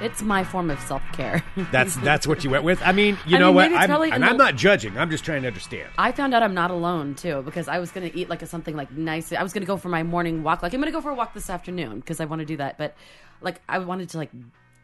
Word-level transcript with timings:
It's 0.00 0.22
my 0.22 0.44
form 0.44 0.70
of 0.70 0.78
self 0.80 1.02
care. 1.12 1.44
That's 1.72 1.96
that's 1.96 2.26
what 2.26 2.44
you 2.44 2.50
went 2.50 2.62
with. 2.64 2.80
I 2.82 2.92
mean, 2.92 3.18
you 3.26 3.36
I 3.36 3.40
know 3.40 3.46
mean, 3.48 3.54
what? 3.56 3.62
maybe 3.62 3.74
it's 3.74 3.82
I'm, 3.82 3.88
probably 3.88 4.10
and 4.12 4.22
in 4.22 4.28
I'm 4.28 4.36
not 4.36 4.54
judging. 4.54 4.96
I'm 4.96 5.10
just 5.10 5.24
trying 5.24 5.42
to 5.42 5.48
understand. 5.48 5.90
I 5.98 6.12
found 6.12 6.34
out 6.34 6.42
I'm 6.42 6.54
not 6.54 6.70
alone 6.70 7.14
too 7.16 7.42
because 7.42 7.66
I 7.66 7.78
was 7.80 7.90
gonna 7.90 8.10
eat 8.14 8.28
like 8.28 8.42
a, 8.42 8.46
something 8.46 8.76
like 8.76 8.92
nice. 8.92 9.32
I 9.32 9.42
was 9.42 9.52
gonna 9.52 9.66
go 9.66 9.76
for 9.76 9.88
my 9.88 10.02
morning 10.04 10.42
walk. 10.42 10.62
Like 10.62 10.72
I'm 10.72 10.80
gonna 10.80 10.92
go 10.92 11.00
for 11.00 11.10
a 11.10 11.14
walk 11.14 11.34
this 11.34 11.50
afternoon 11.50 12.00
because 12.00 12.20
I 12.20 12.26
want 12.26 12.40
to 12.40 12.46
do 12.46 12.56
that. 12.58 12.78
But 12.78 12.96
like 13.40 13.60
I 13.68 13.80
wanted 13.80 14.10
to 14.10 14.18
like 14.18 14.30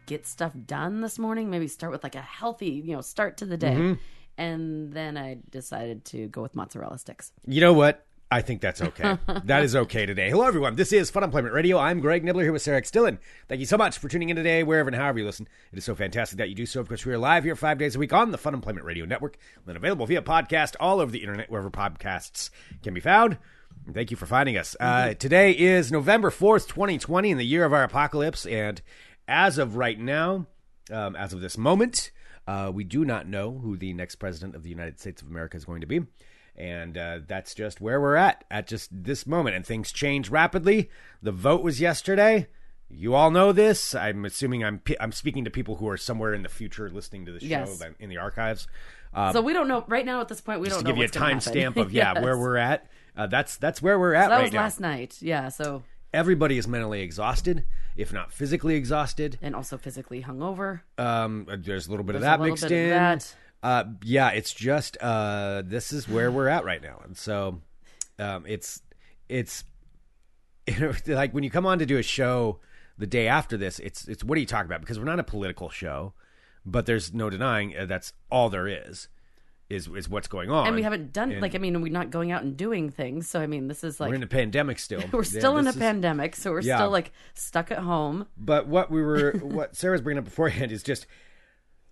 get 0.06 0.26
stuff 0.26 0.52
done 0.66 1.00
this 1.00 1.18
morning. 1.18 1.50
Maybe 1.50 1.68
start 1.68 1.92
with 1.92 2.02
like 2.02 2.16
a 2.16 2.22
healthy, 2.22 2.70
you 2.70 2.94
know, 2.94 3.00
start 3.00 3.38
to 3.38 3.46
the 3.46 3.56
day. 3.56 3.74
Mm-hmm. 3.74 3.92
And 4.36 4.92
then 4.92 5.16
I 5.16 5.38
decided 5.50 6.04
to 6.06 6.26
go 6.26 6.42
with 6.42 6.56
mozzarella 6.56 6.98
sticks. 6.98 7.30
You 7.46 7.60
know 7.60 7.72
what? 7.72 8.04
I 8.34 8.42
think 8.42 8.60
that's 8.60 8.82
okay. 8.82 9.16
that 9.44 9.62
is 9.62 9.76
okay 9.76 10.06
today. 10.06 10.28
Hello, 10.28 10.44
everyone. 10.44 10.74
This 10.74 10.92
is 10.92 11.08
Fun 11.08 11.22
Employment 11.22 11.54
Radio. 11.54 11.78
I'm 11.78 12.00
Greg 12.00 12.24
Nibbler 12.24 12.42
here 12.42 12.50
with 12.50 12.62
Sarah 12.62 12.78
X. 12.78 12.90
Dillon. 12.90 13.20
Thank 13.46 13.60
you 13.60 13.64
so 13.64 13.76
much 13.76 13.96
for 13.96 14.08
tuning 14.08 14.28
in 14.28 14.34
today, 14.34 14.64
wherever 14.64 14.88
and 14.88 14.96
however 14.96 15.20
you 15.20 15.24
listen. 15.24 15.46
It 15.70 15.78
is 15.78 15.84
so 15.84 15.94
fantastic 15.94 16.38
that 16.38 16.48
you 16.48 16.56
do 16.56 16.66
so. 16.66 16.80
Of 16.80 16.88
course, 16.88 17.06
we 17.06 17.12
are 17.12 17.18
live 17.18 17.44
here 17.44 17.54
five 17.54 17.78
days 17.78 17.94
a 17.94 18.00
week 18.00 18.12
on 18.12 18.32
the 18.32 18.36
Fun 18.36 18.52
Employment 18.52 18.84
Radio 18.84 19.04
Network, 19.04 19.38
and 19.54 19.66
then 19.66 19.76
available 19.76 20.04
via 20.06 20.20
podcast 20.20 20.74
all 20.80 20.98
over 20.98 21.12
the 21.12 21.20
internet, 21.20 21.48
wherever 21.48 21.70
podcasts 21.70 22.50
can 22.82 22.92
be 22.92 22.98
found. 22.98 23.38
Thank 23.92 24.10
you 24.10 24.16
for 24.16 24.26
finding 24.26 24.56
us. 24.56 24.74
Uh, 24.80 25.14
today 25.14 25.52
is 25.52 25.92
November 25.92 26.30
4th, 26.30 26.66
2020, 26.66 27.30
in 27.30 27.38
the 27.38 27.46
year 27.46 27.64
of 27.64 27.72
our 27.72 27.84
apocalypse. 27.84 28.46
And 28.46 28.82
as 29.28 29.58
of 29.58 29.76
right 29.76 30.00
now, 30.00 30.48
um, 30.90 31.14
as 31.14 31.32
of 31.32 31.40
this 31.40 31.56
moment, 31.56 32.10
uh, 32.48 32.72
we 32.74 32.82
do 32.82 33.04
not 33.04 33.28
know 33.28 33.52
who 33.52 33.76
the 33.76 33.92
next 33.92 34.16
president 34.16 34.56
of 34.56 34.64
the 34.64 34.70
United 34.70 34.98
States 34.98 35.22
of 35.22 35.28
America 35.28 35.56
is 35.56 35.64
going 35.64 35.82
to 35.82 35.86
be. 35.86 36.00
And 36.56 36.96
uh, 36.96 37.18
that's 37.26 37.54
just 37.54 37.80
where 37.80 38.00
we're 38.00 38.14
at 38.16 38.44
at 38.50 38.66
just 38.68 38.88
this 38.92 39.26
moment. 39.26 39.56
And 39.56 39.66
things 39.66 39.90
change 39.92 40.30
rapidly. 40.30 40.88
The 41.22 41.32
vote 41.32 41.62
was 41.62 41.80
yesterday. 41.80 42.46
You 42.88 43.14
all 43.14 43.30
know 43.32 43.50
this. 43.52 43.94
I'm 43.94 44.24
assuming 44.24 44.62
I'm 44.62 44.80
I'm 45.00 45.10
speaking 45.10 45.44
to 45.44 45.50
people 45.50 45.76
who 45.76 45.88
are 45.88 45.96
somewhere 45.96 46.32
in 46.32 46.42
the 46.42 46.48
future 46.48 46.88
listening 46.90 47.26
to 47.26 47.32
the 47.32 47.40
show 47.40 47.46
Yes. 47.46 47.82
in 47.98 48.08
the 48.08 48.18
archives. 48.18 48.68
Uh, 49.12 49.32
so 49.32 49.40
we 49.40 49.52
don't 49.52 49.66
know 49.68 49.84
right 49.88 50.04
now 50.06 50.20
at 50.20 50.28
this 50.28 50.40
point. 50.40 50.60
We 50.60 50.68
just 50.68 50.76
don't 50.78 50.84
to 50.84 50.90
give 50.90 50.96
you 50.98 51.02
a 51.02 51.06
what's 51.06 51.16
gonna 51.16 51.34
happen. 51.62 51.74
timestamp 51.74 51.76
of 51.86 51.92
yeah 51.92 52.12
Yes. 52.14 52.22
where 52.22 52.38
we're 52.38 52.56
at. 52.56 52.86
Uh, 53.16 53.26
that's 53.26 53.56
that's 53.56 53.82
where 53.82 53.98
we're 53.98 54.14
at 54.14 54.24
So 54.26 54.28
that 54.30 54.36
right 54.36 54.42
was 54.42 54.52
now. 54.52 54.60
last 54.62 54.80
night. 54.80 55.16
Yeah. 55.20 55.48
So 55.48 55.82
Everybody 56.12 56.58
is 56.58 56.68
mentally 56.68 57.00
exhausted, 57.00 57.64
if 57.96 58.12
not 58.12 58.32
physically 58.32 58.76
exhausted. 58.76 59.36
and 59.42 59.56
also 59.56 59.76
physically 59.76 60.22
hungover. 60.22 60.82
Um, 60.96 61.48
there's 61.58 61.88
a 61.88 61.90
little 61.90 62.04
bit 62.04 62.14
of 62.14 62.20
that 62.20 62.38
a 62.38 62.42
mixed 62.44 62.62
bit 62.62 62.70
of 62.70 62.78
in. 62.78 62.90
that. 62.90 63.34
Uh, 63.64 63.84
yeah, 64.02 64.28
it's 64.28 64.52
just 64.52 64.98
uh, 65.00 65.62
this 65.64 65.90
is 65.90 66.06
where 66.06 66.30
we're 66.30 66.48
at 66.48 66.64
right 66.66 66.82
now, 66.82 67.00
and 67.02 67.16
so 67.16 67.62
um, 68.18 68.44
it's 68.46 68.82
it's 69.28 69.64
like 71.06 71.32
when 71.32 71.44
you 71.44 71.50
come 71.50 71.66
on 71.66 71.78
to 71.78 71.86
do 71.86 71.96
a 71.96 72.02
show 72.02 72.60
the 72.98 73.06
day 73.06 73.26
after 73.26 73.56
this, 73.56 73.78
it's 73.78 74.06
it's 74.06 74.22
what 74.22 74.36
are 74.36 74.40
you 74.40 74.46
talking 74.46 74.66
about? 74.66 74.80
Because 74.82 74.98
we're 74.98 75.06
not 75.06 75.18
a 75.18 75.24
political 75.24 75.70
show, 75.70 76.12
but 76.66 76.84
there's 76.86 77.14
no 77.14 77.30
denying 77.30 77.74
uh, 77.76 77.86
that's 77.86 78.12
all 78.30 78.50
there 78.50 78.68
is 78.68 79.08
is 79.70 79.88
is 79.88 80.10
what's 80.10 80.28
going 80.28 80.50
on, 80.50 80.66
and 80.66 80.76
we 80.76 80.82
haven't 80.82 81.10
done 81.14 81.32
And 81.32 81.40
like 81.40 81.54
I 81.54 81.58
mean 81.58 81.80
we're 81.80 81.90
not 81.90 82.10
going 82.10 82.32
out 82.32 82.42
and 82.42 82.54
doing 82.54 82.90
things. 82.90 83.28
So 83.28 83.40
I 83.40 83.46
mean 83.46 83.66
this 83.66 83.82
is 83.82 83.98
like 83.98 84.10
we're 84.10 84.16
in 84.16 84.22
a 84.22 84.26
pandemic 84.26 84.78
still. 84.78 85.00
we're 85.12 85.20
Yeah, 85.22 85.38
still 85.38 85.56
in 85.56 85.66
a 85.66 85.70
is- 85.70 85.76
pandemic, 85.76 86.36
so 86.36 86.50
we're 86.52 86.60
Yeah. 86.60 86.76
still 86.76 86.90
like 86.90 87.12
stuck 87.32 87.70
at 87.72 87.78
home. 87.78 88.26
But 88.36 88.66
what 88.66 88.90
we 88.90 89.00
were, 89.00 89.32
what 89.42 89.74
Sarah's 89.74 90.02
bringing 90.02 90.18
up 90.18 90.26
beforehand 90.26 90.70
is 90.70 90.82
just 90.82 91.06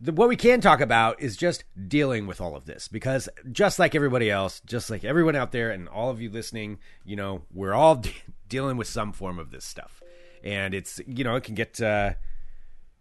the, 0.03 0.13
what 0.13 0.29
we 0.29 0.37
can 0.37 0.61
talk 0.61 0.81
about 0.81 1.21
is 1.23 1.37
just 1.37 1.65
dealing 1.89 2.27
with 2.27 2.41
all 2.41 2.57
of 2.57 2.67
this 2.67 2.89
because 2.89 3.29
just 3.53 3.79
like 3.79 3.95
everybody 3.95 4.31
else, 4.31 4.61
just 4.67 4.91
like 4.91 5.05
everyone 5.05 5.37
out 5.37 5.53
there 5.53 5.71
and 5.71 5.89
all 5.89 6.11
of 6.11 6.21
you 6.21 6.29
listening, 6.29 6.79
you 7.05 7.15
know, 7.15 7.43
we're 7.55 7.73
all 7.73 7.97
de- 7.97 8.13
dealing 8.49 8.77
with 8.77 8.89
some 8.89 9.13
form 9.13 9.39
of 9.39 9.51
this 9.53 9.65
stuff, 9.65 10.03
and 10.43 10.75
it's 10.75 11.01
you 11.07 11.25
know 11.25 11.37
it 11.37 11.45
can 11.45 11.55
get. 11.55 11.81
Uh, 11.81 12.15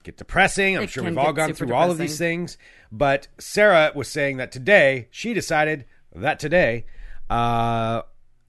Get 0.03 0.17
depressing. 0.17 0.77
I'm 0.77 0.83
It 0.85 0.89
sure 0.89 1.03
we've 1.03 1.15
all 1.15 1.31
gone 1.31 1.53
through 1.53 1.75
all 1.75 1.91
of 1.91 1.99
these 1.99 2.17
things. 2.17 2.57
But 2.91 3.27
Sarah 3.37 3.91
was 3.93 4.07
saying 4.07 4.37
that 4.37 4.51
today 4.51 5.07
she 5.11 5.35
decided 5.35 5.85
that 6.15 6.39
today 6.39 6.85
uh, 7.29 8.01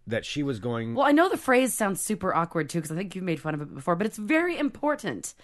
that 0.07 0.25
she 0.25 0.43
was 0.43 0.61
going. 0.61 0.95
Well, 0.95 1.07
I 1.07 1.13
know 1.13 1.29
the 1.29 1.37
phrase 1.37 1.75
sounds 1.75 2.01
super 2.01 2.35
awkward 2.35 2.71
too 2.71 2.79
because 2.79 2.91
I 2.91 2.97
think 2.97 3.15
you've 3.15 3.25
made 3.25 3.39
fun 3.39 3.53
of 3.53 3.61
it 3.61 3.75
before, 3.75 3.97
but 3.97 4.07
it's 4.07 4.17
very 4.17 4.57
important 4.59 5.35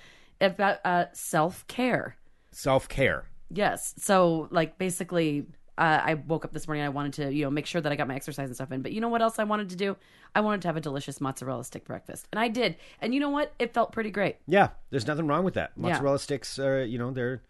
about 0.41 0.79
uh, 0.85 1.07
self 1.13 1.67
care. 1.67 2.17
Self 2.59 2.89
care. 2.89 3.29
Yes. 3.51 3.95
So, 3.99 4.49
like, 4.51 4.77
basically, 4.79 5.47
uh, 5.79 6.01
I 6.05 6.15
woke 6.15 6.45
up 6.45 6.53
this 6.53 6.67
morning. 6.67 6.85
I 6.85 6.89
wanted 6.89 7.13
to, 7.15 7.33
you 7.33 7.45
know, 7.45 7.51
make 7.51 7.67
sure 7.67 7.81
that 7.81 7.91
I 7.91 7.97
got 7.97 8.09
my 8.09 8.15
exercise 8.17 8.49
and 8.49 8.55
stuff 8.55 8.73
in. 8.73 8.83
But 8.83 8.93
you 8.93 9.01
know 9.01 9.09
what 9.09 9.23
else 9.23 9.39
I 9.39 9.45
wanted 9.45 9.71
to 9.71 9.77
do? 9.77 9.97
I 10.35 10.41
wanted 10.41 10.63
to 10.63 10.69
have 10.69 10.77
a 10.77 10.81
delicious 10.81 11.21
mozzarella 11.21 11.65
stick 11.65 11.85
breakfast, 11.87 12.27
and 12.33 12.39
I 12.39 12.49
did. 12.49 12.77
And 13.01 13.15
you 13.15 13.21
know 13.21 13.31
what? 13.31 13.53
It 13.59 13.73
felt 13.73 13.93
pretty 13.93 14.11
great. 14.11 14.37
Yeah, 14.47 14.71
there's 14.91 15.07
nothing 15.07 15.27
wrong 15.27 15.45
with 15.45 15.55
that. 15.55 15.71
Yeah. 15.77 15.83
Mozzarella 15.91 16.19
sticks 16.19 16.59
are, 16.59 16.85
you 16.85 16.99
know, 16.99 17.11
they're 17.13 17.43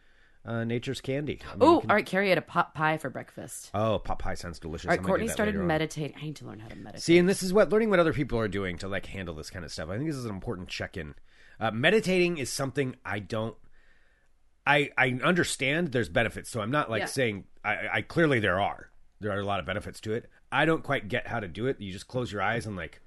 uh, 0.44 0.62
nature's 0.64 1.00
candy. 1.00 1.40
I 1.50 1.56
mean, 1.56 1.62
Oh, 1.62 1.80
can- 1.80 1.90
all 1.90 1.96
right. 1.96 2.06
Carrie 2.06 2.28
had 2.28 2.38
a 2.38 2.42
pot 2.42 2.74
pie 2.74 2.96
for 2.98 3.10
breakfast. 3.10 3.70
oh, 3.74 3.98
pot 3.98 4.18
pie 4.20 4.34
sounds 4.34 4.58
delicious. 4.60 4.86
All 4.86 4.90
right, 4.90 4.98
I 4.98 5.02
might 5.02 5.06
do 5.06 5.08
Courtney 5.08 5.28
started 5.28 5.56
meditating. 5.56 6.16
I 6.20 6.24
need 6.26 6.36
to 6.36 6.46
learn 6.46 6.60
how 6.60 6.68
to 6.68 6.76
meditate. 6.76 7.02
See, 7.02 7.18
and 7.18 7.28
this 7.28 7.42
is 7.42 7.52
what 7.52 7.70
learning 7.70 7.90
what 7.90 7.98
other 7.98 8.12
people 8.12 8.38
are 8.38 8.46
doing 8.48 8.78
to 8.78 8.88
like 8.88 9.06
handle 9.06 9.34
this 9.34 9.50
kind 9.50 9.64
of 9.64 9.72
stuff. 9.72 9.88
I 9.88 9.96
think 9.96 10.06
this 10.08 10.16
is 10.16 10.24
an 10.26 10.30
important 10.30 10.68
check-in. 10.68 11.14
Uh, 11.58 11.70
meditating 11.72 12.38
is 12.38 12.52
something 12.52 12.94
I 13.04 13.18
don't. 13.18 13.56
I 14.68 14.90
I 14.98 15.18
understand 15.24 15.92
there's 15.92 16.08
benefits, 16.08 16.50
so 16.50 16.60
I'm 16.60 16.70
not 16.70 16.90
like 16.90 17.00
Yeah. 17.00 17.06
saying 17.06 17.44
I, 17.64 17.76
I 17.94 18.02
clearly 18.02 18.38
there 18.38 18.60
are 18.60 18.90
there 19.20 19.32
are 19.32 19.40
a 19.40 19.44
lot 19.44 19.58
of 19.60 19.66
benefits 19.66 20.00
to 20.02 20.12
it. 20.12 20.28
I 20.52 20.64
don't 20.64 20.84
quite 20.84 21.08
get 21.08 21.26
how 21.26 21.40
to 21.40 21.48
do 21.48 21.66
it. 21.66 21.80
You 21.80 21.90
just 21.92 22.06
close 22.06 22.30
your 22.32 22.42
eyes 22.42 22.66
and 22.66 22.76
like, 22.76 23.00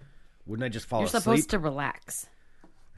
wouldn't 0.46 0.66
I 0.66 0.70
just 0.70 0.88
fall 0.88 1.00
You're 1.02 1.08
asleep? 1.08 1.22
supposed 1.24 1.50
to 1.52 1.60
relax. 1.60 2.28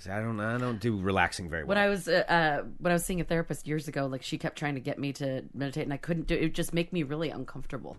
I 0.09 0.19
don't 0.19 0.39
I 0.39 0.57
don't 0.57 0.79
do 0.81 0.99
relaxing 0.99 1.49
very 1.49 1.63
well. 1.63 1.69
When 1.69 1.77
I 1.77 1.87
was 1.87 2.07
uh, 2.07 2.23
uh, 2.27 2.63
when 2.79 2.91
I 2.91 2.95
was 2.95 3.05
seeing 3.05 3.21
a 3.21 3.23
therapist 3.23 3.67
years 3.67 3.87
ago, 3.87 4.05
like 4.07 4.23
she 4.23 4.37
kept 4.37 4.57
trying 4.57 4.73
to 4.75 4.81
get 4.81 4.99
me 4.99 5.13
to 5.13 5.43
meditate, 5.53 5.83
and 5.83 5.93
I 5.93 5.97
couldn't 5.97 6.27
do 6.27 6.33
it. 6.35 6.39
It 6.39 6.43
would 6.43 6.55
just 6.55 6.73
make 6.73 6.91
me 6.91 7.03
really 7.03 7.29
uncomfortable. 7.29 7.95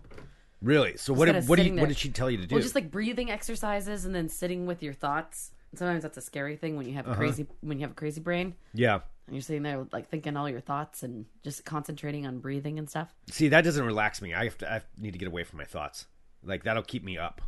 really? 0.61 0.97
So 0.97 1.13
what 1.13 1.25
did 1.25 1.47
what, 1.47 1.55
did 1.55 1.67
you, 1.67 1.75
what 1.79 1.87
did 1.87 1.97
she 1.97 2.09
tell 2.09 2.29
you 2.29 2.37
to 2.37 2.45
do? 2.45 2.55
Well, 2.55 2.61
just 2.61 2.75
like 2.75 2.91
breathing 2.91 3.31
exercises, 3.31 4.05
and 4.05 4.13
then 4.13 4.29
sitting 4.29 4.65
with 4.67 4.83
your 4.83 4.93
thoughts. 4.93 5.51
Sometimes 5.73 6.03
that's 6.03 6.17
a 6.17 6.21
scary 6.21 6.57
thing 6.57 6.75
when 6.77 6.87
you 6.87 6.93
have 6.93 7.07
a 7.07 7.15
crazy 7.15 7.47
when 7.61 7.79
you 7.79 7.83
have 7.83 7.91
a 7.91 7.95
crazy 7.95 8.21
brain, 8.21 8.53
yeah. 8.73 8.99
And 9.27 9.35
you're 9.35 9.41
sitting 9.41 9.63
there 9.63 9.85
like 9.91 10.09
thinking 10.09 10.37
all 10.37 10.49
your 10.49 10.59
thoughts 10.61 11.03
and 11.03 11.25
just 11.43 11.65
concentrating 11.65 12.25
on 12.27 12.39
breathing 12.39 12.77
and 12.79 12.89
stuff. 12.89 13.13
See, 13.31 13.47
that 13.49 13.63
doesn't 13.63 13.85
relax 13.85 14.21
me. 14.21 14.33
I 14.33 14.43
have 14.45 14.57
to. 14.59 14.71
I 14.71 14.81
need 14.97 15.11
to 15.13 15.19
get 15.19 15.27
away 15.27 15.43
from 15.43 15.57
my 15.59 15.65
thoughts. 15.65 16.05
Like 16.43 16.63
that'll 16.63 16.83
keep 16.83 17.03
me 17.03 17.17
up. 17.17 17.41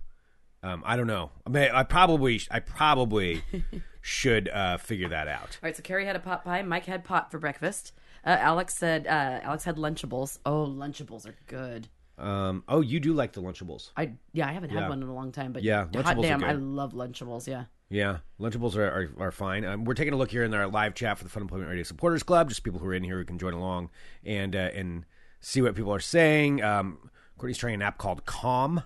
Um, 0.63 0.81
I 0.85 0.97
don't 0.97 1.07
know. 1.07 1.29
I 1.45 1.49
mean, 1.51 1.69
I 1.71 1.83
probably, 1.83 2.41
I 2.49 2.59
probably 2.59 3.43
should 4.01 4.49
uh, 4.49 4.77
figure 4.77 5.09
that 5.09 5.27
out. 5.27 5.41
All 5.61 5.67
right, 5.67 5.75
so 5.77 5.83
Carrie 5.83 6.05
had 6.05 6.15
a 6.15 6.19
pot 6.19 6.43
pie. 6.43 6.63
Mike 6.63 6.85
had 6.85 7.03
pot 7.03 7.29
for 7.29 7.37
breakfast. 7.37 7.91
Uh, 8.25 8.37
Alex 8.39 8.75
said 8.75 9.05
uh, 9.05 9.39
Alex 9.43 9.63
had 9.63 9.77
Lunchables. 9.77 10.39
Oh, 10.45 10.65
Lunchables 10.65 11.27
are 11.27 11.35
good. 11.45 11.87
Um, 12.17 12.63
oh, 12.67 12.81
you 12.81 12.99
do 12.99 13.13
like 13.13 13.33
the 13.33 13.41
Lunchables? 13.41 13.91
I 13.95 14.13
yeah, 14.33 14.47
I 14.47 14.51
haven't 14.51 14.71
had 14.71 14.79
Yeah. 14.81 14.89
one 14.89 15.03
in 15.03 15.07
a 15.07 15.13
long 15.13 15.31
time, 15.31 15.53
but 15.53 15.61
Yeah, 15.63 15.81
hot 15.83 15.91
Lunchables 15.91 16.19
are 16.19 16.21
damn, 16.23 16.43
I 16.43 16.53
love 16.53 16.93
Lunchables. 16.93 17.47
Yeah. 17.47 17.65
Yeah, 17.89 18.17
Lunchables 18.39 18.75
are 18.75 18.85
are, 19.17 19.27
are 19.27 19.31
fine. 19.31 19.63
Um, 19.63 19.85
we're 19.85 19.93
taking 19.93 20.13
a 20.13 20.17
look 20.17 20.31
here 20.31 20.43
in 20.43 20.53
our 20.53 20.67
live 20.67 20.93
chat 20.93 21.17
for 21.17 21.23
the 21.23 21.29
Fun 21.29 21.43
Employment 21.43 21.69
Radio 21.69 21.83
Supporters 21.83 22.23
Club. 22.23 22.49
Just 22.49 22.63
people 22.63 22.79
who 22.79 22.87
are 22.87 22.93
in 22.93 23.03
here 23.03 23.17
who 23.17 23.25
can 23.25 23.37
join 23.37 23.53
along 23.53 23.89
and 24.25 24.55
uh, 24.55 24.69
and 24.73 25.05
see 25.39 25.61
what 25.61 25.75
people 25.75 25.93
are 25.93 25.99
saying. 25.99 26.61
Um, 26.61 27.09
Courtney's 27.37 27.57
trying 27.57 27.75
an 27.75 27.81
app 27.81 27.97
called 27.97 28.25
Calm. 28.25 28.83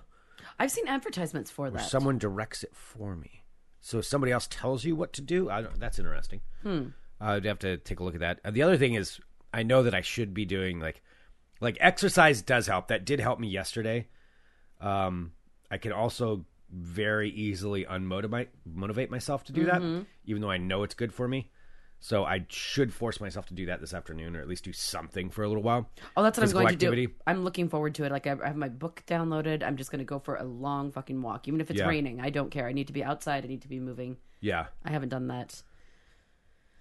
I've 0.58 0.70
seen 0.70 0.86
advertisements 0.86 1.50
for 1.50 1.70
that. 1.70 1.88
Someone 1.88 2.18
directs 2.18 2.62
it 2.62 2.74
for 2.74 3.16
me. 3.16 3.42
So 3.80 3.98
if 3.98 4.04
somebody 4.04 4.30
else 4.30 4.46
tells 4.48 4.84
you 4.84 4.94
what 4.94 5.12
to 5.14 5.22
do, 5.22 5.50
I 5.50 5.62
don't, 5.62 5.80
that's 5.80 5.98
interesting. 5.98 6.40
Hmm. 6.62 6.88
I'd 7.20 7.44
have 7.44 7.58
to 7.60 7.78
take 7.78 8.00
a 8.00 8.04
look 8.04 8.14
at 8.14 8.20
that. 8.20 8.40
Uh, 8.44 8.50
the 8.50 8.62
other 8.62 8.76
thing 8.76 8.94
is, 8.94 9.20
I 9.52 9.62
know 9.62 9.82
that 9.82 9.94
I 9.94 10.02
should 10.02 10.34
be 10.34 10.44
doing 10.44 10.78
like, 10.78 11.02
like 11.60 11.78
exercise 11.80 12.42
does 12.42 12.66
help. 12.66 12.88
That 12.88 13.04
did 13.04 13.18
help 13.18 13.40
me 13.40 13.48
yesterday. 13.48 14.06
Um, 14.80 15.32
I 15.70 15.78
can 15.78 15.92
also 15.92 16.44
very 16.72 17.30
easily 17.30 17.84
unmotivate 17.84 18.48
motivate 18.64 19.10
myself 19.10 19.44
to 19.44 19.52
do 19.52 19.66
that, 19.66 19.80
mm-hmm. 19.82 20.02
even 20.24 20.42
though 20.42 20.50
I 20.50 20.58
know 20.58 20.82
it's 20.82 20.94
good 20.94 21.12
for 21.12 21.28
me. 21.28 21.50
So 22.00 22.24
I 22.24 22.44
should 22.48 22.92
force 22.92 23.20
myself 23.20 23.46
to 23.46 23.54
do 23.54 23.66
that 23.66 23.80
this 23.80 23.94
afternoon, 23.94 24.34
or 24.34 24.40
at 24.40 24.48
least 24.48 24.64
do 24.64 24.72
something 24.72 25.30
for 25.30 25.44
a 25.44 25.48
little 25.48 25.62
while. 25.62 25.88
Oh, 26.16 26.24
that's 26.24 26.36
what 26.36 26.42
Physical 26.42 26.60
I'm 26.60 26.64
going 26.64 26.74
activity. 26.74 27.06
to 27.06 27.12
do. 27.12 27.18
I'm 27.28 27.44
looking 27.44 27.68
forward 27.68 27.94
to 27.94 28.04
it. 28.04 28.10
Like 28.10 28.26
I 28.26 28.30
have 28.30 28.56
my 28.56 28.68
book 28.68 29.04
downloaded. 29.06 29.62
I'm 29.62 29.76
just 29.76 29.92
going 29.92 30.00
to 30.00 30.04
go 30.04 30.18
for 30.18 30.34
a 30.34 30.42
long 30.42 30.90
fucking 30.90 31.22
walk, 31.22 31.46
even 31.46 31.60
if 31.60 31.70
it's 31.70 31.78
Yeah. 31.78 31.86
raining. 31.86 32.20
I 32.20 32.30
don't 32.30 32.50
care. 32.50 32.66
I 32.66 32.72
need 32.72 32.88
to 32.88 32.92
be 32.92 33.04
outside. 33.04 33.44
I 33.44 33.46
need 33.46 33.62
to 33.62 33.68
be 33.68 33.78
moving. 33.78 34.16
Yeah, 34.40 34.66
I 34.84 34.90
haven't 34.90 35.10
done 35.10 35.28
that 35.28 35.62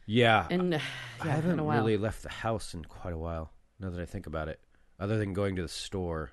yeah. 0.07 0.47
in, 0.49 0.71
yeah, 0.71 0.79
I 1.21 1.27
haven't 1.27 1.51
in 1.51 1.59
a 1.59 1.63
while. 1.63 1.77
really 1.77 1.97
left 1.97 2.23
the 2.23 2.29
house 2.29 2.73
in 2.73 2.83
quite 2.85 3.13
a 3.13 3.17
while. 3.17 3.51
Now 3.79 3.89
that 3.89 4.01
I 4.01 4.05
think 4.05 4.27
about 4.27 4.47
it, 4.47 4.59
other 4.99 5.17
than 5.17 5.33
going 5.33 5.55
to 5.55 5.61
the 5.61 5.67
store, 5.67 6.31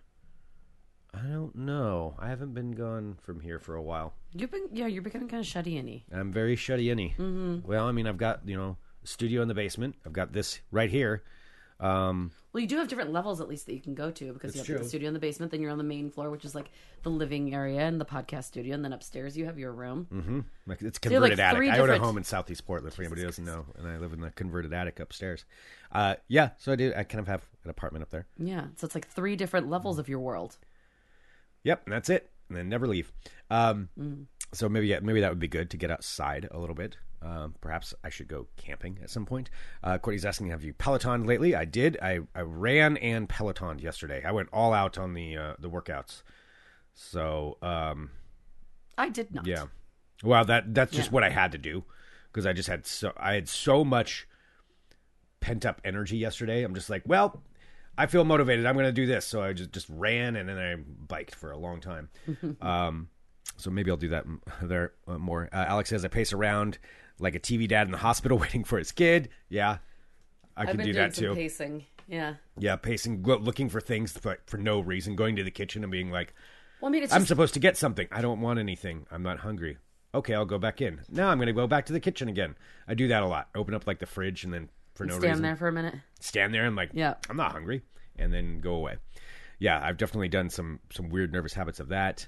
I 1.18 1.26
don't 1.26 1.54
know. 1.56 2.14
I 2.18 2.28
haven't 2.28 2.54
been 2.54 2.72
gone 2.72 3.16
from 3.22 3.40
here 3.40 3.58
for 3.58 3.74
a 3.74 3.82
while. 3.82 4.14
You've 4.34 4.50
been 4.50 4.68
yeah, 4.72 4.86
you're 4.86 5.02
becoming 5.02 5.28
kind 5.28 5.40
of 5.40 5.46
shutty 5.46 5.76
in 5.76 6.02
I'm 6.16 6.32
very 6.32 6.56
shutty 6.56 6.90
inny. 6.90 7.14
Mm-hmm. 7.18 7.66
Well, 7.66 7.86
I 7.86 7.92
mean, 7.92 8.06
I've 8.06 8.18
got 8.18 8.46
you 8.46 8.56
know 8.56 8.76
a 9.02 9.06
studio 9.06 9.42
in 9.42 9.48
the 9.48 9.54
basement. 9.54 9.96
I've 10.06 10.12
got 10.12 10.32
this 10.32 10.60
right 10.70 10.90
here. 10.90 11.24
Um, 11.80 12.32
Well, 12.52 12.60
you 12.60 12.66
do 12.66 12.76
have 12.78 12.88
different 12.88 13.12
levels 13.12 13.40
at 13.40 13.48
least 13.48 13.66
that 13.66 13.74
you 13.74 13.80
can 13.80 13.94
go 13.94 14.10
to 14.10 14.32
because 14.32 14.54
you 14.54 14.58
have 14.60 14.66
true. 14.66 14.78
the 14.78 14.84
studio 14.84 15.06
in 15.06 15.14
the 15.14 15.20
basement, 15.20 15.52
then 15.52 15.60
you're 15.60 15.70
on 15.70 15.78
the 15.78 15.84
main 15.84 16.10
floor, 16.10 16.28
which 16.28 16.44
is 16.44 16.54
like 16.54 16.70
the 17.04 17.08
living 17.08 17.54
area 17.54 17.80
and 17.80 18.00
the 18.00 18.04
podcast 18.04 18.44
studio, 18.44 18.74
and 18.74 18.84
then 18.84 18.92
upstairs 18.92 19.36
you 19.36 19.44
have 19.44 19.58
your 19.58 19.72
room. 19.72 20.08
mhm. 20.12 20.44
like 20.66 20.82
it's 20.82 20.98
you 21.04 21.12
have, 21.12 21.22
like, 21.22 21.30
converted 21.30 21.40
attic. 21.40 21.56
three 21.56 21.70
I 21.70 21.78
own 21.78 21.90
a 21.90 21.98
home 21.98 22.16
in 22.16 22.24
Southeast 22.24 22.66
Portland 22.66 22.94
for 22.94 23.02
anybody 23.02 23.20
who 23.20 23.28
doesn't 23.28 23.44
know, 23.44 23.64
and 23.76 23.86
I 23.86 23.96
live 23.98 24.12
in 24.12 24.20
the 24.20 24.30
converted 24.30 24.72
attic 24.72 24.98
upstairs. 24.98 25.44
Uh, 25.92 26.16
yeah, 26.26 26.50
so 26.58 26.72
I 26.72 26.76
do. 26.76 26.92
I 26.96 27.04
kind 27.04 27.20
of 27.20 27.28
have 27.28 27.44
an 27.62 27.70
apartment 27.70 28.02
up 28.02 28.10
there. 28.10 28.26
Yeah, 28.38 28.66
so 28.76 28.84
it's 28.84 28.94
like 28.96 29.06
three 29.06 29.36
different 29.36 29.70
levels 29.70 29.98
of 30.00 30.08
your 30.08 30.20
world. 30.20 30.58
Yep, 31.64 31.82
and 31.86 31.92
that's 31.92 32.08
it, 32.10 32.30
and 32.48 32.56
then 32.56 32.68
never 32.68 32.86
leave. 32.86 33.12
Um, 33.50 33.88
Mm. 33.98 34.26
So 34.54 34.66
maybe 34.66 34.86
yeah, 34.86 35.00
maybe 35.00 35.20
that 35.20 35.28
would 35.30 35.38
be 35.38 35.48
good 35.48 35.68
to 35.70 35.76
get 35.76 35.90
outside 35.90 36.48
a 36.50 36.58
little 36.58 36.74
bit. 36.74 36.96
Um, 37.20 37.54
perhaps 37.60 37.92
I 38.02 38.08
should 38.08 38.28
go 38.28 38.46
camping 38.56 38.98
at 39.02 39.10
some 39.10 39.26
point. 39.26 39.50
Uh, 39.84 39.98
Courtney's 39.98 40.24
asking, 40.24 40.48
"Have 40.48 40.64
you 40.64 40.72
Peloton 40.72 41.24
lately?" 41.24 41.54
I 41.54 41.66
did. 41.66 41.98
I, 42.00 42.20
I 42.34 42.40
ran 42.40 42.96
and 42.96 43.28
Pelotoned 43.28 43.82
yesterday. 43.82 44.22
I 44.24 44.32
went 44.32 44.48
all 44.50 44.72
out 44.72 44.96
on 44.96 45.12
the 45.12 45.36
uh, 45.36 45.54
the 45.58 45.68
workouts. 45.68 46.22
So 46.94 47.58
um, 47.60 48.10
I 48.96 49.10
did 49.10 49.34
not. 49.34 49.46
yeah, 49.46 49.66
well 50.22 50.44
that 50.46 50.72
that's 50.74 50.92
just 50.92 51.08
Yeah. 51.08 51.12
what 51.12 51.24
I 51.24 51.30
had 51.30 51.52
to 51.52 51.58
do 51.58 51.84
because 52.32 52.46
I 52.46 52.54
just 52.54 52.68
had 52.70 52.86
so 52.86 53.12
I 53.18 53.34
had 53.34 53.48
so 53.50 53.84
much 53.84 54.26
pent 55.40 55.66
up 55.66 55.80
energy 55.84 56.16
yesterday. 56.16 56.62
I'm 56.62 56.74
just 56.74 56.88
like, 56.88 57.02
well, 57.04 57.42
I 57.98 58.06
feel 58.06 58.24
motivated. 58.24 58.64
I'm 58.64 58.74
going 58.74 58.86
to 58.86 58.92
do 58.92 59.06
this. 59.06 59.26
So 59.26 59.42
I 59.42 59.52
just 59.52 59.72
just 59.72 59.88
ran 59.90 60.36
and 60.36 60.48
then 60.48 60.58
I 60.58 60.76
biked 60.76 61.34
for 61.34 61.50
a 61.50 61.58
long 61.58 61.80
time. 61.80 62.08
um, 62.62 63.08
so 63.56 63.70
maybe 63.70 63.90
I'll 63.90 63.96
do 63.96 64.10
that 64.10 64.24
there 64.62 64.92
uh, 65.06 65.18
more. 65.18 65.48
Uh, 65.52 65.64
Alex 65.68 65.90
says 65.90 66.04
I 66.04 66.08
pace 66.08 66.32
around 66.32 66.78
like 67.18 67.34
a 67.34 67.40
TV 67.40 67.66
dad 67.68 67.86
in 67.86 67.90
the 67.90 67.98
hospital 67.98 68.38
waiting 68.40 68.64
for 68.64 68.78
his 68.78 68.92
kid. 68.92 69.28
Yeah, 69.48 69.78
I 70.56 70.66
can 70.66 70.78
do 70.78 70.92
that 70.94 71.14
too. 71.14 71.34
pacing. 71.34 71.84
Yeah. 72.08 72.34
Yeah, 72.58 72.76
pacing, 72.76 73.22
looking 73.22 73.68
for 73.68 73.80
things 73.82 74.12
for, 74.12 74.38
for 74.46 74.56
no 74.56 74.80
reason, 74.80 75.14
going 75.14 75.36
to 75.36 75.44
the 75.44 75.50
kitchen 75.50 75.84
and 75.84 75.92
being 75.92 76.10
like, 76.10 76.32
Well, 76.80 76.88
I 76.88 76.92
mean, 76.92 77.02
I'm 77.02 77.08
just 77.08 77.28
supposed 77.28 77.54
to 77.54 77.60
get 77.60 77.76
something. 77.76 78.08
I 78.10 78.22
don't 78.22 78.40
want 78.40 78.58
anything. 78.58 79.06
I'm 79.10 79.22
not 79.22 79.40
hungry. 79.40 79.76
Okay, 80.14 80.34
I'll 80.34 80.46
go 80.46 80.58
back 80.58 80.80
in. 80.80 81.02
Now 81.10 81.28
I'm 81.28 81.36
going 81.36 81.48
to 81.48 81.52
go 81.52 81.66
back 81.66 81.84
to 81.86 81.92
the 81.92 82.00
kitchen 82.00 82.28
again. 82.28 82.56
I 82.86 82.94
do 82.94 83.08
that 83.08 83.22
a 83.22 83.26
lot. 83.26 83.48
Open 83.54 83.74
up 83.74 83.86
like 83.86 83.98
the 83.98 84.06
fridge 84.06 84.42
and 84.42 84.54
then 84.54 84.70
for 84.98 85.04
no 85.06 85.14
stand 85.18 85.24
reason 85.24 85.42
there 85.42 85.56
for 85.56 85.68
a 85.68 85.72
minute. 85.72 85.94
stand 86.20 86.52
there 86.52 86.66
and 86.66 86.76
like, 86.76 86.90
Yeah. 86.92 87.14
I'm 87.30 87.36
not 87.36 87.52
hungry, 87.52 87.82
and 88.18 88.32
then 88.32 88.60
go 88.60 88.74
away. 88.74 88.96
Yeah, 89.58 89.80
I've 89.82 89.96
definitely 89.96 90.28
done 90.28 90.50
some 90.50 90.80
some 90.92 91.08
weird 91.08 91.32
nervous 91.32 91.54
habits 91.54 91.80
of 91.80 91.88
that. 91.88 92.26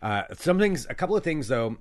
Uh, 0.00 0.22
some 0.34 0.58
things, 0.58 0.86
a 0.88 0.94
couple 0.94 1.16
of 1.16 1.24
things 1.24 1.48
though. 1.48 1.78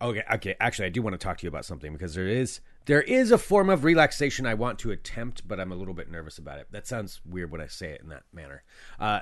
Okay, 0.00 0.22
okay. 0.34 0.56
Actually, 0.60 0.86
I 0.86 0.90
do 0.90 1.02
want 1.02 1.14
to 1.14 1.18
talk 1.18 1.38
to 1.38 1.42
you 1.44 1.48
about 1.48 1.64
something 1.64 1.92
because 1.92 2.14
there 2.14 2.26
is 2.26 2.60
there 2.86 3.02
is 3.02 3.30
a 3.30 3.38
form 3.38 3.70
of 3.70 3.84
relaxation 3.84 4.46
I 4.46 4.54
want 4.54 4.78
to 4.80 4.90
attempt, 4.90 5.46
but 5.46 5.60
I'm 5.60 5.72
a 5.72 5.76
little 5.76 5.94
bit 5.94 6.10
nervous 6.10 6.38
about 6.38 6.58
it. 6.58 6.66
That 6.72 6.86
sounds 6.86 7.20
weird 7.24 7.50
when 7.50 7.60
I 7.60 7.66
say 7.66 7.90
it 7.92 8.00
in 8.02 8.08
that 8.08 8.24
manner. 8.32 8.62
Uh, 8.98 9.20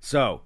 so, 0.00 0.42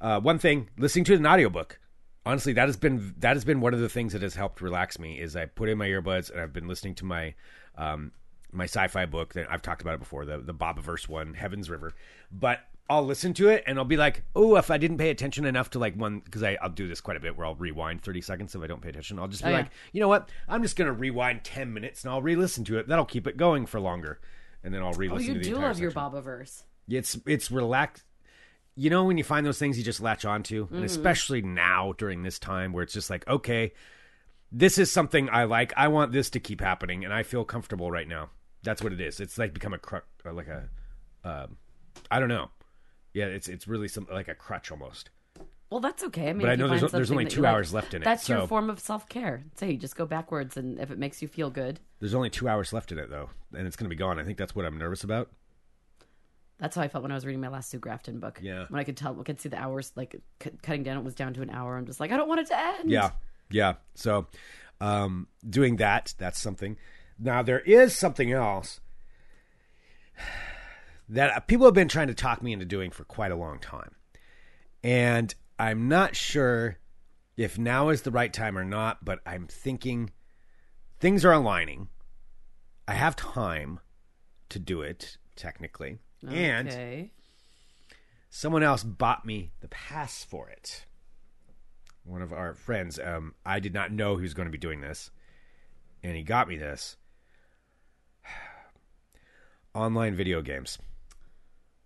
uh, 0.00 0.20
one 0.20 0.38
thing, 0.38 0.70
listening 0.78 1.04
to 1.06 1.14
an 1.14 1.26
audiobook. 1.26 1.78
Honestly, 2.26 2.52
that 2.54 2.66
has 2.68 2.76
been 2.76 3.14
that 3.18 3.34
has 3.36 3.44
been 3.44 3.60
one 3.60 3.72
of 3.74 3.80
the 3.80 3.88
things 3.88 4.12
that 4.12 4.22
has 4.22 4.34
helped 4.34 4.60
relax 4.60 4.98
me. 4.98 5.18
Is 5.20 5.36
I 5.36 5.44
put 5.46 5.68
in 5.68 5.78
my 5.78 5.86
earbuds 5.88 6.30
and 6.30 6.40
I've 6.40 6.52
been 6.52 6.68
listening 6.68 6.94
to 6.96 7.04
my 7.04 7.34
um, 7.76 8.12
my 8.58 8.64
sci-fi 8.64 9.06
book 9.06 9.32
that 9.34 9.50
I've 9.50 9.62
talked 9.62 9.80
about 9.80 9.94
it 9.94 10.00
before, 10.00 10.26
the 10.26 10.36
the 10.38 10.52
Bobiverse 10.54 11.08
one, 11.08 11.32
Heaven's 11.34 11.70
River. 11.70 11.94
But 12.30 12.60
I'll 12.90 13.04
listen 13.04 13.34
to 13.34 13.48
it 13.48 13.64
and 13.66 13.78
I'll 13.78 13.84
be 13.84 13.96
like, 13.98 14.22
oh, 14.34 14.56
if 14.56 14.70
I 14.70 14.78
didn't 14.78 14.96
pay 14.98 15.10
attention 15.10 15.44
enough 15.44 15.70
to 15.70 15.78
like 15.78 15.94
one, 15.94 16.20
because 16.20 16.42
I'll 16.42 16.70
do 16.70 16.88
this 16.88 17.00
quite 17.02 17.16
a 17.18 17.20
bit 17.20 17.36
where 17.36 17.46
I'll 17.46 17.54
rewind 17.54 18.02
30 18.02 18.20
seconds 18.22 18.54
if 18.54 18.62
I 18.62 18.66
don't 18.66 18.80
pay 18.80 18.88
attention. 18.88 19.18
I'll 19.18 19.28
just 19.28 19.42
be 19.42 19.48
Oh, 19.48 19.52
yeah. 19.52 19.56
like, 19.58 19.70
you 19.92 20.00
know 20.00 20.08
what? 20.08 20.30
I'm 20.48 20.62
just 20.62 20.74
going 20.76 20.86
to 20.86 20.92
rewind 20.94 21.44
10 21.44 21.72
minutes 21.72 22.02
and 22.04 22.10
I'll 22.12 22.22
re 22.22 22.34
listen 22.34 22.64
to 22.64 22.78
it. 22.78 22.88
That'll 22.88 23.04
keep 23.04 23.26
it 23.26 23.36
going 23.36 23.66
for 23.66 23.78
longer. 23.78 24.20
And 24.64 24.72
then 24.74 24.82
I'll 24.82 24.92
re 24.94 25.08
Oh, 25.10 25.14
listen 25.14 25.34
you 25.34 25.34
to 25.34 25.38
the 25.40 25.44
Oh, 25.44 25.48
you 25.48 25.50
do 25.50 25.56
entire 25.56 25.68
love 25.68 25.80
your. 25.80 25.92
Bobiverse. 25.92 26.62
It's, 26.88 27.18
it's 27.26 27.50
relaxed. 27.50 28.04
You 28.74 28.88
know, 28.90 29.04
when 29.04 29.18
you 29.18 29.24
find 29.24 29.44
those 29.44 29.58
things 29.58 29.76
you 29.76 29.84
just 29.84 30.00
latch 30.00 30.24
onto, 30.24 30.64
Mm-hmm. 30.64 30.76
and 30.76 30.84
especially 30.84 31.42
now 31.42 31.92
during 31.98 32.22
this 32.22 32.38
time 32.38 32.72
where 32.72 32.82
it's 32.84 32.94
just 32.94 33.10
like, 33.10 33.26
okay, 33.28 33.72
this 34.50 34.78
is 34.78 34.90
something 34.90 35.28
I 35.30 35.44
like. 35.44 35.74
I 35.76 35.88
want 35.88 36.12
this 36.12 36.30
to 36.30 36.40
keep 36.40 36.62
happening, 36.62 37.04
and 37.04 37.12
I 37.12 37.22
feel 37.22 37.44
comfortable 37.44 37.90
right 37.90 38.08
now. 38.08 38.30
That's 38.62 38.82
what 38.82 38.92
it 38.92 39.00
is. 39.00 39.20
It's 39.20 39.38
like 39.38 39.54
become 39.54 39.72
a 39.74 39.78
cru- 39.78 40.00
or 40.24 40.32
like 40.32 40.48
a, 40.48 40.68
um, 41.24 41.56
I 42.10 42.18
don't 42.20 42.28
know. 42.28 42.50
Yeah, 43.14 43.26
it's 43.26 43.48
it's 43.48 43.66
really 43.68 43.88
some 43.88 44.06
like 44.12 44.28
a 44.28 44.34
crutch 44.34 44.70
almost. 44.70 45.10
Well, 45.70 45.80
that's 45.80 46.02
okay. 46.04 46.30
I 46.30 46.32
mean, 46.32 46.42
But 46.42 46.50
I 46.50 46.54
know 46.56 46.66
there's- 46.68 46.90
there's 46.92 47.10
only 47.10 47.26
two 47.26 47.42
like, 47.42 47.52
hours 47.52 47.74
left 47.74 47.92
in 47.92 48.00
it, 48.00 48.04
That's 48.06 48.24
so- 48.24 48.38
your 48.38 48.46
form 48.48 48.70
of 48.70 48.80
self 48.80 49.06
care. 49.08 49.44
Say, 49.56 49.72
you 49.72 49.76
just 49.76 49.96
go 49.96 50.06
backwards, 50.06 50.56
and 50.56 50.78
if 50.80 50.90
it 50.90 50.98
makes 50.98 51.20
you 51.20 51.28
feel 51.28 51.50
good, 51.50 51.78
There's 52.00 52.14
only 52.14 52.30
two 52.30 52.48
hours 52.48 52.72
left 52.72 52.90
in 52.90 52.98
it 52.98 53.10
though, 53.10 53.28
and 53.54 53.66
it's 53.66 53.76
going 53.76 53.84
to 53.84 53.94
be 53.94 53.98
gone. 53.98 54.18
I 54.18 54.24
think 54.24 54.38
that's 54.38 54.54
what 54.56 54.64
I'm 54.64 54.78
nervous 54.78 55.04
about. 55.04 55.30
that's 56.58 56.74
how 56.74 56.82
I 56.82 56.88
felt 56.88 57.02
when 57.02 57.12
I 57.12 57.14
was 57.14 57.24
reading 57.24 57.40
my 57.40 57.48
last 57.48 57.70
Sue 57.70 57.78
Grafton 57.78 58.18
book. 58.18 58.40
Yeah. 58.42 58.64
when 58.68 58.80
I 58.80 58.84
could 58.84 58.96
tell, 58.96 59.18
I 59.18 59.22
could 59.22 59.40
see 59.40 59.48
the 59.48 59.58
hours 59.58 59.92
like 59.94 60.16
c- 60.42 60.50
cutting 60.62 60.82
down. 60.82 60.96
It 60.98 61.04
was 61.04 61.14
down 61.14 61.34
to 61.34 61.42
an 61.42 61.50
hour. 61.50 61.76
I'm 61.76 61.86
just 61.86 62.00
like, 62.00 62.10
I 62.10 62.16
don't 62.16 62.28
want 62.28 62.40
it 62.40 62.46
to 62.48 62.58
end. 62.58 62.90
Yeah, 62.90 63.10
yeah. 63.50 63.74
So, 63.94 64.26
um, 64.80 65.28
doing 65.48 65.76
that, 65.76 66.14
that's 66.18 66.40
something. 66.40 66.76
Now 67.18 67.42
there 67.42 67.60
is 67.60 67.96
something 67.96 68.30
else 68.32 68.80
that 71.08 71.48
people 71.48 71.66
have 71.66 71.74
been 71.74 71.88
trying 71.88 72.08
to 72.08 72.14
talk 72.14 72.42
me 72.42 72.52
into 72.52 72.64
doing 72.64 72.90
for 72.90 73.04
quite 73.04 73.32
a 73.32 73.36
long 73.36 73.58
time, 73.58 73.96
and 74.84 75.34
I'm 75.58 75.88
not 75.88 76.14
sure 76.14 76.78
if 77.36 77.58
now 77.58 77.88
is 77.88 78.02
the 78.02 78.10
right 78.10 78.32
time 78.32 78.56
or 78.56 78.64
not. 78.64 79.04
But 79.04 79.20
I'm 79.26 79.46
thinking 79.48 80.10
things 81.00 81.24
are 81.24 81.32
aligning. 81.32 81.88
I 82.86 82.94
have 82.94 83.16
time 83.16 83.80
to 84.50 84.58
do 84.58 84.82
it 84.82 85.16
technically, 85.34 85.98
and 86.26 87.10
someone 88.30 88.62
else 88.62 88.84
bought 88.84 89.26
me 89.26 89.50
the 89.60 89.68
pass 89.68 90.22
for 90.22 90.48
it. 90.50 90.84
One 92.04 92.22
of 92.22 92.32
our 92.32 92.54
friends. 92.54 92.98
Um, 93.02 93.34
I 93.44 93.58
did 93.60 93.74
not 93.74 93.92
know 93.92 94.16
he 94.16 94.22
was 94.22 94.34
going 94.34 94.46
to 94.46 94.52
be 94.52 94.58
doing 94.58 94.80
this, 94.80 95.10
and 96.02 96.16
he 96.16 96.22
got 96.22 96.48
me 96.48 96.56
this. 96.56 96.96
Online 99.78 100.12
video 100.12 100.42
games. 100.42 100.76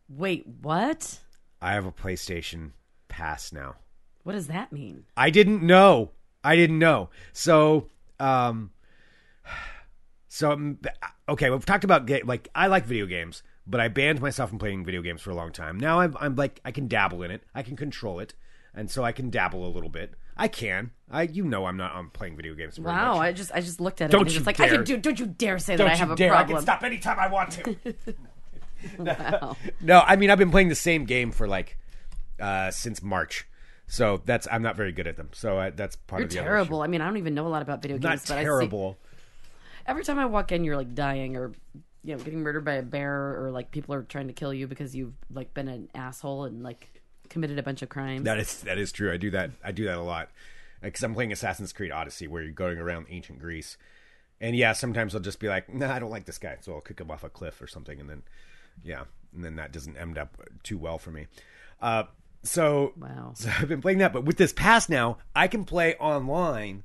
Wait, 0.09 0.47
what? 0.63 1.19
I 1.61 1.75
have 1.75 1.85
a 1.85 1.93
PlayStation 1.93 2.71
Pass 3.09 3.53
now. 3.53 3.75
What 4.23 4.33
does 4.33 4.47
that 4.47 4.73
mean? 4.73 5.05
I 5.15 5.29
didn't 5.29 5.63
know. 5.63 6.13
I 6.43 6.57
didn't 6.57 6.79
know. 6.79 7.11
So, 7.35 7.89
um, 8.19 8.71
so 10.29 10.53
um, 10.53 10.79
okay, 11.29 11.51
we've 11.51 11.67
talked 11.67 11.85
about 11.85 12.09
like 12.25 12.49
I 12.55 12.69
like 12.69 12.87
video 12.87 13.05
games, 13.05 13.43
but 13.67 13.79
I 13.79 13.89
banned 13.89 14.23
myself 14.23 14.49
from 14.49 14.59
playing 14.59 14.87
video 14.87 15.03
games 15.03 15.21
for 15.21 15.31
a 15.31 15.35
long 15.35 15.53
time. 15.53 15.79
Now 15.79 16.01
I'm, 16.01 16.17
I'm 16.19 16.35
like 16.35 16.63
I 16.65 16.71
can 16.71 16.89
dabble 16.89 17.23
in 17.23 17.31
it. 17.31 17.43
I 17.55 17.63
can 17.63 17.77
control 17.77 18.21
it, 18.21 18.33
and 18.75 18.91
so 18.91 19.05
I 19.05 19.13
can 19.13 19.29
dabble 19.29 19.67
a 19.67 19.69
little 19.69 19.91
bit. 19.91 20.15
I 20.37 20.49
can. 20.49 20.91
I 21.11 21.23
you 21.23 21.45
know 21.45 21.67
I'm 21.67 21.77
not 21.77 21.95
I'm 21.95 22.11
playing 22.11 22.37
video 22.37 22.55
games. 22.55 22.79
Very 22.79 22.95
Wow, 22.95 23.15
much. 23.17 23.23
I 23.23 23.33
just 23.33 23.53
I 23.55 23.61
just 23.61 23.81
looked 23.81 24.01
at 24.01 24.11
it. 24.11 24.13
Don't 24.13 24.23
and 24.23 24.29
it's 24.31 24.39
you 24.39 24.45
like 24.45 24.61
I 24.61 24.67
dare. 24.67 24.75
can 24.77 24.85
do. 24.85 24.97
Don't 24.97 25.19
you 25.21 25.27
dare 25.27 25.59
say 25.59 25.77
that 25.77 25.87
I 25.87 25.95
have 25.95 26.11
a 26.11 26.17
dare! 26.17 26.33
I 26.33 26.39
problem. 26.39 26.57
can 26.57 26.63
stop 26.63 26.83
anytime 26.83 27.19
I 27.19 27.29
want 27.29 27.51
to. 27.53 27.77
Wow. 28.99 29.57
No, 29.81 30.01
I 30.01 30.17
mean 30.17 30.31
I've 30.31 30.39
been 30.39 30.51
playing 30.51 30.69
the 30.69 30.75
same 30.75 31.05
game 31.05 31.31
for 31.31 31.47
like 31.47 31.77
uh 32.41 32.71
since 32.73 33.03
March, 33.03 33.47
so 33.87 34.21
that's 34.25 34.49
I'm 34.51 34.63
not 34.63 34.75
very 34.77 34.91
good 34.93 35.07
at 35.07 35.17
them. 35.17 35.29
So 35.33 35.59
I, 35.59 35.71
that's 35.71 35.95
part 35.97 36.21
You're 36.21 36.27
of 36.27 36.33
the 36.33 36.39
other 36.41 36.49
terrible. 36.49 36.83
I 36.83 36.87
mean, 36.89 37.01
I 37.01 37.07
don't 37.07 37.17
even 37.19 37.35
know 37.35 37.47
a 37.47 37.49
lot 37.49 37.63
about 37.63 37.81
video 37.83 37.99
issue. 37.99 38.09
games, 38.09 38.29
Not 38.29 38.37
but 38.37 38.43
terrible. 38.43 38.99
I 38.99 39.05
see 39.05 39.09
every 39.87 40.05
time 40.05 40.19
I 40.19 40.27
walk 40.27 40.51
in, 40.53 40.65
you're 40.65 40.77
like 40.77 40.95
dying 40.95 41.37
or 41.37 41.53
you 42.05 42.17
know 42.17 42.23
getting 42.25 42.41
murdered 42.41 42.65
by 42.65 42.75
a 42.75 42.83
bear 42.83 43.41
or 43.45 43.51
like 43.53 43.71
people 43.71 43.95
are 43.95 44.03
trying 44.03 44.27
to 44.27 44.33
kill 44.33 44.53
you 44.53 44.67
because 44.67 44.97
you've 44.97 45.15
like 45.33 45.55
been 45.55 45.69
an 45.69 45.89
asshole 45.95 46.45
and 46.45 46.63
like 46.65 46.92
committed 47.33 47.59
a 47.59 47.63
bunch 47.63 47.83
of 47.83 47.89
crimes. 47.89 48.25
That 48.25 48.39
is 48.39 48.61
that 48.61 48.79
is 48.79 48.93
true. 48.93 49.13
I 49.13 49.17
do 49.17 49.31
that. 49.31 49.51
I 49.65 49.73
do 49.73 49.85
that 49.87 49.97
a 49.99 50.03
lot 50.03 50.29
because 50.81 51.03
I'm 51.03 51.15
playing 51.15 51.33
Assassin's 51.33 51.73
Creed 51.73 51.91
Odyssey, 51.91 52.29
where 52.29 52.43
you're 52.43 52.53
going 52.53 52.79
around 52.79 53.07
ancient 53.09 53.39
Greece, 53.41 53.77
and 54.41 54.55
yeah, 54.55 54.73
sometimes 54.73 55.15
I'll 55.15 55.21
just 55.21 55.41
be 55.41 55.49
like, 55.49 55.73
Nah, 55.73 55.93
I 55.93 55.99
don't 55.99 56.11
like 56.11 56.27
this 56.27 56.39
guy, 56.39 56.57
so 56.61 56.75
I'll 56.75 56.81
kick 56.81 57.01
him 57.01 57.11
off 57.11 57.25
a 57.25 57.31
cliff 57.31 57.61
or 57.61 57.67
something, 57.67 57.99
and 57.99 58.09
then 58.09 58.23
yeah, 58.85 59.05
and 59.35 59.45
then 59.45 59.57
that 59.57 59.73
doesn't 59.73 59.97
end 59.97 60.19
up 60.19 60.37
too 60.63 60.79
well 60.79 60.99
for 60.99 61.11
me. 61.11 61.27
Uh, 61.81 62.05
so 62.43 62.93
Wow. 62.97 63.33
so 63.37 63.51
I've 63.59 63.69
been 63.69 63.83
playing 63.83 63.99
that, 63.99 64.13
but 64.13 64.25
with 64.25 64.37
this 64.37 64.53
pass 64.53 64.89
now, 64.89 65.19
I 65.35 65.49
can 65.49 65.65
play 65.65 65.95
online 65.97 66.85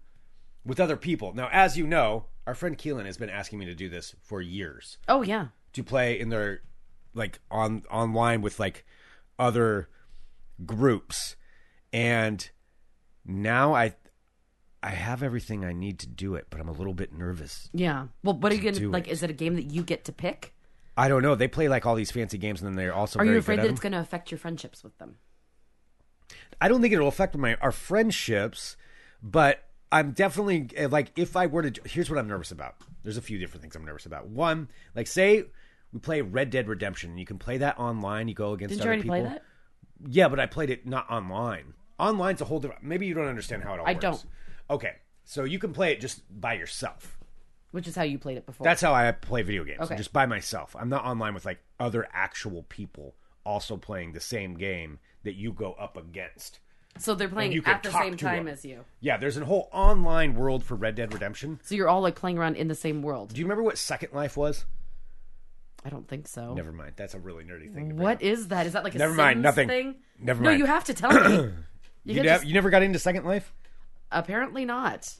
with 0.65 0.79
other 0.79 0.97
people. 0.97 1.33
Now, 1.33 1.49
as 1.51 1.77
you 1.77 1.87
know, 1.87 2.25
our 2.45 2.55
friend 2.55 2.77
Keelan 2.77 3.05
has 3.05 3.17
been 3.17 3.29
asking 3.29 3.59
me 3.59 3.65
to 3.65 3.75
do 3.75 3.89
this 3.89 4.15
for 4.21 4.41
years 4.41 4.97
oh 5.07 5.21
yeah, 5.21 5.47
to 5.73 5.83
play 5.83 6.19
in 6.19 6.29
their 6.29 6.61
like 7.13 7.39
on 7.51 7.83
online 7.91 8.41
with 8.41 8.59
like 8.59 8.85
other 9.39 9.89
groups 10.65 11.35
and 11.93 12.49
now 13.25 13.73
i 13.73 13.93
i 14.83 14.89
have 14.89 15.21
everything 15.21 15.63
i 15.63 15.71
need 15.73 15.99
to 15.99 16.07
do 16.07 16.35
it 16.35 16.47
but 16.49 16.59
i'm 16.59 16.67
a 16.67 16.73
little 16.73 16.93
bit 16.93 17.13
nervous 17.13 17.69
yeah. 17.73 18.07
Well, 18.23 18.35
what 18.35 18.51
are 18.51 18.55
you 18.55 18.71
gonna 18.71 18.89
like? 18.89 19.07
it. 19.07 19.11
Is 19.11 19.23
it 19.23 19.29
a 19.29 19.33
game 19.33 19.55
that 19.55 19.71
you 19.71 19.83
get 19.83 20.05
to 20.05 20.11
pick? 20.11 20.53
i 20.95 21.07
don't 21.07 21.21
know 21.21 21.35
they 21.35 21.47
play 21.47 21.67
like 21.67 21.85
all 21.85 21.95
these 21.95 22.11
fancy 22.11 22.37
games 22.37 22.61
and 22.61 22.67
then 22.67 22.75
they're 22.75 22.93
also 22.93 23.19
Are 23.19 23.25
you 23.25 23.37
afraid 23.37 23.59
that 23.59 23.67
it's 23.67 23.79
going 23.79 23.91
to 23.93 23.99
affect 23.99 24.31
your 24.31 24.39
friendships 24.39 24.83
with 24.83 24.97
them? 24.97 25.17
i 26.59 26.67
don't 26.67 26.81
think 26.81 26.93
it'll 26.93 27.07
affect 27.07 27.37
my 27.37 27.55
our 27.55 27.71
friendships 27.71 28.75
but 29.21 29.63
i'm 29.91 30.11
definitely 30.11 30.69
eh, 30.75 30.87
like 30.89 31.11
if 31.15 31.35
i 31.35 31.45
were 31.45 31.69
to 31.69 31.81
here's 31.89 32.09
what 32.09 32.17
i'm 32.17 32.27
nervous 32.27 32.51
about 32.51 32.75
there's 33.03 33.17
a 33.17 33.21
few 33.21 33.37
different 33.37 33.61
things 33.61 33.75
i'm 33.75 33.85
nervous 33.85 34.05
about 34.05 34.27
one 34.27 34.67
like 34.95 35.07
say 35.07 35.45
We 35.93 35.99
play 35.99 36.21
Red 36.21 36.49
Dead 36.49 36.67
Redemption, 36.67 37.11
and 37.11 37.19
you 37.19 37.25
can 37.25 37.39
play 37.39 37.59
that 37.59 37.79
online. 37.79 38.27
You 38.27 38.33
go 38.33 38.51
against 38.51 38.75
Didn't 38.75 38.87
other 38.87 39.01
people. 39.01 39.39
Yeah, 40.05 40.27
but 40.27 40.39
I 40.39 40.45
played 40.45 40.69
it 40.69 40.85
not 40.85 41.09
online. 41.09 41.73
Online's 41.99 42.41
a 42.41 42.45
whole 42.45 42.59
different. 42.59 42.83
Maybe 42.83 43.07
you 43.07 43.13
don't 43.13 43.27
understand 43.27 43.63
how 43.63 43.73
it 43.73 43.79
all 43.79 43.85
works. 43.85 43.89
I 43.89 43.93
works. 44.09 44.21
don't. 44.23 44.25
Okay, 44.69 44.93
so 45.23 45.43
you 45.43 45.59
can 45.59 45.73
play 45.73 45.91
it 45.91 46.01
just 46.01 46.21
by 46.41 46.53
yourself. 46.53 47.17
Which 47.71 47.87
is 47.87 47.95
how 47.95 48.03
you 48.03 48.17
played 48.17 48.37
it 48.37 48.45
before. 48.45 48.63
That's 48.65 48.81
how 48.81 48.93
I 48.93 49.11
play 49.11 49.41
video 49.41 49.63
games. 49.63 49.81
Okay. 49.81 49.97
Just 49.97 50.13
by 50.13 50.25
myself. 50.25 50.75
I'm 50.79 50.89
not 50.89 51.03
online 51.05 51.33
with 51.33 51.45
like 51.45 51.59
other 51.79 52.07
actual 52.13 52.63
people 52.69 53.15
also 53.43 53.77
playing 53.77 54.11
the 54.13 54.19
same 54.19 54.55
game 54.55 54.99
that 55.23 55.35
you 55.35 55.51
go 55.51 55.73
up 55.73 55.97
against. 55.97 56.59
so 56.97 57.13
they're 57.15 57.27
playing 57.27 57.51
you 57.51 57.61
can 57.61 57.75
at 57.75 57.83
the 57.83 57.89
talk 57.89 58.03
same 58.03 58.17
to 58.17 58.25
time 58.25 58.45
them. 58.45 58.53
as 58.53 58.63
you. 58.65 58.85
Yeah, 58.99 59.17
there's 59.17 59.37
a 59.37 59.45
whole 59.45 59.69
online 59.71 60.35
world 60.35 60.63
for 60.63 60.75
Red 60.75 60.95
Dead 60.95 61.13
Redemption. 61.13 61.59
So 61.63 61.75
you're 61.75 61.89
all 61.89 62.01
like 62.01 62.15
playing 62.15 62.37
around 62.37 62.55
in 62.55 62.67
the 62.67 62.75
same 62.75 63.01
world. 63.01 63.33
Do 63.33 63.39
you 63.39 63.45
remember 63.45 63.63
what 63.63 63.77
Second 63.77 64.13
Life 64.13 64.37
was? 64.37 64.65
I 65.85 65.89
don't 65.89 66.07
think 66.07 66.27
so. 66.27 66.53
Never 66.53 66.71
mind. 66.71 66.93
That's 66.95 67.13
a 67.13 67.19
really 67.19 67.43
nerdy 67.43 67.71
thing. 67.73 67.89
To 67.89 67.95
bring 67.95 67.97
What 67.97 68.15
up. 68.17 68.23
is 68.23 68.47
that? 68.49 68.65
Is 68.65 68.73
that 68.73 68.83
like 68.83 68.95
a 68.95 68.97
Never 68.97 69.13
mind, 69.13 69.37
Sims 69.37 69.43
nothing. 69.43 69.67
thing? 69.67 69.95
Never 70.19 70.41
mind. 70.41 70.43
No, 70.43 70.49
mind. 70.51 70.59
you 70.59 70.65
have 70.65 70.83
to 70.85 70.93
tell 70.93 71.11
me. 71.13 71.49
You 72.03 72.13
You, 72.15 72.23
nev- 72.23 72.25
just- 72.39 72.45
you 72.47 72.53
never 72.53 72.69
got 72.69 72.83
into 72.83 72.99
Second 72.99 73.25
Life? 73.25 73.53
apparently 74.11 74.63
not. 74.63 75.13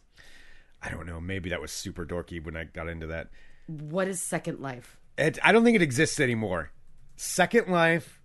I 0.81 0.89
don't 0.89 1.05
know. 1.05 1.19
Maybe 1.19 1.49
that 1.49 1.59
was 1.59 1.71
super 1.71 2.05
dorky 2.05 2.41
when 2.43 2.55
I 2.55 2.63
got 2.63 2.87
into 2.87 3.07
that. 3.07 3.27
What 3.67 4.07
is 4.07 4.21
Second 4.21 4.61
Life? 4.61 4.97
It, 5.17 5.37
I 5.43 5.51
don't 5.51 5.65
think 5.65 5.75
it 5.75 5.81
exists 5.81 6.19
anymore. 6.21 6.71
Second 7.17 7.67
Life 7.67 8.21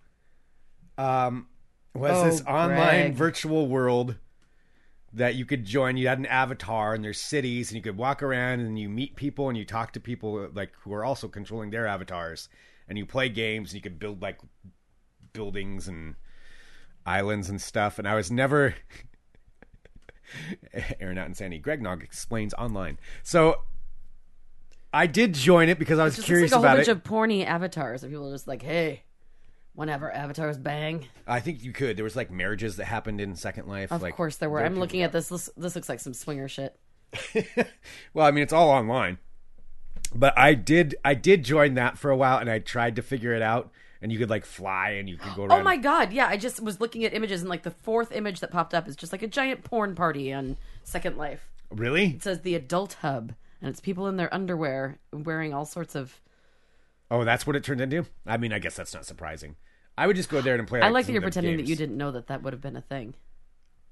um, 0.96 1.48
was 1.94 2.12
Oh, 2.12 2.24
this 2.24 2.40
online 2.42 2.76
Greg. 3.06 3.14
virtual 3.14 3.66
world 3.66 4.16
that 5.14 5.34
you 5.34 5.44
could 5.44 5.64
join. 5.64 5.96
You 5.96 6.08
had 6.08 6.18
an 6.18 6.26
avatar, 6.26 6.94
and 6.94 7.04
there's 7.04 7.20
cities, 7.20 7.70
and 7.70 7.76
you 7.76 7.82
could 7.82 7.96
walk 7.96 8.22
around 8.22 8.60
and 8.60 8.78
you 8.78 8.88
meet 8.88 9.16
people 9.16 9.48
and 9.48 9.58
you 9.58 9.64
talk 9.64 9.92
to 9.92 10.00
people 10.00 10.48
like 10.54 10.72
who 10.80 10.92
are 10.94 11.04
also 11.04 11.28
controlling 11.28 11.70
their 11.70 11.86
avatars, 11.86 12.48
and 12.88 12.96
you 12.96 13.06
play 13.06 13.28
games 13.28 13.70
and 13.70 13.74
you 13.76 13.82
could 13.82 13.98
build 13.98 14.22
like 14.22 14.38
buildings 15.32 15.88
and 15.88 16.14
islands 17.04 17.48
and 17.48 17.60
stuff. 17.60 17.98
And 17.98 18.08
I 18.08 18.14
was 18.14 18.30
never. 18.30 18.74
Aaron 21.00 21.18
out 21.18 21.26
in 21.26 21.34
Sandy. 21.34 21.58
Greg 21.58 21.82
Nog 21.82 22.02
explains 22.02 22.54
online. 22.54 22.98
So 23.22 23.60
I 24.92 25.06
did 25.06 25.34
join 25.34 25.68
it 25.68 25.78
because 25.78 25.98
I 25.98 26.04
was 26.04 26.18
curious 26.18 26.52
like 26.52 26.56
a 26.56 26.60
whole 26.60 26.64
about 26.64 26.76
bunch 26.76 26.88
it. 26.88 26.92
of 26.92 27.02
porny 27.02 27.44
avatars. 27.44 28.02
And 28.02 28.12
people 28.12 28.28
are 28.28 28.32
just 28.32 28.48
like, 28.48 28.62
hey, 28.62 29.02
whenever 29.74 30.10
avatars 30.12 30.58
bang. 30.58 31.06
I 31.26 31.40
think 31.40 31.62
you 31.62 31.72
could. 31.72 31.96
There 31.96 32.04
was 32.04 32.16
like 32.16 32.30
marriages 32.30 32.76
that 32.76 32.84
happened 32.84 33.20
in 33.20 33.36
Second 33.36 33.68
Life. 33.68 33.92
Of 33.92 34.02
like, 34.02 34.16
course 34.16 34.36
there 34.36 34.50
were. 34.50 34.64
I'm 34.64 34.78
looking 34.78 35.02
at 35.02 35.12
this. 35.12 35.28
this. 35.28 35.48
This 35.56 35.74
looks 35.74 35.88
like 35.88 36.00
some 36.00 36.14
swinger 36.14 36.48
shit. 36.48 36.76
well, 38.14 38.26
I 38.26 38.30
mean, 38.30 38.42
it's 38.42 38.52
all 38.52 38.70
online. 38.70 39.18
But 40.14 40.38
I 40.38 40.54
did. 40.54 40.94
I 41.04 41.14
did 41.14 41.44
join 41.44 41.74
that 41.74 41.98
for 41.98 42.10
a 42.10 42.16
while, 42.16 42.38
and 42.38 42.50
I 42.50 42.58
tried 42.58 42.96
to 42.96 43.02
figure 43.02 43.34
it 43.34 43.42
out. 43.42 43.70
And 44.00 44.10
you 44.10 44.18
could 44.18 44.30
like 44.30 44.44
fly, 44.44 44.90
and 44.98 45.08
you 45.08 45.16
could 45.16 45.34
go 45.36 45.42
oh 45.42 45.46
around. 45.46 45.60
Oh 45.60 45.62
my 45.62 45.76
god, 45.76 46.12
yeah, 46.12 46.26
I 46.26 46.36
just 46.36 46.60
was 46.60 46.80
looking 46.80 47.04
at 47.04 47.14
images 47.14 47.40
and 47.40 47.48
like 47.48 47.62
the 47.62 47.70
fourth 47.70 48.10
image 48.10 48.40
that 48.40 48.50
popped 48.50 48.74
up 48.74 48.88
is 48.88 48.96
just 48.96 49.12
like 49.12 49.22
a 49.22 49.28
giant 49.28 49.62
porn 49.62 49.94
party 49.94 50.32
on 50.32 50.56
Second 50.82 51.16
Life. 51.16 51.48
Really? 51.70 52.06
It 52.06 52.22
says 52.22 52.40
the 52.40 52.56
adult 52.56 52.94
hub 52.94 53.32
and 53.62 53.70
it's 53.70 53.80
people 53.80 54.08
in 54.08 54.16
their 54.16 54.32
underwear 54.34 54.98
wearing 55.12 55.54
all 55.54 55.64
sorts 55.64 55.94
of 55.94 56.20
Oh, 57.12 57.24
that's 57.24 57.46
what 57.46 57.56
it 57.56 57.62
turned 57.62 57.82
into. 57.82 58.06
I 58.26 58.38
mean, 58.38 58.54
I 58.54 58.58
guess 58.58 58.74
that's 58.74 58.94
not 58.94 59.04
surprising. 59.04 59.56
I 59.98 60.06
would 60.06 60.16
just 60.16 60.30
go 60.30 60.40
there 60.40 60.54
and 60.54 60.66
play. 60.66 60.80
I 60.80 60.84
Like, 60.84 60.92
like 60.94 61.04
some 61.04 61.12
that 61.12 61.12
you're 61.12 61.22
pretending 61.22 61.56
that 61.58 61.66
you 61.66 61.76
didn't 61.76 61.98
know 61.98 62.10
that 62.12 62.28
that 62.28 62.42
would 62.42 62.54
have 62.54 62.62
been 62.62 62.74
a 62.74 62.80
thing. 62.80 63.14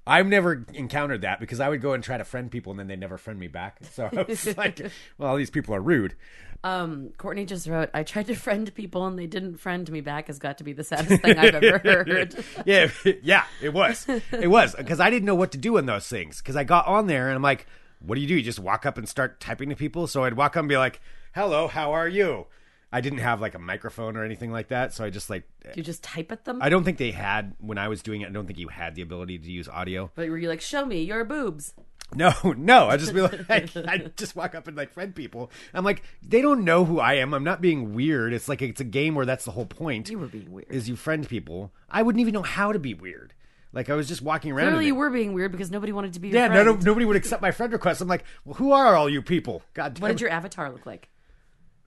I've 0.07 0.25
never 0.25 0.65
encountered 0.73 1.21
that 1.21 1.39
because 1.39 1.59
I 1.59 1.69
would 1.69 1.79
go 1.81 1.93
and 1.93 2.03
try 2.03 2.17
to 2.17 2.23
friend 2.23 2.49
people, 2.49 2.71
and 2.71 2.79
then 2.79 2.87
they 2.87 2.95
never 2.95 3.19
friend 3.19 3.39
me 3.39 3.47
back. 3.47 3.77
So 3.91 4.09
I 4.11 4.23
was 4.23 4.57
like, 4.57 4.81
"Well, 5.19 5.35
these 5.37 5.51
people 5.51 5.75
are 5.75 5.81
rude." 5.81 6.15
Um, 6.63 7.11
Courtney 7.17 7.45
just 7.45 7.67
wrote, 7.67 7.91
I 7.93 8.01
tried 8.03 8.25
to 8.27 8.35
friend 8.35 8.73
people 8.75 9.07
and 9.07 9.17
they 9.17 9.25
didn't 9.25 9.57
friend 9.57 9.89
me 9.91 10.01
back 10.01 10.27
has 10.27 10.37
got 10.37 10.59
to 10.59 10.63
be 10.63 10.73
the 10.73 10.83
saddest 10.83 11.21
thing 11.23 11.37
I've 11.37 11.55
ever 11.55 11.79
heard. 11.83 12.45
yeah, 12.65 12.89
yeah, 13.23 13.45
it 13.61 13.73
was. 13.73 14.07
It 14.31 14.49
was 14.49 14.75
because 14.75 14.99
I 14.99 15.09
didn't 15.11 15.25
know 15.25 15.35
what 15.35 15.51
to 15.51 15.57
do 15.59 15.77
in 15.77 15.85
those 15.85 16.07
things. 16.07 16.37
Because 16.39 16.55
I 16.55 16.63
got 16.63 16.87
on 16.87 17.05
there 17.05 17.27
and 17.27 17.35
I'm 17.35 17.41
like, 17.43 17.67
"What 17.99 18.15
do 18.15 18.21
you 18.21 18.27
do? 18.27 18.33
You 18.35 18.41
just 18.41 18.59
walk 18.59 18.87
up 18.87 18.97
and 18.97 19.07
start 19.07 19.39
typing 19.39 19.69
to 19.69 19.75
people?" 19.75 20.07
So 20.07 20.23
I'd 20.23 20.33
walk 20.33 20.55
up 20.57 20.61
and 20.61 20.69
be 20.69 20.77
like, 20.77 20.99
"Hello, 21.35 21.67
how 21.67 21.91
are 21.93 22.07
you?" 22.07 22.47
I 22.91 23.01
didn't 23.01 23.19
have 23.19 23.39
like 23.39 23.55
a 23.55 23.59
microphone 23.59 24.17
or 24.17 24.23
anything 24.23 24.51
like 24.51 24.67
that, 24.67 24.93
so 24.93 25.05
I 25.05 25.09
just 25.09 25.29
like 25.29 25.43
you 25.75 25.83
just 25.83 26.03
type 26.03 26.31
at 26.31 26.45
them? 26.45 26.61
I 26.61 26.69
don't 26.69 26.83
think 26.83 26.97
they 26.97 27.11
had 27.11 27.55
when 27.59 27.77
I 27.77 27.87
was 27.87 28.01
doing 28.01 28.21
it. 28.21 28.27
I 28.27 28.31
don't 28.31 28.45
think 28.45 28.59
you 28.59 28.67
had 28.67 28.95
the 28.95 29.01
ability 29.01 29.39
to 29.39 29.51
use 29.51 29.69
audio. 29.69 30.11
but 30.15 30.27
were 30.29 30.37
you 30.37 30.49
like, 30.49 30.61
show 30.61 30.85
me 30.85 31.03
your 31.03 31.23
boobs? 31.23 31.73
No, 32.13 32.33
no. 32.57 32.89
I 32.89 32.97
just 32.97 33.13
be 33.13 33.21
like, 33.21 33.49
I 33.49 34.11
just 34.15 34.35
walk 34.35 34.55
up 34.55 34.67
and 34.67 34.75
like 34.75 34.91
friend 34.91 35.15
people. 35.15 35.51
I'm 35.73 35.85
like, 35.85 36.03
they 36.21 36.41
don't 36.41 36.65
know 36.65 36.85
who 36.85 36.99
I 36.99 37.15
am. 37.15 37.33
I'm 37.33 37.43
not 37.43 37.61
being 37.61 37.93
weird. 37.93 38.33
It's 38.33 38.49
like 38.49 38.61
it's 38.61 38.81
a 38.81 38.85
game 38.85 39.15
where 39.15 39.25
that's 39.25 39.45
the 39.45 39.51
whole 39.51 39.65
point. 39.65 40.09
You 40.09 40.19
were 40.19 40.27
being 40.27 40.51
weird. 40.51 40.67
is 40.69 40.89
you 40.89 40.95
friend 40.95 41.27
people. 41.27 41.71
I 41.89 42.03
wouldn't 42.03 42.21
even 42.21 42.33
know 42.33 42.43
how 42.43 42.71
to 42.73 42.79
be 42.79 42.93
weird. 42.93 43.33
Like 43.73 43.89
I 43.89 43.95
was 43.95 44.07
just 44.07 44.21
walking 44.21 44.51
around. 44.51 44.67
Clearly 44.67 44.87
you 44.87 44.95
were 44.95 45.09
being 45.09 45.33
weird 45.33 45.51
because 45.51 45.71
nobody 45.71 45.93
wanted 45.93 46.13
to 46.13 46.19
be 46.19 46.29
your 46.29 46.37
yeah, 46.37 46.47
friend. 46.47 46.65
no, 46.65 46.73
no, 46.73 46.79
nobody 46.81 47.05
would 47.05 47.15
accept 47.15 47.41
my 47.41 47.51
friend 47.51 47.71
request. 47.71 48.01
I'm 48.01 48.07
like, 48.07 48.25
well, 48.43 48.55
who 48.55 48.73
are 48.73 48.95
all 48.95 49.09
you 49.09 49.21
people? 49.21 49.61
God 49.73 49.93
damn. 49.93 50.01
What 50.01 50.07
did 50.09 50.21
your 50.21 50.29
avatar 50.29 50.69
look 50.69 50.85
like? 50.85 51.07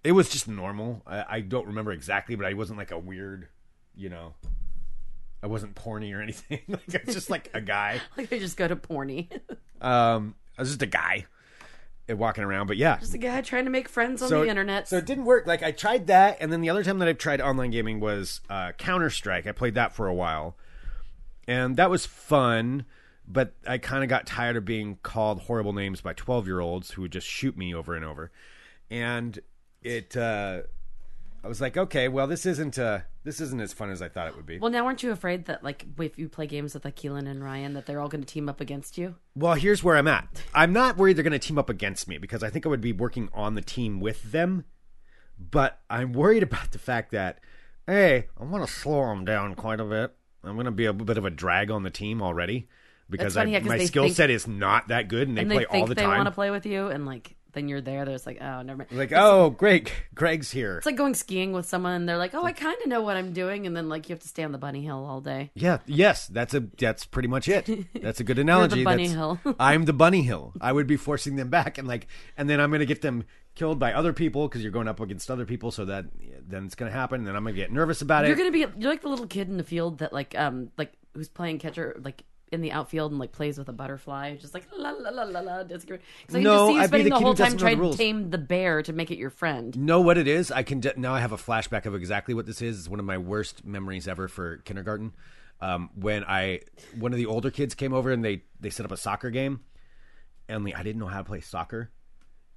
It 0.04 0.12
was 0.12 0.28
just 0.28 0.46
normal. 0.46 1.02
I, 1.06 1.24
I 1.28 1.40
don't 1.40 1.66
remember 1.66 1.90
exactly, 1.90 2.36
but 2.36 2.46
I 2.46 2.52
wasn't 2.52 2.78
like 2.78 2.90
a 2.90 2.98
weird, 2.98 3.48
you 3.96 4.10
know. 4.10 4.34
I 5.42 5.46
wasn't 5.46 5.74
porny 5.74 6.14
or 6.14 6.20
anything. 6.22 6.60
like 6.68 6.94
I 6.94 7.00
was 7.04 7.14
just 7.14 7.30
like 7.30 7.50
a 7.54 7.60
guy. 7.60 8.00
Like 8.16 8.32
I 8.32 8.38
just 8.38 8.56
go 8.56 8.68
to 8.68 8.76
porny. 8.76 9.28
Um, 9.80 10.34
I 10.56 10.62
was 10.62 10.68
just 10.68 10.82
a 10.82 10.86
guy 10.86 11.26
walking 12.08 12.44
around. 12.44 12.66
But 12.66 12.76
yeah, 12.76 12.98
just 12.98 13.14
a 13.14 13.18
guy 13.18 13.40
trying 13.40 13.64
to 13.64 13.70
make 13.70 13.88
friends 13.88 14.22
on 14.22 14.28
so 14.28 14.42
the 14.42 14.48
internet. 14.48 14.88
So 14.88 14.98
it 14.98 15.06
didn't 15.06 15.24
work. 15.24 15.46
Like 15.46 15.62
I 15.62 15.70
tried 15.70 16.06
that, 16.08 16.38
and 16.40 16.52
then 16.52 16.60
the 16.60 16.70
other 16.70 16.84
time 16.84 16.98
that 16.98 17.08
I've 17.08 17.18
tried 17.18 17.40
online 17.40 17.70
gaming 17.70 18.00
was 18.00 18.40
uh, 18.50 18.72
Counter 18.72 19.10
Strike. 19.10 19.46
I 19.46 19.52
played 19.52 19.74
that 19.74 19.92
for 19.92 20.06
a 20.06 20.14
while, 20.14 20.56
and 21.48 21.76
that 21.76 21.90
was 21.90 22.06
fun. 22.06 22.84
But 23.26 23.54
I 23.66 23.78
kind 23.78 24.02
of 24.02 24.10
got 24.10 24.26
tired 24.26 24.56
of 24.56 24.66
being 24.66 24.98
called 25.02 25.40
horrible 25.42 25.72
names 25.72 26.02
by 26.02 26.12
twelve 26.12 26.46
year 26.46 26.60
olds 26.60 26.90
who 26.92 27.02
would 27.02 27.12
just 27.12 27.26
shoot 27.26 27.56
me 27.56 27.74
over 27.74 27.94
and 27.94 28.04
over, 28.04 28.30
and 28.90 29.38
it. 29.84 30.16
Uh, 30.16 30.62
I 31.42 31.48
was 31.48 31.60
like, 31.60 31.76
okay, 31.76 32.08
well, 32.08 32.26
this 32.26 32.46
isn't 32.46 32.78
uh, 32.78 33.00
this 33.22 33.40
isn't 33.40 33.60
as 33.60 33.72
fun 33.72 33.90
as 33.90 34.00
I 34.00 34.08
thought 34.08 34.28
it 34.28 34.36
would 34.36 34.46
be. 34.46 34.58
well, 34.58 34.70
now 34.70 34.86
aren't 34.86 35.02
you 35.02 35.10
afraid 35.10 35.44
that 35.44 35.62
like 35.62 35.84
if 35.98 36.18
you 36.18 36.28
play 36.28 36.46
games 36.46 36.72
with 36.74 36.84
like 36.84 36.96
Keelan 36.96 37.28
and 37.28 37.44
Ryan 37.44 37.74
that 37.74 37.84
they're 37.86 38.00
all 38.00 38.08
going 38.08 38.22
to 38.22 38.26
team 38.26 38.48
up 38.48 38.60
against 38.60 38.96
you? 38.96 39.16
Well, 39.34 39.54
here's 39.54 39.84
where 39.84 39.96
I'm 39.96 40.08
at. 40.08 40.26
I'm 40.54 40.72
not 40.72 40.96
worried 40.96 41.16
they're 41.16 41.22
going 41.22 41.32
to 41.32 41.38
team 41.38 41.58
up 41.58 41.68
against 41.68 42.08
me 42.08 42.18
because 42.18 42.42
I 42.42 42.48
think 42.48 42.64
I 42.64 42.70
would 42.70 42.80
be 42.80 42.92
working 42.92 43.28
on 43.34 43.54
the 43.54 43.60
team 43.60 44.00
with 44.00 44.22
them. 44.32 44.64
But 45.38 45.80
I'm 45.90 46.12
worried 46.12 46.42
about 46.42 46.70
the 46.70 46.78
fact 46.78 47.10
that, 47.10 47.40
hey, 47.86 48.28
I'm 48.38 48.50
going 48.50 48.64
to 48.64 48.72
slow 48.72 49.08
them 49.08 49.24
down 49.24 49.54
quite 49.54 49.80
a 49.80 49.84
bit. 49.84 50.14
I'm 50.44 50.54
going 50.54 50.66
to 50.66 50.70
be 50.70 50.86
a 50.86 50.92
bit 50.92 51.18
of 51.18 51.24
a 51.24 51.30
drag 51.30 51.70
on 51.70 51.82
the 51.82 51.90
team 51.90 52.22
already 52.22 52.68
because 53.10 53.34
funny, 53.34 53.54
I, 53.54 53.58
yeah, 53.58 53.64
my 53.66 53.84
skill 53.84 54.04
think- 54.04 54.16
set 54.16 54.30
is 54.30 54.46
not 54.46 54.88
that 54.88 55.08
good 55.08 55.28
and 55.28 55.36
they 55.36 55.42
and 55.42 55.50
play 55.50 55.58
they 55.58 55.64
all 55.66 55.72
think 55.72 55.88
the 55.88 55.94
they 55.96 56.06
want 56.06 56.26
to 56.26 56.30
play 56.30 56.50
with 56.50 56.66
you, 56.66 56.88
and 56.88 57.06
like 57.06 57.36
then 57.54 57.68
you're 57.68 57.80
there. 57.80 58.04
There's 58.04 58.26
like, 58.26 58.38
oh, 58.40 58.62
never 58.62 58.78
mind. 58.78 58.92
like, 58.92 59.12
oh, 59.12 59.50
Greg, 59.50 59.90
Greg's 60.14 60.50
here. 60.50 60.76
It's 60.78 60.86
like 60.86 60.96
going 60.96 61.14
skiing 61.14 61.52
with 61.52 61.66
someone, 61.66 61.92
and 61.92 62.08
they're 62.08 62.18
like, 62.18 62.34
"Oh, 62.34 62.44
I 62.44 62.52
kind 62.52 62.76
of 62.82 62.88
know 62.88 63.00
what 63.02 63.16
I'm 63.16 63.32
doing," 63.32 63.66
and 63.66 63.76
then 63.76 63.88
like 63.88 64.08
you 64.08 64.12
have 64.14 64.22
to 64.22 64.28
stay 64.28 64.44
on 64.44 64.52
the 64.52 64.58
bunny 64.58 64.82
hill 64.84 65.04
all 65.04 65.20
day. 65.20 65.50
Yeah, 65.54 65.78
yes, 65.86 66.26
that's 66.26 66.52
a 66.54 66.60
that's 66.78 67.04
pretty 67.06 67.28
much 67.28 67.48
it. 67.48 67.68
That's 68.00 68.20
a 68.20 68.24
good 68.24 68.38
analogy. 68.40 68.76
the 68.80 68.84
bunny 68.84 69.08
That's- 69.08 69.16
hill. 69.44 69.56
I'm 69.60 69.84
the 69.84 69.92
bunny 69.92 70.22
hill. 70.22 70.52
I 70.60 70.72
would 70.72 70.86
be 70.86 70.96
forcing 70.96 71.36
them 71.36 71.48
back, 71.48 71.78
and 71.78 71.88
like, 71.88 72.06
and 72.36 72.48
then 72.50 72.60
I'm 72.60 72.70
gonna 72.70 72.84
get 72.84 73.00
them 73.02 73.24
killed 73.54 73.78
by 73.78 73.92
other 73.92 74.12
people 74.12 74.48
because 74.48 74.62
you're 74.62 74.72
going 74.72 74.88
up 74.88 74.98
against 75.00 75.30
other 75.30 75.46
people. 75.46 75.70
So 75.70 75.84
that 75.86 76.06
then 76.46 76.66
it's 76.66 76.74
gonna 76.74 76.90
happen, 76.90 77.20
and 77.20 77.26
then 77.26 77.36
I'm 77.36 77.44
gonna 77.44 77.54
get 77.56 77.72
nervous 77.72 78.02
about 78.02 78.24
it. 78.24 78.28
You're 78.28 78.36
gonna 78.36 78.50
be 78.50 78.60
you're 78.78 78.90
like 78.90 79.02
the 79.02 79.08
little 79.08 79.26
kid 79.26 79.48
in 79.48 79.56
the 79.56 79.64
field 79.64 79.98
that 79.98 80.12
like 80.12 80.36
um 80.38 80.70
like 80.76 80.92
who's 81.14 81.28
playing 81.28 81.58
catcher 81.60 82.00
like 82.04 82.24
in 82.54 82.60
the 82.62 82.72
outfield 82.72 83.12
and 83.12 83.20
like 83.20 83.32
plays 83.32 83.58
with 83.58 83.68
a 83.68 83.72
butterfly, 83.72 84.36
just 84.36 84.54
like 84.54 84.64
la 84.76 84.90
la 84.90 85.10
la 85.10 85.24
la 85.24 85.40
la. 85.40 85.64
Because 85.64 85.84
I 85.84 86.32
can 86.32 86.42
No, 86.42 86.50
just 86.52 86.66
see 86.68 86.74
you 86.74 86.84
spending 86.86 87.04
the 87.04 87.10
the 87.10 87.16
whole 87.16 87.34
time 87.34 87.56
doesn't 87.56 87.60
know 87.60 87.70
the 87.70 87.76
trying 87.76 87.90
to 87.90 87.96
tame 87.98 88.30
the 88.30 88.38
bear 88.38 88.82
to 88.82 88.92
make 88.92 89.10
it 89.10 89.18
your 89.18 89.30
friend. 89.30 89.76
know 89.78 90.00
what 90.00 90.16
it 90.16 90.26
is? 90.28 90.50
I 90.50 90.62
can 90.62 90.80
de- 90.80 90.98
now. 90.98 91.12
I 91.14 91.20
have 91.20 91.32
a 91.32 91.36
flashback 91.36 91.84
of 91.86 91.94
exactly 91.94 92.32
what 92.34 92.46
this 92.46 92.62
is. 92.62 92.78
It's 92.78 92.88
one 92.88 93.00
of 93.00 93.06
my 93.06 93.18
worst 93.18 93.64
memories 93.64 94.08
ever 94.08 94.28
for 94.28 94.58
kindergarten. 94.58 95.12
Um, 95.60 95.90
when 95.94 96.24
I 96.24 96.60
one 96.98 97.12
of 97.12 97.18
the 97.18 97.26
older 97.26 97.50
kids 97.50 97.74
came 97.74 97.92
over 97.92 98.10
and 98.10 98.24
they 98.24 98.42
they 98.60 98.70
set 98.70 98.84
up 98.86 98.92
a 98.92 98.96
soccer 98.96 99.30
game, 99.30 99.60
and 100.48 100.66
I 100.74 100.82
didn't 100.82 100.98
know 101.00 101.06
how 101.06 101.18
to 101.18 101.24
play 101.24 101.40
soccer, 101.40 101.90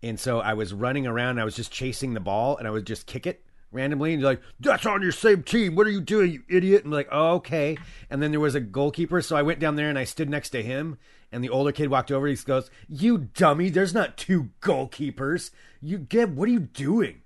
and 0.04 0.20
so 0.20 0.40
I 0.40 0.54
was 0.54 0.74
running 0.74 1.08
around. 1.08 1.32
And 1.32 1.40
I 1.42 1.46
was 1.46 1.56
just 1.56 1.72
chasing 1.72 2.14
the 2.14 2.20
ball, 2.20 2.58
and 2.58 2.68
I 2.68 2.72
would 2.72 2.86
just 2.86 3.06
kick 3.06 3.26
it 3.28 3.44
randomly, 3.72 4.14
and 4.14 4.22
you're 4.22 4.32
like, 4.32 4.42
"That's 4.60 4.86
on 4.86 5.02
your 5.02 5.12
same 5.12 5.44
team. 5.44 5.76
What 5.76 5.88
are 5.88 5.92
you 5.92 6.02
doing, 6.02 6.32
you 6.32 6.44
idiot?" 6.50 6.84
And 6.84 6.94
I'm 6.94 6.98
like, 6.98 7.10
oh, 7.12 7.36
"Okay." 7.36 7.78
And 8.10 8.22
then 8.22 8.32
there 8.32 8.40
was 8.40 8.56
a 8.56 8.60
goalkeeper, 8.60 9.22
so 9.22 9.36
I 9.36 9.42
went 9.42 9.60
down 9.60 9.76
there 9.76 9.90
and 9.90 10.00
I 10.00 10.04
stood 10.04 10.30
next 10.30 10.50
to 10.52 10.64
him. 10.64 10.98
And 11.32 11.44
the 11.44 11.50
older 11.50 11.74
kid 11.74 11.90
walked 11.90 12.12
over. 12.12 12.28
He 12.28 12.36
goes, 12.36 12.70
"You 12.88 13.18
dummy! 13.18 13.70
There's 13.70 13.94
not 13.94 14.18
two 14.18 14.50
goalkeepers. 14.62 15.52
You 15.82 15.98
get 15.98 16.30
what 16.30 16.50
are 16.50 16.54
you 16.54 16.62
doing?" 16.62 17.22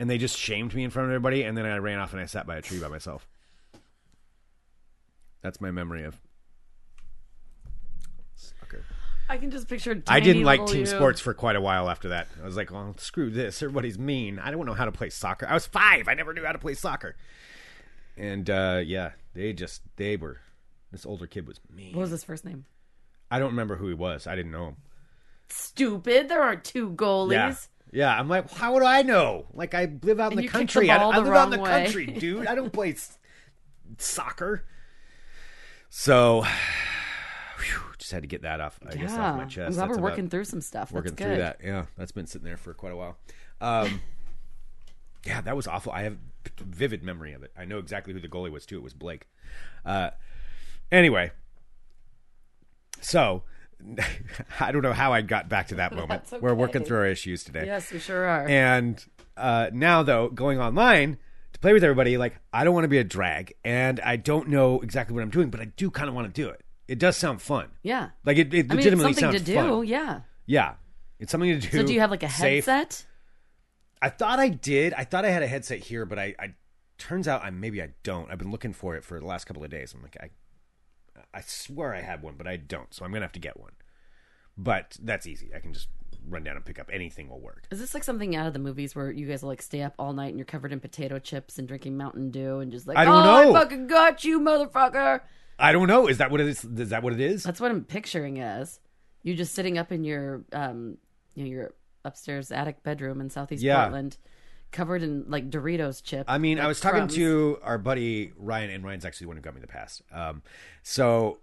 and 0.00 0.08
they 0.08 0.16
just 0.18 0.36
shamed 0.36 0.74
me 0.74 0.82
in 0.82 0.90
front 0.90 1.06
of 1.06 1.12
everybody 1.12 1.42
and 1.42 1.56
then 1.56 1.66
i 1.66 1.76
ran 1.76 2.00
off 2.00 2.12
and 2.12 2.20
i 2.20 2.26
sat 2.26 2.46
by 2.46 2.56
a 2.56 2.62
tree 2.62 2.80
by 2.80 2.88
myself 2.88 3.28
that's 5.42 5.60
my 5.60 5.70
memory 5.70 6.02
of 6.02 6.18
soccer 8.34 8.84
I 9.30 9.38
can 9.38 9.50
just 9.50 9.68
picture. 9.68 10.02
I 10.08 10.20
didn't 10.20 10.42
like 10.42 10.66
team 10.66 10.80
you. 10.80 10.86
sports 10.86 11.20
for 11.20 11.32
quite 11.34 11.54
a 11.56 11.60
while 11.60 11.88
after 11.88 12.08
that. 12.10 12.26
I 12.42 12.44
was 12.44 12.56
like, 12.56 12.70
well, 12.70 12.94
screw 12.98 13.30
this. 13.30 13.62
Everybody's 13.62 13.98
mean. 13.98 14.38
I 14.40 14.50
don't 14.50 14.66
know 14.66 14.74
how 14.74 14.84
to 14.86 14.92
play 14.92 15.08
soccer. 15.10 15.46
I 15.48 15.54
was 15.54 15.66
five. 15.66 16.08
I 16.08 16.14
never 16.14 16.34
knew 16.34 16.44
how 16.44 16.52
to 16.52 16.58
play 16.58 16.74
soccer. 16.74 17.14
And 18.16 18.50
uh, 18.50 18.82
yeah, 18.84 19.12
they 19.34 19.52
just 19.52 19.82
they 19.96 20.16
were. 20.16 20.38
This 20.90 21.06
older 21.06 21.26
kid 21.28 21.46
was 21.46 21.60
mean. 21.74 21.94
What 21.94 22.02
was 22.02 22.10
his 22.10 22.24
first 22.24 22.44
name? 22.44 22.64
I 23.30 23.38
don't 23.38 23.50
remember 23.50 23.76
who 23.76 23.86
he 23.86 23.94
was. 23.94 24.26
I 24.26 24.34
didn't 24.34 24.50
know 24.50 24.66
him. 24.68 24.76
Stupid. 25.48 26.28
There 26.28 26.42
aren't 26.42 26.64
two 26.64 26.90
goalies. 26.90 27.30
Yeah. 27.32 27.54
Yeah, 27.92 28.16
I'm 28.18 28.28
like, 28.28 28.50
how 28.52 28.74
would 28.74 28.84
I 28.84 29.02
know? 29.02 29.46
Like, 29.52 29.74
I 29.74 29.90
live 30.02 30.20
out 30.20 30.30
in 30.32 30.38
And 30.38 30.46
the 30.46 30.50
country. 30.50 30.86
the 30.86 30.92
I, 30.92 30.96
I 30.98 31.18
live 31.18 31.32
out 31.34 31.44
in 31.46 31.50
the 31.50 31.58
way. 31.58 31.84
country, 31.84 32.06
dude. 32.06 32.46
I 32.46 32.54
don't 32.54 32.72
play 32.72 32.92
s- 32.92 33.18
soccer. 33.98 34.64
So, 35.88 36.44
just 38.10 38.14
had 38.14 38.22
to 38.24 38.28
get 38.28 38.42
that 38.42 38.60
off. 38.60 38.78
I 38.84 38.94
guess 38.96 39.12
Yeah. 39.12 39.30
off 39.30 39.36
my 39.36 39.44
chest. 39.44 39.58
I'm 39.68 39.72
glad 39.74 39.88
That's 39.88 39.98
we're 39.98 40.02
working 40.02 40.28
through 40.28 40.44
some 40.44 40.60
stuff. 40.60 40.90
working 40.90 41.14
That's 41.14 41.22
through 41.22 41.36
that. 41.36 41.60
Yeah, 41.62 41.86
that's 41.96 42.10
been 42.12 42.26
sitting 42.26 42.44
there 42.44 42.56
for 42.56 42.74
quite 42.74 42.92
a 42.92 42.96
while. 42.96 43.16
Um, 43.60 44.00
yeah, 45.24 45.40
that 45.42 45.54
was 45.56 45.68
awful. 45.68 45.92
I 45.92 46.02
have 46.02 46.16
vivid 46.58 47.02
memory 47.04 47.32
of 47.34 47.42
it. 47.44 47.52
I 47.56 47.64
know 47.64 47.78
exactly 47.78 48.12
who 48.12 48.18
the 48.20 48.28
goalie 48.28 48.50
was 48.50 48.66
too. 48.66 48.76
It 48.76 48.82
was 48.82 48.94
Blake. 48.94 49.28
Uh, 49.84 50.10
anyway, 50.90 51.30
so 53.00 53.44
I 54.60 54.72
don't 54.72 54.82
know 54.82 54.92
how 54.92 55.12
I 55.12 55.22
got 55.22 55.48
back 55.48 55.68
to 55.68 55.76
that 55.76 55.92
moment. 55.94 56.24
That's 56.26 56.42
We're 56.42 56.54
working 56.54 56.84
through 56.84 56.98
our 56.98 57.06
issues 57.06 57.44
today. 57.44 57.64
Yes, 57.66 57.92
we 57.92 58.00
sure 58.00 58.24
are. 58.24 58.46
And 58.48 59.02
uh, 59.36 59.70
now, 59.72 60.02
though, 60.02 60.28
going 60.28 60.58
online 60.58 61.16
to 61.52 61.60
play 61.60 61.72
with 61.72 61.84
everybody, 61.84 62.16
like 62.18 62.40
I 62.52 62.64
don't 62.64 62.74
want 62.74 62.84
to 62.84 62.88
be 62.88 62.98
a 62.98 63.04
drag, 63.04 63.54
and 63.64 64.00
I 64.00 64.16
don't 64.16 64.48
know 64.48 64.80
exactly 64.80 65.14
what 65.14 65.22
I'm 65.22 65.30
doing, 65.30 65.48
but 65.50 65.60
I 65.60 65.66
do 65.66 65.90
kind 65.92 66.08
of 66.08 66.14
want 66.16 66.26
to 66.34 66.42
do 66.42 66.48
it. 66.48 66.62
It 66.90 66.98
does 66.98 67.16
sound 67.16 67.40
fun. 67.40 67.68
yeah. 67.84 68.10
Like 68.24 68.36
it, 68.36 68.52
it 68.52 68.52
I 68.52 68.52
mean, 68.52 68.60
it's 68.64 68.74
legitimately 68.74 69.12
something 69.12 69.38
to 69.38 69.44
do. 69.44 69.54
fun. 69.54 69.86
Yeah. 69.86 70.20
Yeah, 70.46 70.74
it's 71.20 71.30
something 71.30 71.60
to 71.60 71.68
do. 71.70 71.78
So 71.78 71.86
do 71.86 71.94
you 71.94 72.00
have 72.00 72.10
like 72.10 72.24
a 72.24 72.28
safe. 72.28 72.66
headset? 72.66 73.06
I 74.02 74.08
thought 74.08 74.40
I 74.40 74.48
did. 74.48 74.92
I 74.94 75.04
thought 75.04 75.24
I 75.24 75.30
had 75.30 75.44
a 75.44 75.46
headset 75.46 75.78
here, 75.78 76.04
but 76.04 76.18
I, 76.18 76.34
I 76.36 76.54
turns 76.98 77.28
out 77.28 77.44
I 77.44 77.50
maybe 77.50 77.80
I 77.80 77.90
don't. 78.02 78.28
I've 78.28 78.38
been 78.38 78.50
looking 78.50 78.72
for 78.72 78.96
it 78.96 79.04
for 79.04 79.20
the 79.20 79.24
last 79.24 79.44
couple 79.44 79.62
of 79.62 79.70
days. 79.70 79.94
I'm 79.94 80.02
like 80.02 80.16
I 80.20 80.30
I 81.32 81.42
swear 81.42 81.94
I 81.94 82.00
had 82.00 82.24
one, 82.24 82.34
but 82.36 82.48
I 82.48 82.56
don't. 82.56 82.92
So 82.92 83.04
I'm 83.04 83.12
gonna 83.12 83.24
have 83.24 83.32
to 83.32 83.38
get 83.40 83.60
one. 83.60 83.72
But 84.58 84.96
that's 85.00 85.28
easy. 85.28 85.52
I 85.54 85.60
can 85.60 85.72
just 85.72 85.86
run 86.28 86.42
down 86.42 86.56
and 86.56 86.64
pick 86.64 86.80
up 86.80 86.90
anything 86.92 87.28
will 87.28 87.40
work. 87.40 87.68
Is 87.70 87.78
this 87.78 87.94
like 87.94 88.02
something 88.02 88.34
out 88.34 88.48
of 88.48 88.52
the 88.52 88.58
movies 88.58 88.96
where 88.96 89.12
you 89.12 89.28
guys 89.28 89.42
will 89.42 89.50
like 89.50 89.62
stay 89.62 89.82
up 89.82 89.94
all 89.96 90.12
night 90.12 90.30
and 90.30 90.38
you're 90.38 90.44
covered 90.44 90.72
in 90.72 90.80
potato 90.80 91.20
chips 91.20 91.56
and 91.56 91.68
drinking 91.68 91.96
Mountain 91.96 92.32
Dew 92.32 92.58
and 92.58 92.72
just 92.72 92.88
like, 92.88 92.98
I 92.98 93.04
don't 93.04 93.14
oh, 93.14 93.22
know. 93.44 93.54
I 93.54 93.60
fucking 93.60 93.86
got 93.86 94.24
you, 94.24 94.40
motherfucker. 94.40 95.20
I 95.60 95.72
don't 95.72 95.86
know. 95.88 96.06
Is 96.08 96.18
that 96.18 96.30
what 96.30 96.40
it 96.40 96.48
is? 96.48 96.64
Is 96.64 96.90
that 96.90 97.02
what 97.02 97.12
it 97.12 97.20
is? 97.20 97.42
That's 97.42 97.60
what 97.60 97.70
I'm 97.70 97.84
picturing 97.84 98.40
as. 98.40 98.80
You 99.22 99.34
just 99.34 99.54
sitting 99.54 99.76
up 99.78 99.92
in 99.92 100.02
your 100.04 100.42
um 100.52 100.96
you 101.34 101.44
know, 101.44 101.50
your 101.50 101.74
upstairs 102.04 102.50
attic 102.50 102.82
bedroom 102.82 103.20
in 103.20 103.30
southeast 103.30 103.62
Yeah. 103.62 103.82
Portland, 103.82 104.16
covered 104.72 105.02
in 105.02 105.24
like 105.28 105.50
Doritos 105.50 106.02
chips. 106.02 106.24
I 106.28 106.38
mean, 106.38 106.58
I 106.58 106.62
like 106.62 106.68
was 106.68 106.80
talking 106.80 106.98
crumbs. 107.00 107.14
to 107.16 107.58
our 107.62 107.78
buddy 107.78 108.32
Ryan, 108.36 108.70
and 108.70 108.84
Ryan's 108.84 109.04
actually 109.04 109.26
the 109.26 109.28
one 109.28 109.36
who 109.36 109.42
got 109.42 109.54
me 109.54 109.58
in 109.58 109.62
the 109.62 109.68
pass. 109.68 110.02
Um, 110.12 110.42
so, 110.82 111.38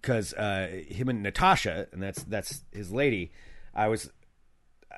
because 0.00 0.32
uh, 0.34 0.82
him 0.88 1.08
and 1.08 1.22
Natasha, 1.22 1.86
and 1.92 2.02
that's 2.02 2.22
that's 2.24 2.62
his 2.72 2.90
lady, 2.90 3.32
I 3.74 3.88
was. 3.88 4.10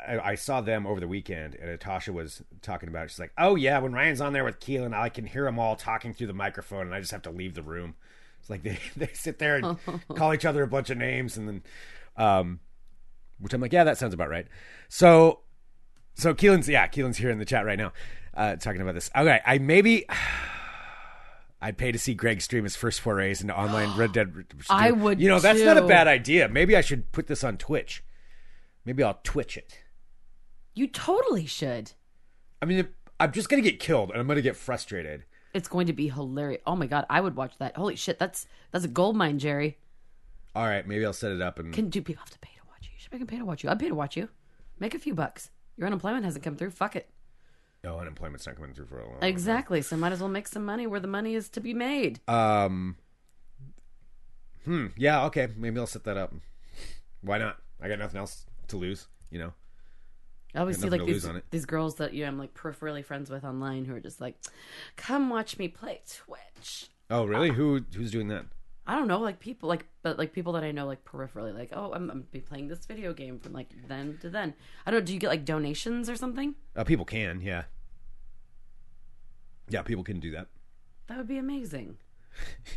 I, 0.06 0.30
I 0.30 0.34
saw 0.34 0.60
them 0.60 0.86
over 0.86 1.00
the 1.00 1.08
weekend, 1.08 1.54
and 1.54 1.70
Natasha 1.70 2.12
was 2.12 2.42
talking 2.62 2.88
about. 2.88 3.04
It. 3.04 3.10
She's 3.10 3.18
like, 3.18 3.32
"Oh 3.38 3.54
yeah, 3.54 3.78
when 3.78 3.92
Ryan's 3.92 4.20
on 4.20 4.32
there 4.32 4.44
with 4.44 4.60
Keelan, 4.60 4.94
I 4.94 5.08
can 5.08 5.26
hear 5.26 5.44
them 5.44 5.58
all 5.58 5.76
talking 5.76 6.12
through 6.12 6.28
the 6.28 6.32
microphone, 6.32 6.86
and 6.86 6.94
I 6.94 7.00
just 7.00 7.12
have 7.12 7.22
to 7.22 7.30
leave 7.30 7.54
the 7.54 7.62
room." 7.62 7.94
It's 8.40 8.50
like 8.50 8.62
they 8.64 8.78
they 8.96 9.10
sit 9.12 9.38
there 9.38 9.56
and 9.56 9.78
call 10.14 10.34
each 10.34 10.44
other 10.44 10.62
a 10.62 10.68
bunch 10.68 10.90
of 10.90 10.98
names, 10.98 11.36
and 11.36 11.48
then, 11.48 11.62
um, 12.16 12.60
which 13.38 13.52
I'm 13.52 13.60
like, 13.60 13.72
yeah, 13.72 13.84
that 13.84 13.98
sounds 13.98 14.14
about 14.14 14.28
right. 14.28 14.46
So 14.88 15.40
so 16.14 16.34
Keelan's 16.34 16.68
yeah, 16.68 16.86
Keelan's 16.86 17.18
here 17.18 17.30
in 17.30 17.38
the 17.38 17.44
chat 17.44 17.66
right 17.66 17.78
now, 17.78 17.92
uh, 18.34 18.56
talking 18.56 18.80
about 18.80 18.94
this. 18.94 19.10
Okay, 19.16 19.40
I 19.44 19.58
maybe 19.58 20.06
I'd 21.60 21.78
pay 21.78 21.92
to 21.92 21.98
see 21.98 22.14
Greg 22.14 22.40
stream 22.40 22.64
his 22.64 22.76
first 22.76 23.00
forays 23.00 23.40
into 23.40 23.58
online 23.58 23.96
Red 23.96 24.12
Dead. 24.12 24.32
I 24.70 24.92
would 24.92 25.20
You 25.20 25.28
know, 25.28 25.40
that's 25.40 25.62
not 25.62 25.76
a 25.76 25.86
bad 25.86 26.06
idea. 26.06 26.48
Maybe 26.48 26.76
I 26.76 26.80
should 26.80 27.12
put 27.12 27.26
this 27.26 27.42
on 27.42 27.56
Twitch. 27.56 28.04
Maybe 28.84 29.02
I'll 29.02 29.18
Twitch 29.24 29.56
it. 29.56 29.78
You 30.76 30.86
totally 30.86 31.46
should. 31.46 31.92
I 32.62 32.66
mean, 32.66 32.86
I'm 33.18 33.32
just 33.32 33.48
gonna 33.48 33.62
get 33.62 33.80
killed, 33.80 34.10
and 34.10 34.20
I'm 34.20 34.28
gonna 34.28 34.42
get 34.42 34.54
frustrated. 34.56 35.24
It's 35.54 35.68
going 35.68 35.86
to 35.86 35.92
be 35.94 36.08
hilarious. 36.08 36.60
Oh 36.66 36.76
my 36.76 36.86
god, 36.86 37.06
I 37.08 37.20
would 37.20 37.34
watch 37.34 37.56
that. 37.58 37.76
Holy 37.76 37.96
shit, 37.96 38.18
that's 38.18 38.46
that's 38.70 38.84
a 38.84 38.88
gold 38.88 39.16
mine, 39.16 39.38
Jerry. 39.38 39.78
All 40.54 40.66
right, 40.66 40.86
maybe 40.86 41.04
I'll 41.04 41.12
set 41.14 41.32
it 41.32 41.40
up 41.40 41.58
and 41.58 41.72
Can 41.72 41.88
do 41.88 42.00
people 42.02 42.20
have 42.20 42.30
to 42.30 42.38
pay 42.38 42.52
to 42.56 42.66
watch 42.68 42.82
you? 42.82 42.90
You 42.94 43.00
should 43.00 43.12
make 43.12 43.20
them 43.20 43.26
pay 43.26 43.38
to 43.38 43.44
watch 43.44 43.64
you. 43.64 43.70
I'd 43.70 43.78
pay 43.78 43.88
to 43.88 43.94
watch 43.94 44.16
you. 44.16 44.28
Make 44.78 44.94
a 44.94 44.98
few 44.98 45.14
bucks. 45.14 45.50
Your 45.78 45.86
unemployment 45.86 46.24
hasn't 46.26 46.44
come 46.44 46.56
through. 46.56 46.70
Fuck 46.70 46.94
it. 46.96 47.08
no 47.82 47.98
unemployment's 47.98 48.46
not 48.46 48.56
coming 48.56 48.74
through 48.74 48.86
for 48.86 48.98
a 49.00 49.04
long. 49.04 49.20
time. 49.20 49.28
Exactly. 49.28 49.80
So 49.80 49.96
might 49.96 50.12
as 50.12 50.20
well 50.20 50.28
make 50.28 50.46
some 50.48 50.64
money 50.64 50.86
where 50.86 51.00
the 51.00 51.08
money 51.08 51.34
is 51.34 51.48
to 51.50 51.60
be 51.60 51.72
made. 51.72 52.20
Um. 52.28 52.96
Hmm. 54.64 54.88
Yeah. 54.96 55.24
Okay. 55.26 55.48
Maybe 55.56 55.78
I'll 55.80 55.86
set 55.86 56.04
that 56.04 56.16
up. 56.18 56.34
Why 57.22 57.38
not? 57.38 57.58
I 57.80 57.88
got 57.88 57.98
nothing 57.98 58.18
else 58.18 58.44
to 58.68 58.76
lose. 58.76 59.06
You 59.30 59.38
know. 59.38 59.52
I 60.56 60.60
always 60.60 60.80
see 60.80 60.88
like 60.88 61.04
these 61.04 61.14
lose 61.14 61.26
on 61.26 61.36
it. 61.36 61.44
these 61.50 61.66
girls 61.66 61.96
that 61.96 62.14
you 62.14 62.22
know, 62.22 62.28
I'm 62.28 62.38
like 62.38 62.54
peripherally 62.54 63.04
friends 63.04 63.30
with 63.30 63.44
online 63.44 63.84
who 63.84 63.94
are 63.94 64.00
just 64.00 64.20
like, 64.20 64.36
come 64.96 65.28
watch 65.28 65.58
me 65.58 65.68
play 65.68 66.00
Twitch. 66.08 66.88
Oh, 67.10 67.24
really? 67.24 67.50
Who 67.50 67.84
who's 67.94 68.10
doing 68.10 68.28
that? 68.28 68.46
I 68.88 68.94
don't 68.94 69.08
know, 69.08 69.18
like 69.18 69.40
people 69.40 69.68
like 69.68 69.84
but 70.02 70.18
like 70.18 70.32
people 70.32 70.52
that 70.54 70.64
I 70.64 70.70
know 70.72 70.86
like 70.86 71.04
peripherally, 71.04 71.52
like, 71.54 71.70
oh, 71.72 71.92
I'm, 71.92 72.08
I'm 72.10 72.26
be 72.30 72.40
playing 72.40 72.68
this 72.68 72.86
video 72.86 73.12
game 73.12 73.38
from 73.38 73.52
like 73.52 73.68
then 73.88 74.18
to 74.22 74.30
then. 74.30 74.54
I 74.86 74.90
don't 74.90 75.00
know, 75.00 75.06
do 75.06 75.12
you 75.12 75.18
get 75.20 75.28
like 75.28 75.44
donations 75.44 76.08
or 76.08 76.16
something? 76.16 76.54
Uh, 76.74 76.84
people 76.84 77.04
can, 77.04 77.40
yeah. 77.40 77.64
Yeah, 79.68 79.82
people 79.82 80.04
can 80.04 80.20
do 80.20 80.30
that. 80.32 80.46
That 81.08 81.18
would 81.18 81.28
be 81.28 81.38
amazing. 81.38 81.98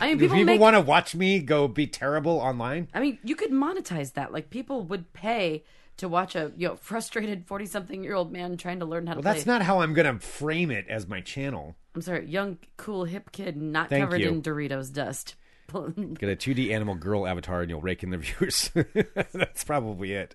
I 0.00 0.08
mean, 0.08 0.18
people 0.18 0.36
people 0.36 0.44
make- 0.44 0.60
want 0.60 0.74
to 0.74 0.80
watch 0.80 1.14
me 1.14 1.38
go 1.38 1.68
be 1.68 1.86
terrible 1.86 2.38
online. 2.38 2.88
I 2.92 3.00
mean, 3.00 3.18
you 3.22 3.36
could 3.36 3.50
monetize 3.50 4.12
that. 4.14 4.32
Like 4.32 4.50
people 4.50 4.82
would 4.84 5.12
pay 5.12 5.64
to 5.98 6.08
watch 6.08 6.34
a 6.34 6.52
you 6.56 6.68
know 6.68 6.76
frustrated 6.76 7.46
forty 7.46 7.66
something 7.66 8.02
year 8.02 8.14
old 8.14 8.32
man 8.32 8.56
trying 8.56 8.80
to 8.80 8.84
learn 8.86 9.06
how 9.06 9.14
to 9.14 9.18
Well, 9.18 9.22
play. 9.22 9.32
that's 9.34 9.46
not 9.46 9.62
how 9.62 9.80
I'm 9.80 9.94
going 9.94 10.12
to 10.12 10.24
frame 10.24 10.70
it 10.70 10.86
as 10.88 11.06
my 11.06 11.20
channel. 11.20 11.76
I'm 11.94 12.02
sorry, 12.02 12.26
young, 12.26 12.58
cool, 12.76 13.04
hip 13.04 13.30
kid 13.32 13.56
not 13.56 13.88
Thank 13.90 14.04
covered 14.04 14.20
you. 14.20 14.28
in 14.28 14.42
Doritos 14.42 14.92
dust. 14.92 15.36
Get 15.72 16.28
a 16.28 16.36
2D 16.36 16.70
animal 16.72 16.94
girl 16.94 17.26
avatar 17.26 17.62
and 17.62 17.70
you'll 17.70 17.80
rake 17.80 18.02
in 18.02 18.10
the 18.10 18.18
viewers. 18.18 18.70
that's 19.32 19.64
probably 19.64 20.12
it. 20.12 20.34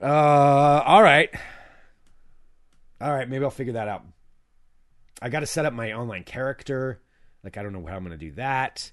Uh, 0.00 0.06
all 0.84 1.02
right. 1.02 1.30
All 3.00 3.12
right, 3.12 3.28
maybe 3.28 3.44
I'll 3.44 3.50
figure 3.50 3.72
that 3.74 3.88
out. 3.88 4.04
I 5.20 5.28
got 5.28 5.40
to 5.40 5.46
set 5.46 5.64
up 5.64 5.72
my 5.72 5.92
online 5.92 6.24
character. 6.24 7.00
Like, 7.42 7.56
I 7.56 7.62
don't 7.62 7.72
know 7.72 7.84
how 7.86 7.96
I'm 7.96 8.04
going 8.04 8.16
to 8.18 8.24
do 8.26 8.32
that. 8.32 8.90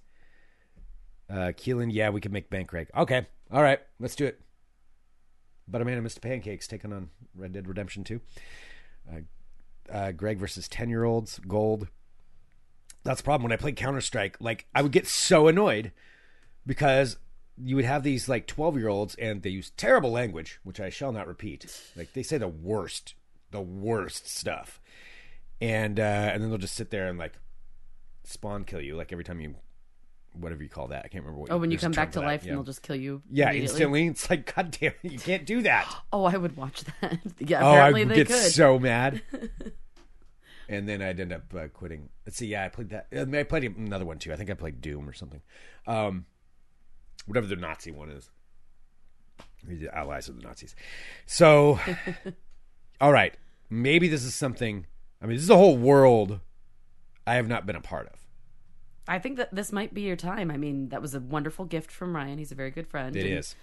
Uh, 1.30 1.52
Keelan, 1.58 1.90
yeah, 1.92 2.10
we 2.10 2.22
can 2.22 2.32
make 2.32 2.50
bank 2.50 2.68
Greg. 2.70 2.90
Okay. 2.96 3.28
All 3.52 3.62
right, 3.62 3.80
let's 4.00 4.16
do 4.16 4.26
it. 4.26 4.40
But 5.70 5.82
a 5.82 5.86
man 5.86 5.98
Amanda 5.98 6.10
Mr. 6.10 6.22
Pancakes 6.22 6.68
taking 6.68 6.92
on 6.92 7.10
Red 7.36 7.54
Dead 7.54 7.68
Redemption 7.68 8.04
2. 8.04 8.22
Uh, 9.12 9.16
uh, 9.92 10.12
Greg 10.12 10.38
versus 10.38 10.68
10 10.68 10.90
year 10.90 11.04
olds, 11.04 11.40
gold. 11.48 11.88
That's 13.04 13.22
the 13.22 13.26
problem. 13.26 13.44
When 13.44 13.52
I 13.52 13.58
played 13.58 13.76
Counter 13.76 14.02
Strike, 14.02 14.38
like, 14.40 14.66
I 14.74 14.82
would 14.82 14.92
get 14.92 15.08
so 15.08 15.48
annoyed 15.48 15.92
because 16.66 17.18
you 17.58 17.76
would 17.76 17.86
have 17.86 18.04
these, 18.04 18.28
like, 18.28 18.48
12 18.48 18.78
year 18.78 18.88
olds 18.88 19.16
and 19.16 19.42
they 19.42 19.50
use 19.50 19.72
terrible 19.72 20.12
language, 20.12 20.60
which 20.64 20.80
I 20.80 20.90
shall 20.90 21.12
not 21.12 21.28
repeat. 21.28 21.66
Like, 21.96 22.14
they 22.14 22.24
say 22.24 22.38
the 22.38 22.48
worst, 22.48 23.16
the 23.52 23.62
worst 23.62 24.28
stuff. 24.28 24.82
And, 25.62 26.00
uh, 26.00 26.04
and 26.04 26.42
then 26.42 26.50
they'll 26.50 26.58
just 26.58 26.76
sit 26.76 26.90
there 26.90 27.08
and, 27.08 27.18
like, 27.18 27.34
spawn 28.24 28.64
kill 28.64 28.82
you, 28.82 28.96
like, 28.96 29.12
every 29.12 29.24
time 29.24 29.40
you, 29.40 29.56
whatever 30.34 30.62
you 30.64 30.70
call 30.70 30.88
that. 30.90 31.00
I 31.06 31.08
can't 31.08 31.24
remember 31.24 31.42
what 31.42 31.52
Oh, 31.52 31.58
when 31.58 31.72
you 31.72 31.78
come 31.78 31.92
back 31.92 32.12
to 32.14 32.22
life 32.22 32.44
Yeah. 32.44 32.50
and 32.52 32.58
they'll 32.60 32.64
just 32.66 32.82
kill 32.84 32.96
you. 32.96 33.22
Yeah, 33.32 33.52
instantly. 33.54 34.08
It's 34.08 34.30
like, 34.30 34.54
God 34.56 34.72
damn 34.80 34.94
it, 35.04 35.12
you 35.12 35.20
can't 35.20 35.46
do 35.46 35.62
that. 35.64 35.88
Oh, 36.14 36.24
I 36.26 36.38
would 36.38 36.56
watch 36.58 36.84
that. 37.02 37.20
yeah, 37.40 37.64
oh, 37.64 37.70
I 37.72 37.74
apparently 37.90 38.02
would 38.06 38.10
they 38.12 38.16
get 38.16 38.28
could. 38.28 38.52
so 38.52 38.80
mad. 38.80 39.22
and 40.70 40.88
then 40.88 41.02
I'd 41.02 41.20
end 41.20 41.34
up 41.34 41.54
uh, 41.54 41.68
quitting. 41.68 42.10
Let's 42.26 42.38
see, 42.38 42.48
yeah, 42.48 42.66
I 42.66 42.70
played 42.70 42.90
that. 42.90 43.08
I 43.12 43.44
played 43.44 43.64
another 43.64 44.06
one 44.06 44.18
too. 44.20 44.32
I 44.34 44.36
think 44.36 44.50
I 44.50 44.54
played 44.54 44.82
Doom 44.82 45.08
or 45.10 45.14
something. 45.14 45.42
Um, 45.88 46.26
whatever 47.26 47.48
the 47.48 47.56
Nazi 47.56 47.92
one 47.92 48.10
is. 48.10 48.30
The 49.68 49.90
allies 49.96 50.30
of 50.30 50.38
the 50.38 50.42
Nazis. 50.44 50.74
So, 51.26 51.80
all 53.02 53.12
right, 53.12 53.36
maybe 53.70 54.08
this 54.08 54.24
is 54.24 54.34
something. 54.34 54.86
I 55.22 55.26
mean, 55.26 55.36
this 55.36 55.44
is 55.44 55.50
a 55.50 55.58
whole 55.58 55.78
world 55.78 56.40
I 57.28 57.36
have 57.36 57.48
not 57.48 57.66
been 57.66 57.76
a 57.76 57.82
part 57.82 58.08
of. 58.08 58.19
I 59.10 59.18
think 59.18 59.38
that 59.38 59.54
this 59.54 59.72
might 59.72 59.94
be 59.94 60.02
your 60.02 60.16
time. 60.16 60.52
I 60.52 60.58
mean, 60.58 60.90
that 60.90 61.02
was 61.02 61.16
a 61.16 61.20
wonderful 61.20 61.66
gift 61.66 61.92
from 61.92 62.16
Ryan. 62.16 62.38
He's 62.38 62.52
a 62.52 62.56
very 62.56 62.70
good 62.70 62.88
friend. 62.88 63.16
It 63.16 63.26
and, 63.26 63.40
is. 63.40 63.56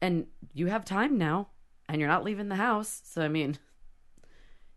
and 0.00 0.26
you 0.54 0.66
have 0.66 0.84
time 0.84 1.18
now, 1.18 1.48
and 1.88 2.00
you're 2.00 2.08
not 2.08 2.22
leaving 2.22 2.48
the 2.48 2.56
house. 2.56 3.02
So 3.04 3.22
I 3.22 3.28
mean, 3.28 3.58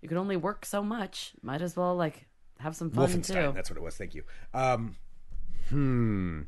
you 0.02 0.10
can 0.10 0.18
only 0.18 0.36
work 0.36 0.66
so 0.66 0.84
much. 0.84 1.34
Might 1.44 1.62
as 1.62 1.78
well 1.78 1.96
like 1.96 2.26
have 2.58 2.76
some 2.76 2.90
fun 2.90 3.08
Wolfenstein. 3.08 3.50
too. 3.50 3.52
That's 3.54 3.70
what 3.70 3.78
it 3.78 3.84
was. 3.84 3.96
Thank 3.98 4.16
you. 4.16 4.24
Um, 4.54 4.96
hmm. 5.70 6.42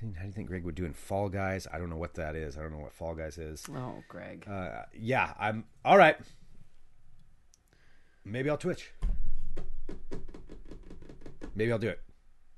How 0.00 0.22
do 0.22 0.26
you 0.26 0.32
think 0.32 0.48
Greg 0.48 0.64
would 0.64 0.74
do 0.74 0.84
in 0.84 0.92
Fall 0.92 1.28
Guys? 1.28 1.66
I 1.72 1.78
don't 1.78 1.88
know 1.88 1.96
what 1.96 2.14
that 2.14 2.36
is. 2.36 2.58
I 2.58 2.62
don't 2.62 2.72
know 2.72 2.78
what 2.78 2.92
Fall 2.92 3.14
Guys 3.14 3.38
is. 3.38 3.64
Oh, 3.74 4.02
Greg. 4.08 4.44
Uh, 4.48 4.82
yeah, 4.92 5.32
I'm 5.38 5.64
all 5.84 5.96
right. 5.96 6.16
Maybe 8.24 8.50
I'll 8.50 8.58
Twitch. 8.58 8.92
Maybe 11.54 11.72
I'll 11.72 11.78
do 11.78 11.88
it. 11.88 12.00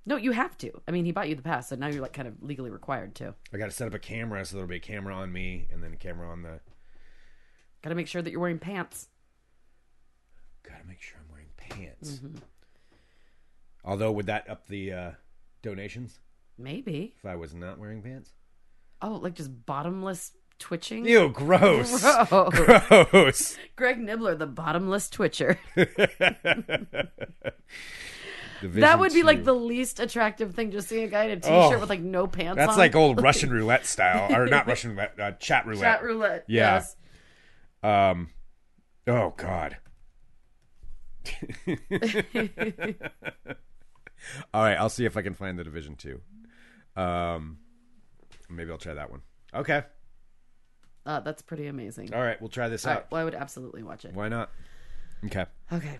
No, 0.07 0.17
you 0.17 0.33
have 0.33 0.57
to. 0.59 0.71
I 0.89 0.91
mean, 0.91 1.05
he 1.05 1.13
bought 1.13 1.29
you 1.29 1.35
the 1.35 1.43
pass, 1.43 1.69
so 1.69 1.77
now 1.77 1.89
you're 1.89 2.03
like 2.03 2.13
kind 2.13 2.27
of 2.29 2.43
legally 2.43 2.71
required 2.71 3.15
to. 3.17 3.35
I 3.53 3.59
got 3.59 3.67
to 3.67 3.71
set 3.71 3.87
up 3.87 3.95
a 3.95 3.99
camera, 3.99 4.45
so 4.45 4.57
there'll 4.57 4.69
be 4.69 4.77
a 4.77 4.81
camera 4.81 5.15
on 5.15 5.33
me, 5.33 5.69
and 5.73 5.83
then 5.83 5.93
a 5.93 5.97
camera 5.97 6.29
on 6.31 6.43
the. 6.43 6.61
Got 7.83 7.91
to 7.91 7.95
make 7.95 8.09
sure 8.09 8.23
that 8.23 8.31
you're 8.31 8.41
wearing 8.41 8.59
pants. 8.59 9.09
Got 10.63 10.81
to 10.81 10.87
make 10.87 11.01
sure 11.01 11.19
I'm 11.19 11.31
wearing 11.31 11.49
pants. 11.57 12.21
Although, 13.85 14.13
would 14.13 14.27
that 14.27 14.49
up 14.49 14.67
the 14.67 14.93
uh, 14.93 15.11
donations 15.63 16.19
Maybe. 16.59 17.15
if 17.19 17.25
I 17.25 17.37
was 17.37 17.55
not 17.55 17.79
wearing 17.79 18.03
pants? 18.03 18.33
Oh, 19.01 19.15
like 19.15 19.35
just 19.35 19.65
bottomless 19.65 20.33
twitching. 20.59 21.07
Ew, 21.07 21.31
gross. 21.31 22.03
Gross. 22.29 23.11
Gross. 23.11 23.57
Greg 23.77 23.99
Nibbler, 23.99 24.35
the 24.35 24.47
bottomless 24.47 25.09
twitcher. 25.09 25.59
Division 28.61 28.81
that 28.83 28.99
would 28.99 29.13
be 29.13 29.21
two. 29.21 29.27
like 29.27 29.45
the 29.45 29.55
least 29.55 30.01
attractive 30.01 30.55
thing. 30.55 30.71
Just 30.71 30.89
seeing 30.89 31.05
a 31.05 31.09
guy 31.09 31.25
in 31.25 31.31
a 31.33 31.37
t-shirt 31.37 31.53
Oh, 31.53 31.79
with 31.79 31.89
like 31.89 32.01
no 32.01 32.27
pants 32.27 32.57
That's 32.57 32.73
on. 32.73 32.79
like 32.79 32.95
old 32.95 33.23
Russian 33.23 33.51
roulette 33.51 33.87
style, 33.87 34.35
or 34.35 34.47
not 34.47 34.67
Russian 34.67 34.91
roulette, 34.91 35.19
uh, 35.21 35.33
chat 35.33 35.67
roulette. 35.67 35.83
chat 35.83 36.03
roulette. 36.03 36.45
Yeah. 36.47 36.75
Yes. 36.75 36.97
Um, 37.83 38.29
oh 39.07 39.33
God. 39.37 39.77
All 44.53 44.63
right, 44.63 44.75
I'll 44.77 44.89
see 44.91 45.05
if 45.07 45.17
I 45.17 45.23
can 45.23 45.35
find 45.35 45.59
the 45.59 45.65
Division 45.65 45.97
Two. 45.97 46.21
Um, 46.97 47.59
maybe 48.49 48.71
I'll 48.71 48.79
try 48.79 48.95
that 48.95 49.11
one. 49.11 49.23
Okay. 49.55 49.83
Uh, 51.07 51.21
that's 51.21 51.41
pretty 51.43 51.67
amazing. 51.67 52.13
All 52.15 52.21
right, 52.21 52.41
we'll 52.41 52.51
try 52.51 52.69
this 52.69 52.85
All 52.85 52.93
out. 52.93 52.97
right, 52.97 53.07
well, 53.11 53.21
I 53.23 53.25
would 53.25 53.35
absolutely 53.35 53.83
watch 53.83 54.05
it. 54.05 54.13
Why 54.15 54.29
not? 54.29 54.51
Okay, 55.25 55.47
Okay. 55.73 55.99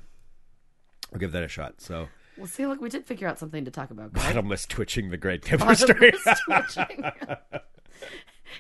I'll 1.13 1.19
give 1.19 1.33
that 1.33 1.43
a 1.43 1.49
shot. 1.49 1.81
So, 1.81 2.09
Well, 2.41 2.49
see, 2.49 2.67
look, 2.67 2.81
we 2.81 2.89
did 2.89 3.05
figure 3.05 3.29
out 3.29 3.39
something 3.39 3.67
to 3.67 3.71
talk 3.71 3.91
about. 3.91 4.15
Greg. 4.15 4.25
bottomless 4.25 4.65
twitching 4.65 5.11
the 5.11 5.19
Great. 5.19 5.43
Bottomless 5.59 6.25
twitching. 6.47 7.05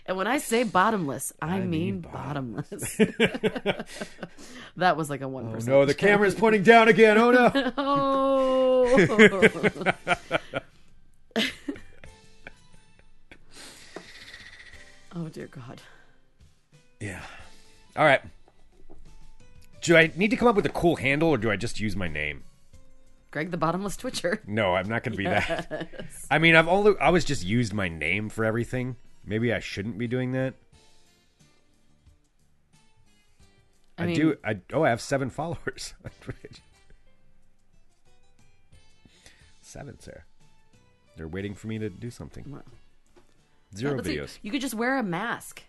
and 0.05 0.19
when 0.19 0.27
I 0.27 0.37
say 0.37 0.64
bottomless, 0.64 1.33
I, 1.40 1.61
mean, 1.61 1.71
mean 1.71 2.01
bottomless. 2.01 2.97
that 4.77 4.99
was 4.99 5.09
like 5.09 5.23
a 5.23 5.29
one 5.29 5.51
percent. 5.51 5.73
Oh, 5.75 5.81
no, 5.81 5.87
the 5.87 5.95
camera's 5.95 6.35
pointing 6.35 6.62
down 6.62 6.88
again. 6.88 7.16
Oh 7.16 7.31
no. 7.31 7.73
Oh. 7.79 8.87
oh 15.16 15.29
dear 15.31 15.47
God. 15.47 15.81
Yeah. 17.01 17.23
All 17.97 18.05
right. 18.05 18.21
Do 19.81 19.97
I 19.97 20.12
need 20.16 20.29
to 20.33 20.37
come 20.37 20.49
up 20.49 20.57
with 20.57 20.66
a 20.66 20.71
cool 20.71 20.97
handle, 20.97 21.31
or 21.31 21.38
do 21.38 21.51
I 21.51 21.57
just 21.57 21.81
use 21.81 21.97
my 21.97 22.09
name? 22.09 22.43
Greg 23.31 23.51
the 23.51 23.57
bottomless 23.57 23.97
twitcher. 23.97 24.43
No, 24.47 24.75
I'm 24.75 24.88
not 24.88 25.05
going 25.05 25.12
to 25.12 25.19
be 25.19 25.25
that. 25.25 25.88
I 26.31 26.38
mean, 26.38 26.57
I've 26.57 26.66
only 26.69 26.95
I 27.01 27.11
was 27.11 27.25
just 27.25 27.45
used 27.45 27.73
my 27.73 27.88
name 27.88 28.29
for 28.29 28.45
everything. 28.45 28.97
Maybe 29.25 29.53
I 29.53 29.61
shouldn't 29.61 29.99
be 29.99 30.07
doing 30.09 30.33
that. 30.33 30.55
I, 33.99 34.03
I 34.03 34.07
mean- 34.07 34.16
do. 34.16 34.37
I 34.45 34.59
oh, 34.73 34.83
I 34.83 34.88
have 34.90 35.01
seven 35.01 35.31
followers 35.31 35.95
on 36.05 36.11
Twitch. 36.21 36.61
Seven, 39.62 40.01
sir. 40.01 40.25
They're 41.16 41.29
waiting 41.29 41.55
for 41.55 41.69
me 41.69 41.79
to 41.79 41.88
do 41.88 42.11
something. 42.11 42.45
Well, 42.49 42.64
Zero 43.77 44.03
see. 44.03 44.16
videos. 44.16 44.38
You 44.43 44.51
could 44.51 44.61
just 44.61 44.75
wear 44.75 44.99
a 44.99 45.03
mask. 45.03 45.62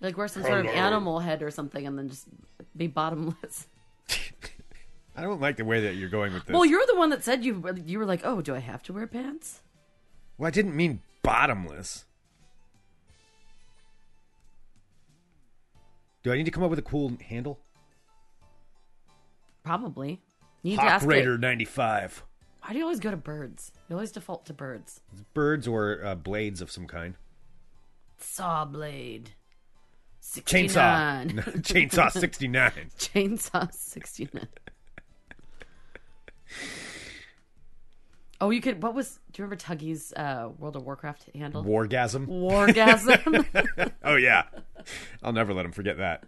Like 0.00 0.16
wear 0.16 0.26
some 0.28 0.42
sort 0.42 0.60
of 0.60 0.66
animal 0.66 1.20
head 1.20 1.42
or 1.42 1.50
something 1.50 1.86
and 1.86 1.98
then 1.98 2.08
just 2.08 2.26
be 2.76 2.86
bottomless. 2.86 3.66
I 5.16 5.22
don't 5.22 5.40
like 5.40 5.56
the 5.56 5.64
way 5.64 5.80
that 5.82 5.94
you're 5.94 6.08
going 6.08 6.32
with 6.32 6.46
this. 6.46 6.54
Well, 6.54 6.64
you're 6.64 6.86
the 6.86 6.96
one 6.96 7.10
that 7.10 7.22
said 7.22 7.44
you 7.44 7.62
you 7.84 7.98
were 7.98 8.06
like, 8.06 8.22
"Oh, 8.24 8.40
do 8.40 8.54
I 8.54 8.60
have 8.60 8.82
to 8.84 8.92
wear 8.92 9.06
pants?" 9.06 9.60
Well, 10.38 10.48
I 10.48 10.50
didn't 10.50 10.74
mean 10.74 11.00
bottomless. 11.22 12.04
Do 16.22 16.32
I 16.32 16.36
need 16.36 16.44
to 16.44 16.50
come 16.50 16.62
up 16.62 16.70
with 16.70 16.78
a 16.78 16.82
cool 16.82 17.12
handle? 17.28 17.58
Probably. 19.64 20.20
You 20.62 20.70
need 20.70 20.76
to 20.76 20.82
ask 20.84 21.04
it. 21.04 21.08
Raider 21.08 21.36
95. 21.36 22.22
Why 22.62 22.72
do 22.72 22.78
you 22.78 22.84
always 22.84 23.00
go 23.00 23.10
to 23.10 23.16
birds? 23.16 23.72
You 23.88 23.96
always 23.96 24.12
default 24.12 24.46
to 24.46 24.52
birds. 24.52 25.00
Birds 25.34 25.66
or 25.66 26.00
uh, 26.04 26.14
blades 26.14 26.60
of 26.60 26.70
some 26.70 26.86
kind. 26.86 27.16
Saw 28.18 28.64
blade. 28.64 29.30
Chainsaw. 30.22 31.26
Chainsaw 31.60 32.10
69. 32.12 32.72
Chainsaw 32.98 33.72
69. 33.72 34.46
Oh, 38.40 38.50
you 38.50 38.60
could. 38.60 38.82
What 38.82 38.94
was. 38.94 39.20
Do 39.30 39.40
you 39.40 39.44
remember 39.44 39.62
Tuggy's 39.62 40.12
uh, 40.14 40.50
World 40.58 40.74
of 40.76 40.82
Warcraft 40.84 41.30
handle? 41.34 41.64
Wargasm. 41.64 42.26
Wargasm. 42.26 43.92
Oh, 44.04 44.16
yeah. 44.16 44.44
I'll 45.22 45.32
never 45.32 45.54
let 45.54 45.64
him 45.64 45.70
forget 45.72 45.98
that. 45.98 46.24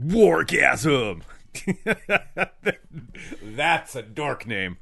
Wargasm. 0.00 1.22
That's 3.42 3.96
a 3.96 4.02
dork 4.02 4.46
name. 4.46 4.78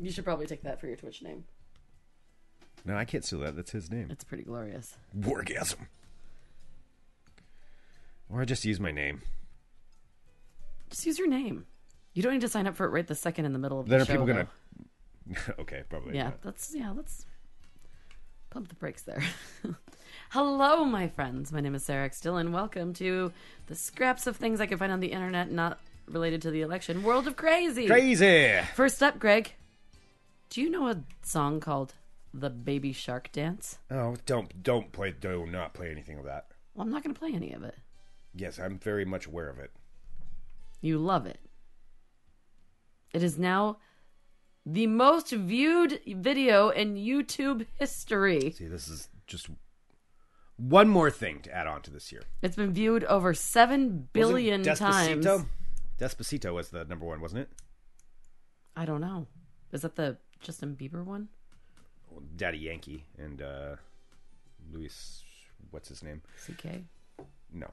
you 0.00 0.10
should 0.10 0.24
probably 0.24 0.46
take 0.46 0.62
that 0.62 0.80
for 0.80 0.88
your 0.88 0.96
Twitch 0.96 1.22
name. 1.22 1.44
No, 2.84 2.96
I 2.96 3.04
can't 3.04 3.24
steal 3.24 3.38
that. 3.40 3.56
That's 3.56 3.70
his 3.70 3.90
name. 3.90 4.08
It's 4.10 4.24
pretty 4.24 4.42
glorious. 4.42 4.96
Wargasm. 5.16 5.86
Or 8.28 8.42
I 8.42 8.44
just 8.44 8.64
use 8.64 8.80
my 8.80 8.90
name. 8.90 9.22
Just 10.90 11.06
use 11.06 11.18
your 11.18 11.28
name. 11.28 11.66
You 12.14 12.22
don't 12.22 12.32
need 12.32 12.40
to 12.42 12.48
sign 12.48 12.66
up 12.66 12.76
for 12.76 12.86
it 12.86 12.90
right 12.90 13.06
the 13.06 13.14
second 13.14 13.44
in 13.44 13.52
the 13.52 13.58
middle 13.58 13.80
of 13.80 13.88
Then 13.88 13.98
the 13.98 14.02
are 14.04 14.06
show. 14.06 14.12
people 14.12 14.26
going 14.26 14.46
to? 15.36 15.60
okay, 15.60 15.82
probably. 15.88 16.14
Yeah, 16.14 16.24
not. 16.24 16.42
that's 16.42 16.72
yeah. 16.74 16.92
Let's 16.92 17.26
pump 18.50 18.68
the 18.68 18.74
brakes 18.76 19.02
there. 19.02 19.22
Hello, 20.30 20.84
my 20.84 21.08
friends. 21.08 21.52
My 21.52 21.60
name 21.60 21.74
is 21.74 21.84
Sarah 21.84 22.04
X. 22.04 22.20
Dillon. 22.20 22.52
Welcome 22.52 22.92
to 22.94 23.32
the 23.66 23.74
scraps 23.74 24.26
of 24.26 24.36
things 24.36 24.60
I 24.60 24.66
can 24.66 24.78
find 24.78 24.92
on 24.92 25.00
the 25.00 25.08
internet 25.12 25.50
not 25.50 25.80
related 26.06 26.42
to 26.42 26.50
the 26.50 26.60
election. 26.62 27.02
World 27.02 27.26
of 27.26 27.36
crazy. 27.36 27.86
Crazy. 27.86 28.60
First 28.74 29.02
up, 29.02 29.18
Greg. 29.18 29.52
Do 30.50 30.60
you 30.60 30.70
know 30.70 30.86
a 30.88 31.02
song 31.22 31.58
called 31.58 31.94
"The 32.32 32.50
Baby 32.50 32.92
Shark 32.92 33.30
Dance"? 33.32 33.78
Oh, 33.90 34.16
don't 34.24 34.62
don't 34.62 34.92
play. 34.92 35.10
Do 35.18 35.46
not 35.46 35.74
play 35.74 35.90
anything 35.90 36.18
of 36.18 36.24
that. 36.26 36.46
Well, 36.74 36.86
I'm 36.86 36.92
not 36.92 37.02
going 37.02 37.14
to 37.14 37.18
play 37.18 37.32
any 37.34 37.52
of 37.52 37.64
it. 37.64 37.76
Yes, 38.36 38.58
I'm 38.60 38.78
very 38.78 39.04
much 39.04 39.26
aware 39.26 39.48
of 39.48 39.58
it. 39.58 39.72
You 40.80 40.98
love 40.98 41.26
it. 41.26 41.38
It 43.14 43.22
is 43.22 43.38
now 43.38 43.78
the 44.66 44.88
most 44.88 45.30
viewed 45.30 46.00
video 46.06 46.70
in 46.70 46.96
YouTube 46.96 47.64
history. 47.78 48.50
See, 48.50 48.66
this 48.66 48.88
is 48.88 49.08
just 49.28 49.48
one 50.56 50.88
more 50.88 51.12
thing 51.12 51.40
to 51.42 51.54
add 51.54 51.68
on 51.68 51.80
to 51.82 51.92
this 51.92 52.10
year. 52.10 52.22
It's 52.42 52.56
been 52.56 52.72
viewed 52.72 53.04
over 53.04 53.32
7 53.32 54.08
billion 54.12 54.64
times. 54.64 55.24
Despacito? 55.24 55.46
Despacito 55.96 56.52
was 56.52 56.70
the 56.70 56.84
number 56.86 57.06
one, 57.06 57.20
wasn't 57.20 57.42
it? 57.42 57.50
I 58.76 58.84
don't 58.84 59.00
know. 59.00 59.28
Is 59.72 59.82
that 59.82 59.94
the 59.94 60.18
Justin 60.40 60.76
Bieber 60.76 61.04
one? 61.04 61.28
Well, 62.10 62.24
Daddy 62.36 62.58
Yankee 62.58 63.04
and 63.16 63.40
uh, 63.40 63.76
Luis, 64.72 65.22
what's 65.70 65.88
his 65.88 66.02
name? 66.02 66.22
CK? 66.44 66.82
No. 67.52 67.70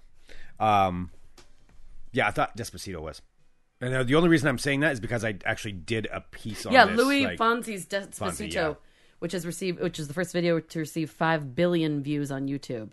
Um, 0.59 1.09
yeah, 2.11 2.27
I 2.27 2.31
thought 2.31 2.55
Despacito 2.55 3.01
was. 3.01 3.23
And 3.81 3.93
uh, 3.95 4.03
the 4.03 4.15
only 4.15 4.29
reason 4.29 4.47
I'm 4.47 4.59
saying 4.59 4.81
that 4.81 4.93
is 4.93 4.99
because 4.99 5.25
I 5.25 5.35
actually 5.43 5.71
did 5.73 6.07
a 6.11 6.21
piece 6.21 6.65
on 6.65 6.73
yeah, 6.73 6.85
this, 6.85 6.97
Louis 6.97 7.25
like- 7.25 7.39
Fonsi's 7.39 7.85
Despacito, 7.87 8.13
Fonsi, 8.13 8.53
yeah. 8.53 8.73
which 9.19 9.31
has 9.31 9.45
received 9.45 9.79
which 9.81 9.99
is 9.99 10.07
the 10.07 10.13
first 10.13 10.33
video 10.33 10.59
to 10.59 10.79
receive 10.79 11.09
5 11.09 11.55
billion 11.55 12.03
views 12.03 12.31
on 12.31 12.47
YouTube. 12.47 12.91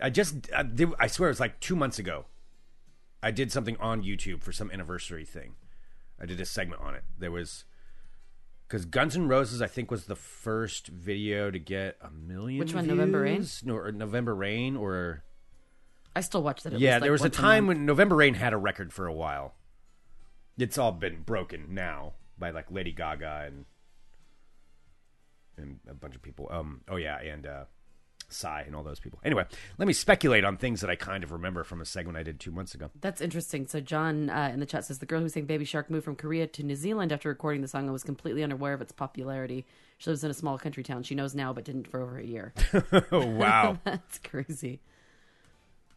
I 0.00 0.10
just, 0.10 0.52
I, 0.56 0.62
did- 0.62 0.94
I 0.98 1.08
swear, 1.08 1.28
it 1.28 1.32
was 1.32 1.40
like 1.40 1.60
two 1.60 1.76
months 1.76 1.98
ago. 1.98 2.26
I 3.22 3.30
did 3.30 3.52
something 3.52 3.76
on 3.78 4.02
YouTube 4.02 4.42
for 4.42 4.52
some 4.52 4.70
anniversary 4.70 5.24
thing. 5.24 5.54
I 6.20 6.26
did 6.26 6.40
a 6.40 6.46
segment 6.46 6.82
on 6.82 6.94
it. 6.94 7.04
There 7.18 7.30
was 7.30 7.64
because 8.66 8.84
Guns 8.84 9.16
N' 9.16 9.28
Roses, 9.28 9.60
I 9.60 9.66
think, 9.66 9.90
was 9.90 10.06
the 10.06 10.16
first 10.16 10.86
video 10.86 11.50
to 11.50 11.58
get 11.58 11.98
a 12.00 12.10
million. 12.10 12.58
Which 12.58 12.74
one, 12.74 12.86
November 12.86 13.20
Rain? 13.20 13.46
No, 13.64 13.76
or 13.76 13.92
November 13.92 14.34
Rain, 14.34 14.76
or 14.76 15.24
I 16.14 16.20
still 16.20 16.42
watch 16.42 16.62
that. 16.62 16.74
At 16.74 16.80
yeah, 16.80 16.90
least, 16.90 16.94
like, 16.94 17.02
there 17.02 17.12
was 17.12 17.24
a 17.24 17.30
time 17.30 17.66
when 17.66 17.86
November 17.86 18.16
Rain 18.16 18.34
had 18.34 18.52
a 18.52 18.56
record 18.56 18.92
for 18.92 19.06
a 19.06 19.12
while. 19.12 19.54
It's 20.58 20.78
all 20.78 20.92
been 20.92 21.22
broken 21.22 21.68
now 21.70 22.12
by 22.38 22.50
like 22.50 22.70
Lady 22.70 22.92
Gaga 22.92 23.44
and 23.46 23.64
and 25.56 25.80
a 25.88 25.94
bunch 25.94 26.14
of 26.14 26.22
people. 26.22 26.48
Um, 26.50 26.82
oh 26.88 26.96
yeah, 26.96 27.18
and 27.20 27.46
uh, 27.46 27.64
Psy 28.32 28.62
and 28.66 28.74
all 28.74 28.82
those 28.82 29.00
people. 29.00 29.20
Anyway, 29.24 29.44
let 29.78 29.86
me 29.86 29.92
speculate 29.92 30.44
on 30.44 30.56
things 30.56 30.80
that 30.80 30.90
I 30.90 30.96
kind 30.96 31.22
of 31.22 31.32
remember 31.32 31.64
from 31.64 31.80
a 31.80 31.84
segment 31.84 32.16
I 32.16 32.22
did 32.22 32.40
two 32.40 32.50
months 32.50 32.74
ago. 32.74 32.90
That's 33.00 33.20
interesting. 33.20 33.66
So 33.66 33.80
John 33.80 34.30
uh, 34.30 34.50
in 34.52 34.60
the 34.60 34.66
chat 34.66 34.84
says 34.84 34.98
the 34.98 35.06
girl 35.06 35.20
who 35.20 35.28
sang 35.28 35.44
Baby 35.44 35.64
Shark 35.64 35.90
moved 35.90 36.04
from 36.04 36.16
Korea 36.16 36.46
to 36.48 36.62
New 36.62 36.76
Zealand 36.76 37.12
after 37.12 37.28
recording 37.28 37.62
the 37.62 37.68
song 37.68 37.84
and 37.84 37.92
was 37.92 38.02
completely 38.02 38.42
unaware 38.42 38.72
of 38.72 38.80
its 38.80 38.92
popularity. 38.92 39.66
She 39.98 40.10
lives 40.10 40.24
in 40.24 40.30
a 40.30 40.34
small 40.34 40.58
country 40.58 40.82
town. 40.82 41.02
She 41.02 41.14
knows 41.14 41.34
now, 41.34 41.52
but 41.52 41.64
didn't 41.64 41.88
for 41.88 42.00
over 42.00 42.18
a 42.18 42.24
year. 42.24 42.52
Wow! 43.12 43.78
That's 43.84 44.18
crazy. 44.18 44.80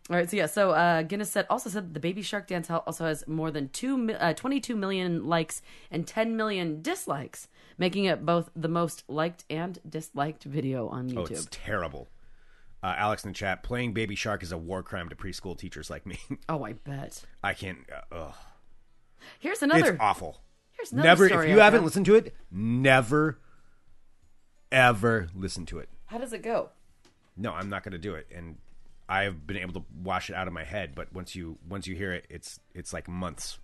All 0.09 0.15
right, 0.15 0.29
so 0.29 0.37
yeah, 0.37 0.45
so 0.45 0.71
uh, 0.71 1.01
Guinness 1.01 1.31
said 1.31 1.47
also 1.49 1.67
said 1.69 1.95
the 1.95 1.99
Baby 1.99 2.21
Shark 2.21 2.45
dance 2.45 2.69
also 2.69 3.05
has 3.05 3.27
more 3.27 3.49
than 3.49 3.69
two, 3.69 4.11
uh, 4.19 4.33
22 4.33 4.75
million 4.75 5.25
likes 5.25 5.63
and 5.89 6.05
10 6.05 6.37
million 6.37 6.83
dislikes, 6.83 7.47
making 7.79 8.05
it 8.05 8.23
both 8.23 8.51
the 8.55 8.67
most 8.67 9.03
liked 9.07 9.45
and 9.49 9.79
disliked 9.87 10.43
video 10.43 10.87
on 10.89 11.09
YouTube. 11.09 11.17
oh, 11.17 11.25
it's 11.25 11.47
terrible. 11.49 12.07
Uh, 12.83 12.93
Alex 12.97 13.23
in 13.23 13.31
the 13.31 13.33
chat 13.33 13.63
playing 13.63 13.93
Baby 13.93 14.13
Shark 14.13 14.43
is 14.43 14.51
a 14.51 14.59
war 14.59 14.83
crime 14.83 15.09
to 15.09 15.15
preschool 15.15 15.57
teachers 15.57 15.89
like 15.89 16.05
me. 16.05 16.19
Oh, 16.49 16.63
I 16.63 16.73
bet. 16.73 17.23
I 17.43 17.55
can't. 17.55 17.79
Uh, 17.91 18.15
ugh. 18.15 18.35
Here's 19.39 19.63
another. 19.63 19.93
It's 19.93 19.99
awful. 19.99 20.39
Here's 20.73 20.91
another 20.91 21.07
Never. 21.07 21.27
story 21.29 21.45
If 21.49 21.55
you 21.55 21.61
haven't 21.61 21.83
listened 21.83 22.05
to 22.05 22.15
it, 22.15 22.35
never, 22.51 23.39
ever 24.71 25.29
listen 25.33 25.65
to 25.67 25.79
it. 25.79 25.89
How 26.05 26.19
does 26.19 26.31
it 26.31 26.43
go? 26.43 26.69
No, 27.35 27.53
I'm 27.53 27.69
not 27.69 27.83
going 27.83 27.93
to 27.93 27.97
do 27.97 28.13
it. 28.13 28.27
And 28.33 28.57
I've 29.07 29.45
been 29.45 29.57
able 29.57 29.73
to 29.73 29.85
wash 30.03 30.29
it 30.29 30.35
out 30.35 30.47
of 30.47 30.53
my 30.53 30.63
head, 30.63 30.93
but 30.95 31.13
once 31.13 31.35
you 31.35 31.57
once 31.67 31.87
you 31.87 31.95
hear 31.95 32.13
it, 32.13 32.25
it's 32.29 32.59
it's 32.73 32.93
like 32.93 33.07
months. 33.07 33.59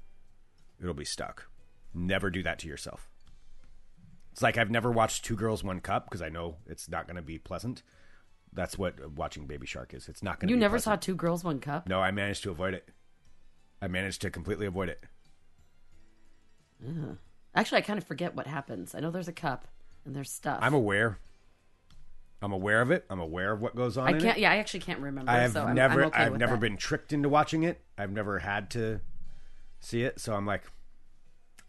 It'll 0.80 0.94
be 0.94 1.06
stuck. 1.06 1.48
Never 1.94 2.30
do 2.30 2.44
that 2.44 2.60
to 2.60 2.68
yourself. 2.68 3.10
It's 4.32 4.42
like 4.42 4.58
I've 4.58 4.72
never 4.72 4.92
watched 4.92 5.26
Two 5.26 5.36
Girls 5.36 5.64
One 5.64 5.80
Cup 5.82 6.06
because 6.06 6.22
I 6.22 6.30
know 6.30 6.58
it's 6.68 6.88
not 6.88 7.06
going 7.06 7.18
to 7.18 7.22
be 7.22 7.38
pleasant. 7.38 7.84
That's 8.54 8.78
what 8.78 9.00
uh, 9.04 9.10
watching 9.10 9.46
Baby 9.46 9.66
Shark 9.68 9.94
is. 9.94 10.08
It's 10.08 10.24
not 10.24 10.40
going 10.40 10.48
to. 10.48 10.54
You 10.54 10.60
never 10.60 10.76
pleasant. 10.76 11.02
saw 11.02 11.06
Two 11.06 11.16
Girls, 11.16 11.44
One 11.44 11.60
Cup? 11.60 11.88
No, 11.88 12.00
I 12.00 12.12
managed 12.12 12.44
to 12.44 12.52
avoid 12.52 12.74
it. 12.74 12.88
I 13.82 13.88
managed 13.88 14.22
to 14.22 14.30
completely 14.30 14.66
avoid 14.68 14.90
it. 14.90 15.04
Actually, 17.54 17.80
I 17.80 17.82
kind 17.82 17.98
of 17.98 18.06
forget 18.06 18.36
what 18.36 18.48
happens. 18.48 18.96
I 18.96 19.00
know 19.00 19.12
there's 19.12 19.28
a 19.28 19.34
cup 19.34 19.68
and 20.06 20.16
there's 20.16 20.32
stuff. 20.32 20.60
I'm 20.62 20.74
aware. 20.74 21.20
I'm 22.42 22.52
aware 22.52 22.82
of 22.82 22.90
it. 22.90 23.06
I'm 23.10 23.20
aware 23.20 23.52
of 23.54 23.62
what 23.62 23.76
goes 23.76 23.98
on. 23.98 24.08
I 24.08 24.12
can't. 24.14 24.38
It. 24.38 24.42
Yeah, 24.42 24.52
I 24.52 24.58
actually 24.58 24.80
can't 24.80 25.00
remember. 25.00 25.30
I 25.32 25.40
have 25.42 25.52
so 25.54 25.64
I'm, 25.64 25.76
never. 25.76 26.02
I'm 26.02 26.08
okay 26.08 26.24
I've 26.24 26.38
never 26.38 26.54
that. 26.54 26.62
been 26.62 26.76
tricked 26.78 27.14
into 27.14 27.30
watching 27.30 27.64
it. 27.64 27.82
I've 27.98 28.12
never 28.12 28.40
had 28.40 28.72
to 28.72 29.02
see 29.80 30.04
it. 30.04 30.20
So 30.20 30.34
I'm 30.34 30.46
like, 30.46 30.64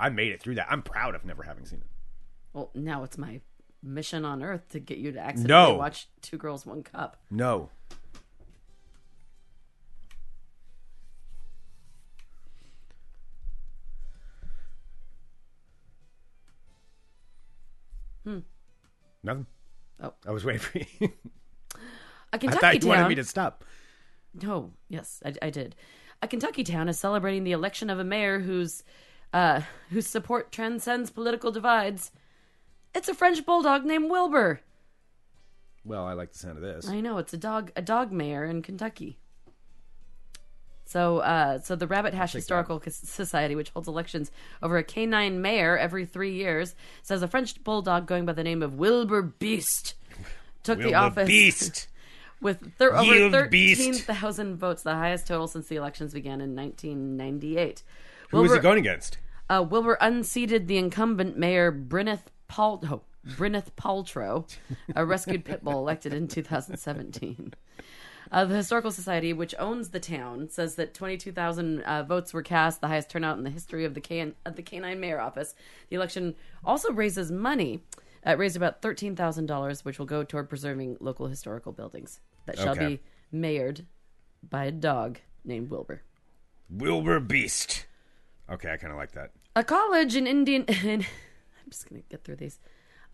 I 0.00 0.08
made 0.08 0.32
it 0.32 0.40
through 0.40 0.54
that. 0.54 0.66
I'm 0.70 0.82
proud 0.82 1.14
of 1.14 1.24
never 1.24 1.42
having 1.42 1.66
seen 1.66 1.80
it. 1.80 1.87
Well, 2.54 2.70
now 2.74 3.02
it's 3.04 3.18
my 3.18 3.40
mission 3.82 4.24
on 4.24 4.42
Earth 4.42 4.68
to 4.70 4.78
get 4.80 4.96
you 4.98 5.12
to 5.12 5.18
accidentally 5.18 5.72
No. 5.72 5.78
watch 5.78 6.08
Two 6.22 6.38
Girls, 6.38 6.64
One 6.64 6.82
Cup. 6.82 7.18
No. 7.30 7.68
Hmm. 18.24 18.38
Nothing. 19.22 19.46
Oh. 20.02 20.12
I 20.26 20.32
was 20.32 20.44
waiting 20.44 20.60
for 20.60 20.78
you. 20.78 20.86
A 21.02 21.78
I 22.34 22.38
Kentucky 22.38 22.60
thought 22.60 22.74
you 22.74 22.80
town. 22.80 22.88
wanted 22.88 23.08
me 23.08 23.14
to 23.16 23.24
stop. 23.24 23.64
No, 24.42 24.72
yes, 24.88 25.22
I, 25.24 25.34
I 25.42 25.50
did. 25.50 25.76
A 26.22 26.28
Kentucky 26.28 26.64
town 26.64 26.88
is 26.88 26.98
celebrating 26.98 27.44
the 27.44 27.52
election 27.52 27.88
of 27.90 27.98
a 27.98 28.04
mayor 28.04 28.40
whose 28.40 28.82
uh, 29.32 29.62
whose 29.90 30.06
support 30.06 30.52
transcends 30.52 31.10
political 31.10 31.50
divides. 31.50 32.10
It's 32.94 33.08
a 33.08 33.14
French 33.14 33.44
bulldog 33.46 33.84
named 33.84 34.10
Wilbur. 34.10 34.60
Well, 35.84 36.04
I 36.04 36.12
like 36.12 36.32
the 36.32 36.38
sound 36.38 36.56
of 36.58 36.62
this. 36.62 36.88
I 36.88 37.00
know 37.00 37.18
it's 37.18 37.32
a 37.32 37.38
dog 37.38 37.72
a 37.76 37.82
dog 37.82 38.12
mayor 38.12 38.44
in 38.44 38.62
Kentucky. 38.62 39.18
So, 40.92 41.20
uh, 41.20 41.59
so 41.61 41.74
the 41.74 41.87
Rabbit 41.87 42.12
Hash 42.12 42.35
Historical 42.35 42.78
Cos- 42.78 42.96
Society, 42.96 43.55
which 43.57 43.70
holds 43.70 43.88
elections 43.88 44.31
over 44.62 44.76
a 44.76 44.85
canine 44.85 45.40
mayor 45.40 45.78
every 45.78 46.05
three 46.05 46.35
years, 46.35 46.74
says 47.02 47.22
a 47.22 47.28
French 47.28 47.64
bulldog 47.64 48.07
going 48.07 48.26
by 48.26 48.35
the 48.35 48.44
name 48.44 48.62
of 48.62 48.74
Wilbur 48.74 49.22
Beast 49.22 49.94
took 50.62 50.78
the 50.78 50.94
office 50.94 51.26
Beast. 51.26 51.88
with 52.42 52.76
thir- 52.76 52.94
over 52.94 53.31
thirteen 53.31 53.94
thousand 53.94 54.57
votes, 54.57 54.83
the 54.83 54.94
highest 54.94 55.26
total 55.26 55.48
since 55.48 55.66
the 55.68 55.76
elections 55.76 56.12
began 56.12 56.42
in 56.42 56.55
1998. 56.55 57.83
Who 58.28 58.37
was 58.37 58.50
Wilbur, 58.50 58.61
he 58.61 58.62
going 58.62 58.78
against? 58.78 59.16
uh, 59.48 59.64
Wilbur 59.66 59.96
unseated 59.98 60.68
the 60.68 60.76
incumbent 60.76 61.38
mayor 61.38 61.72
Brynneth 61.72 62.24
Pal- 62.48 62.83
oh, 62.90 63.00
Brynneth 63.26 63.72
Pawltro, 63.78 64.46
a 64.94 65.07
rescued 65.07 65.46
pit 65.46 65.64
bull 65.64 65.78
elected 65.78 66.12
in 66.12 66.28
2017. 66.28 67.55
Uh, 68.33 68.47
the 68.47 68.57
Historical 68.57 68.90
Society, 68.90 69.33
which 69.35 69.55
owns 69.59 69.90
the 69.90 70.01
town, 70.01 70.49
says 70.49 70.77
that 70.77 70.95
22,000 70.95 71.83
uh, 71.83 72.03
votes 72.03 72.33
were 72.33 72.42
cast, 72.42 72.81
the 72.81 72.88
highest 72.88 73.11
turnout 73.11 73.37
in 73.37 73.45
the 73.45 73.51
history 73.51 73.85
of 73.85 73.92
the, 73.92 74.01
can- 74.01 74.35
of 74.47 74.57
the 74.57 74.62
canine 74.62 74.99
mayor 75.01 75.21
office. 75.21 75.55
The 75.90 75.97
election 75.97 76.35
also 76.64 76.92
raises 76.92 77.31
money. 77.31 77.83
Uh, 78.27 78.31
it 78.31 78.38
raised 78.38 78.57
about 78.57 78.81
$13,000, 78.81 79.85
which 79.85 79.99
will 79.99 80.07
go 80.07 80.25
toward 80.25 80.49
preserving 80.49 80.97
local 81.01 81.27
historical 81.27 81.73
buildings 81.73 82.21
that 82.47 82.57
shall 82.57 82.71
Okay. 82.73 82.87
be 82.97 83.01
mayored 83.37 83.85
by 84.49 84.64
a 84.64 84.73
dog 84.73 85.18
named 85.45 85.68
Wilbur. 85.71 86.03
Wilbur 86.71 87.21
Beast. 87.21 87.85
Okay, 88.51 88.73
I 88.73 88.79
kind 88.79 88.92
of 88.92 88.99
like 88.99 89.12
that. 89.12 89.33
A 89.55 89.62
college 89.62 90.16
in 90.16 90.27
Indian. 90.27 90.64
I'm 90.68 91.05
just 91.71 91.88
going 91.88 92.01
to 92.03 92.09
get 92.09 92.25
through 92.25 92.37
these. 92.37 92.59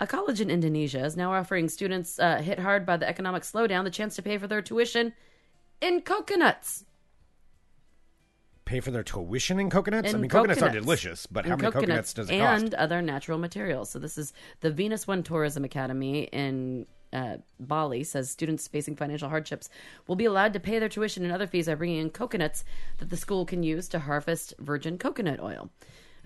A 0.00 0.06
college 0.06 0.40
in 0.40 0.50
Indonesia 0.50 1.04
is 1.04 1.16
now 1.16 1.32
offering 1.32 1.68
students 1.68 2.18
uh, 2.18 2.40
hit 2.40 2.60
hard 2.60 2.86
by 2.86 2.96
the 2.96 3.08
economic 3.08 3.42
slowdown 3.42 3.84
the 3.84 3.90
chance 3.90 4.14
to 4.16 4.22
pay 4.22 4.38
for 4.38 4.46
their 4.46 4.62
tuition 4.62 5.12
in 5.80 6.02
coconuts. 6.02 6.84
Pay 8.64 8.80
for 8.80 8.90
their 8.90 9.02
tuition 9.02 9.58
in 9.58 9.70
coconuts? 9.70 10.14
I 10.14 10.18
mean, 10.18 10.30
coconuts, 10.30 10.62
are 10.62 10.70
delicious, 10.70 11.26
but 11.26 11.46
how 11.46 11.54
In 11.54 11.62
many 11.62 11.72
coconuts 11.72 12.12
does 12.12 12.28
it 12.28 12.34
and 12.34 12.42
cost? 12.42 12.62
And 12.62 12.74
other 12.74 13.02
natural 13.02 13.38
materials. 13.38 13.90
So 13.90 13.98
this 13.98 14.18
is 14.18 14.32
the 14.60 14.70
Venus 14.70 15.06
One 15.06 15.22
Tourism 15.22 15.64
Academy 15.64 16.24
in 16.24 16.86
uh, 17.12 17.38
Bali 17.58 18.04
says 18.04 18.30
students 18.30 18.68
facing 18.68 18.94
financial 18.94 19.30
hardships 19.30 19.70
will 20.06 20.16
be 20.16 20.26
allowed 20.26 20.52
to 20.52 20.60
pay 20.60 20.78
their 20.78 20.90
tuition 20.90 21.24
and 21.24 21.32
other 21.32 21.46
fees 21.46 21.66
by 21.66 21.74
bringing 21.74 21.98
in 21.98 22.10
coconuts 22.10 22.64
that 22.98 23.10
the 23.10 23.16
school 23.16 23.46
can 23.46 23.62
use 23.62 23.88
to 23.88 23.98
harvest 24.00 24.54
virgin 24.58 24.98
coconut 24.98 25.40
oil. 25.40 25.70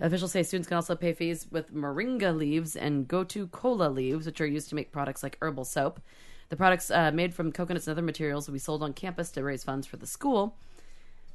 Officials 0.03 0.33
say 0.33 0.43
students 0.43 0.67
can 0.67 0.75
also 0.75 0.95
pay 0.97 1.13
fees 1.13 1.47
with 1.49 1.73
moringa 1.73 2.35
leaves 2.37 2.75
and 2.75 3.07
gotu 3.07 3.49
kola 3.49 3.87
leaves, 3.89 4.25
which 4.25 4.41
are 4.41 4.45
used 4.45 4.67
to 4.67 4.75
make 4.75 4.91
products 4.91 5.23
like 5.23 5.37
herbal 5.41 5.63
soap. 5.63 6.01
The 6.49 6.57
products 6.57 6.91
uh, 6.91 7.11
made 7.11 7.33
from 7.33 7.53
coconuts 7.53 7.87
and 7.87 7.93
other 7.93 8.01
materials 8.05 8.45
will 8.47 8.53
be 8.53 8.59
sold 8.59 8.83
on 8.83 8.91
campus 8.93 9.31
to 9.31 9.43
raise 9.43 9.63
funds 9.63 9.87
for 9.87 9.95
the 9.95 10.05
school. 10.05 10.57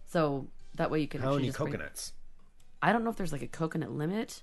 So 0.07 0.49
that 0.75 0.91
way 0.91 1.01
you 1.01 1.09
can 1.09 1.23
How 1.23 1.29
actually 1.29 1.39
many 1.39 1.49
just 1.49 1.59
bring- 1.59 1.73
coconuts? 1.73 2.13
I 2.83 2.93
don't 2.93 3.05
know 3.05 3.11
if 3.11 3.17
there's 3.17 3.33
like 3.33 3.43
a 3.43 3.49
coconut 3.49 3.91
limit, 3.91 4.43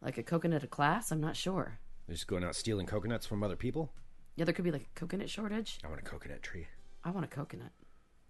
like 0.00 0.16
a 0.16 0.22
coconut 0.22 0.62
a 0.62 0.68
class. 0.68 1.10
I'm 1.10 1.20
not 1.20 1.36
sure. 1.36 1.80
They're 2.06 2.14
just 2.14 2.28
going 2.28 2.44
out 2.44 2.54
stealing 2.54 2.86
coconuts 2.86 3.26
from 3.26 3.42
other 3.42 3.56
people? 3.56 3.92
Yeah, 4.36 4.44
there 4.44 4.54
could 4.54 4.64
be 4.64 4.70
like 4.70 4.88
a 4.94 4.98
coconut 4.98 5.28
shortage. 5.28 5.80
I 5.84 5.88
want 5.88 6.00
a 6.00 6.04
coconut 6.04 6.42
tree. 6.42 6.68
I 7.02 7.10
want 7.10 7.24
a 7.24 7.28
coconut. 7.28 7.72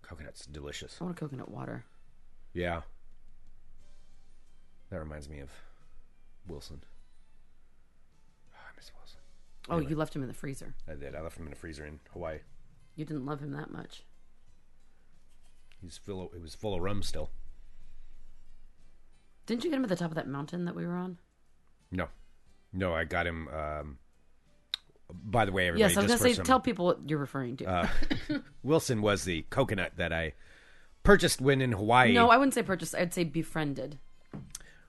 Coconut's 0.01 0.47
delicious. 0.47 0.97
I 0.99 1.05
want 1.05 1.17
a 1.17 1.21
coconut 1.21 1.51
water. 1.51 1.85
Yeah. 2.55 2.81
That 4.91 4.99
reminds 5.01 5.29
me 5.29 5.41
of 5.41 5.51
Wilson. 6.47 6.83
Oh, 8.55 8.59
I 8.59 8.77
miss 8.77 8.91
Wilson. 8.99 9.21
Oh, 9.69 9.79
you 9.89 9.97
left 9.97 10.15
him 10.15 10.23
in 10.23 10.29
the 10.29 10.35
freezer. 10.35 10.75
I 10.89 10.95
did. 10.95 11.15
I 11.15 11.21
left 11.21 11.39
him 11.39 11.47
in 11.47 11.53
a 11.53 11.57
freezer 11.57 11.85
in 11.85 11.99
Hawaii. 12.13 12.39
You 12.95 13.05
didn't 13.05 13.27
love 13.27 13.41
him 13.41 13.53
that 13.53 13.71
much. 13.71 14.05
He's 15.83 15.99
full. 15.99 16.27
Of, 16.27 16.35
it 16.35 16.41
was 16.43 16.55
full 16.55 16.75
of 16.75 16.81
rum 16.83 17.03
still. 17.03 17.31
Didn't 19.47 19.65
you 19.65 19.71
get 19.71 19.77
him 19.77 19.85
at 19.85 19.89
the 19.89 19.97
top 19.97 20.11
of 20.11 20.17
that 20.17 20.27
mountain 20.29 20.65
that 20.65 20.75
we 20.75 20.87
were 20.87 20.95
on? 20.97 21.19
No, 21.93 22.09
no. 22.73 22.95
I 22.95 23.05
got 23.05 23.27
him. 23.27 23.49
Um, 23.49 23.99
by 25.13 25.45
the 25.45 25.53
way, 25.53 25.69
everybody. 25.69 25.89
yes, 25.93 25.97
I 25.99 26.03
was 26.03 26.11
just 26.11 26.23
gonna 26.23 26.31
for 26.31 26.35
say. 26.35 26.37
some- 26.37 26.45
Tell 26.47 26.61
people 26.61 26.85
what 26.87 26.99
you're 27.09 27.19
referring 27.19 27.57
to. 27.59 27.65
Uh, 27.67 27.89
Wilson 28.63 29.03
was 29.03 29.25
the 29.25 29.43
coconut 29.51 29.93
that 29.97 30.13
I 30.13 30.33
purchased 31.05 31.41
when 31.41 31.61
in 31.61 31.73
Hawaii. 31.73 32.13
no, 32.13 32.29
I 32.31 32.37
wouldn't 32.37 32.55
say 32.55 32.63
purchased. 32.63 32.95
I'd 32.95 33.15
say 33.15 33.23
befriended. 33.25 33.99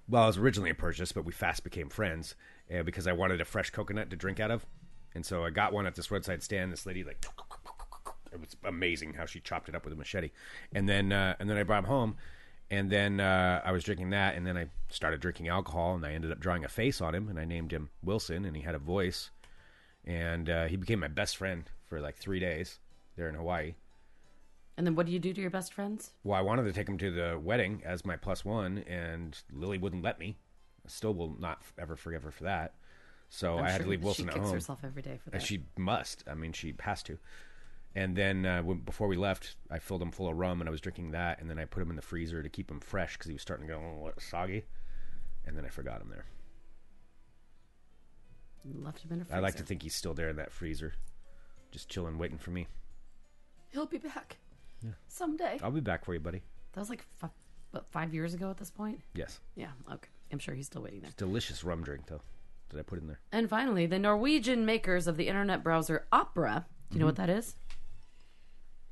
Well, 0.10 0.24
I 0.24 0.28
was 0.28 0.38
originally 0.38 0.70
a 0.70 0.76
purchase, 0.76 1.12
but 1.12 1.26
we 1.26 1.34
fast 1.34 1.64
became 1.64 1.90
friends 1.90 2.36
uh, 2.74 2.84
because 2.84 3.08
I 3.08 3.12
wanted 3.12 3.42
a 3.42 3.46
fresh 3.46 3.72
coconut 3.72 4.10
to 4.10 4.16
drink 4.16 4.40
out 4.40 4.52
of, 4.52 4.66
and 5.14 5.26
so 5.26 5.44
I 5.44 5.50
got 5.50 5.74
one 5.74 5.86
at 5.86 5.96
this 5.96 6.10
roadside 6.10 6.42
stand. 6.42 6.72
This 6.72 6.86
lady 6.86 7.04
like, 7.04 7.26
it 8.32 8.40
was 8.40 8.56
amazing 8.64 9.16
how 9.16 9.26
she 9.26 9.42
chopped 9.42 9.68
it 9.68 9.76
up 9.76 9.84
with 9.84 9.94
a 9.94 9.98
machete, 9.98 10.32
and 10.74 10.88
then 10.88 11.12
uh, 11.12 11.36
and 11.40 11.50
then 11.50 11.58
I 11.58 11.64
brought 11.64 11.80
him 11.80 11.90
home, 11.90 12.16
and 12.72 12.90
then 12.90 13.20
uh, 13.20 13.62
I 13.66 13.74
was 13.74 13.84
drinking 13.84 14.12
that, 14.12 14.36
and 14.36 14.48
then 14.48 14.56
I 14.56 14.68
started 14.90 15.20
drinking 15.20 15.50
alcohol, 15.50 15.96
and 15.96 16.06
I 16.06 16.14
ended 16.14 16.32
up 16.32 16.40
drawing 16.40 16.64
a 16.64 16.70
face 16.70 17.02
on 17.02 17.14
him, 17.14 17.28
and 17.28 17.38
I 17.38 17.44
named 17.44 17.72
him 17.72 17.90
Wilson, 18.02 18.46
and 18.46 18.56
he 18.56 18.64
had 18.64 18.76
a 18.76 18.80
voice, 18.80 19.32
and 20.06 20.50
uh, 20.50 20.66
he 20.68 20.78
became 20.78 21.02
my 21.02 21.10
best 21.10 21.36
friend 21.36 21.70
for 21.86 22.00
like 22.00 22.16
three 22.16 22.40
days 22.40 22.80
there 23.18 23.28
in 23.28 23.36
Hawaii. 23.36 23.76
And 24.78 24.86
then 24.86 24.94
what 24.94 25.08
do 25.08 25.12
you 25.12 25.20
do 25.20 25.34
to 25.34 25.42
your 25.42 25.50
best 25.50 25.74
friends? 25.74 26.12
Well, 26.24 26.38
I 26.38 26.42
wanted 26.42 26.64
to 26.66 26.74
take 26.74 26.88
him 26.88 27.00
to 27.00 27.10
the 27.12 27.40
wedding 27.40 27.82
as 27.84 28.06
my 28.06 28.16
plus 28.16 28.46
one, 28.46 28.80
and 28.88 29.38
Lily 29.52 29.80
wouldn't 29.80 30.04
let 30.04 30.20
me. 30.20 30.38
I 30.86 30.90
still 30.90 31.16
will 31.16 31.36
not 31.40 31.64
ever 31.80 31.96
forgive 31.96 32.22
her 32.24 32.32
for 32.32 32.44
that. 32.44 32.76
So 33.30 33.58
I'm 33.58 33.66
I 33.66 33.72
had 33.72 33.78
sure 33.78 33.86
to 33.86 33.90
leave 33.90 34.04
Wilson 34.04 34.30
at 34.30 34.36
home. 34.36 34.44
she 34.44 34.46
kicks 34.52 34.54
herself 34.54 34.80
every 34.84 35.02
day 35.02 35.20
for 35.22 35.32
that. 35.32 35.42
She 35.42 35.64
must. 35.78 36.24
I 36.30 36.36
mean, 36.36 36.54
she 36.54 36.76
has 36.80 37.02
to. 37.04 37.18
And 37.96 38.16
then 38.16 38.46
uh, 38.46 38.62
when, 38.62 38.78
before 38.82 39.08
we 39.08 39.18
left, 39.18 39.56
I 39.72 39.80
filled 39.80 40.04
him 40.04 40.12
full 40.12 40.30
of 40.30 40.38
rum, 40.38 40.62
and 40.62 40.70
I 40.70 40.72
was 40.72 40.80
drinking 40.80 41.12
that. 41.12 41.42
And 41.42 41.50
then 41.50 41.58
I 41.58 41.66
put 41.66 41.82
him 41.82 41.90
in 41.90 41.96
the 41.96 42.02
freezer 42.04 42.44
to 42.44 42.50
keep 42.50 42.70
him 42.70 42.80
fresh 42.80 43.14
because 43.14 43.28
he 43.28 43.34
was 43.34 43.42
starting 43.42 43.68
to 43.68 43.74
go 43.74 43.80
a 43.80 44.06
little 44.06 44.22
soggy. 44.22 44.64
And 45.46 45.58
then 45.58 45.66
I 45.66 45.70
forgot 45.70 46.02
him 46.02 46.10
there. 46.10 46.26
Left 48.80 49.00
him 49.00 49.12
in 49.14 49.22
a 49.22 49.26
freezer. 49.26 49.38
I 49.38 49.40
like 49.40 49.56
to 49.56 49.64
think 49.64 49.82
he's 49.82 49.96
still 49.96 50.14
there 50.14 50.30
in 50.30 50.36
that 50.36 50.52
freezer, 50.52 50.94
just 51.72 51.90
chilling, 51.90 52.18
waiting 52.20 52.38
for 52.38 52.52
me. 52.52 52.68
he'll 53.70 53.86
be 53.86 53.98
back 53.98 54.38
someday. 55.08 55.60
I'll 55.64 55.72
be 55.72 55.80
back 55.82 56.06
for 56.06 56.14
you, 56.14 56.20
buddy. 56.20 56.42
That 56.74 56.80
was 56.82 56.90
like 56.90 57.06
f- 57.24 57.32
what, 57.72 57.86
five 57.92 58.14
years 58.14 58.34
ago 58.34 58.50
at 58.50 58.58
this 58.58 58.70
point. 58.72 59.02
Yes, 59.14 59.40
Yeah, 59.56 59.70
okay. 59.92 60.10
I'm 60.32 60.40
sure 60.40 60.54
he's 60.56 60.66
still 60.68 60.82
waiting 60.84 61.00
there. 61.02 61.12
delicious 61.18 61.64
rum 61.64 61.84
drink 61.84 62.06
though. 62.08 62.22
That 62.70 62.80
I 62.80 62.82
put 62.84 63.00
in 63.00 63.08
there. 63.08 63.20
And 63.32 63.50
finally, 63.50 63.86
the 63.86 63.98
Norwegian 63.98 64.66
makers 64.66 65.08
of 65.08 65.16
the 65.16 65.28
internet 65.30 65.64
browser 65.64 66.06
Opera. 66.12 66.66
Do 66.90 66.96
you 66.96 67.00
know 67.00 67.06
what 67.06 67.16
Mm-hmm. 67.16 67.28
that 67.28 67.38
is? 67.38 67.56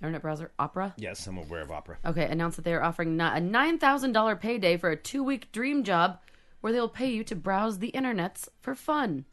Internet 0.02 0.22
browser 0.22 0.52
Opera. 0.60 0.94
Yes, 0.98 1.26
I'm 1.28 1.38
aware 1.38 1.62
of 1.62 1.72
opera. 1.72 1.98
Okay, 2.06 2.26
announced 2.26 2.56
that 2.58 2.64
they 2.64 2.74
are 2.74 2.84
offering 2.84 3.20
a 3.20 3.40
nine 3.40 3.78
thousand 3.78 4.12
dollar 4.14 4.36
payday 4.36 4.78
for 4.78 4.92
a 4.92 4.96
two 4.96 5.24
week 5.24 5.52
dream 5.52 5.84
job, 5.84 6.20
where 6.62 6.72
they'll 6.74 6.88
pay 6.90 7.10
you 7.10 7.24
to 7.26 7.36
browse 7.36 7.80
the 7.80 7.92
internets 7.94 8.48
for 8.62 8.76
fun. 8.76 9.26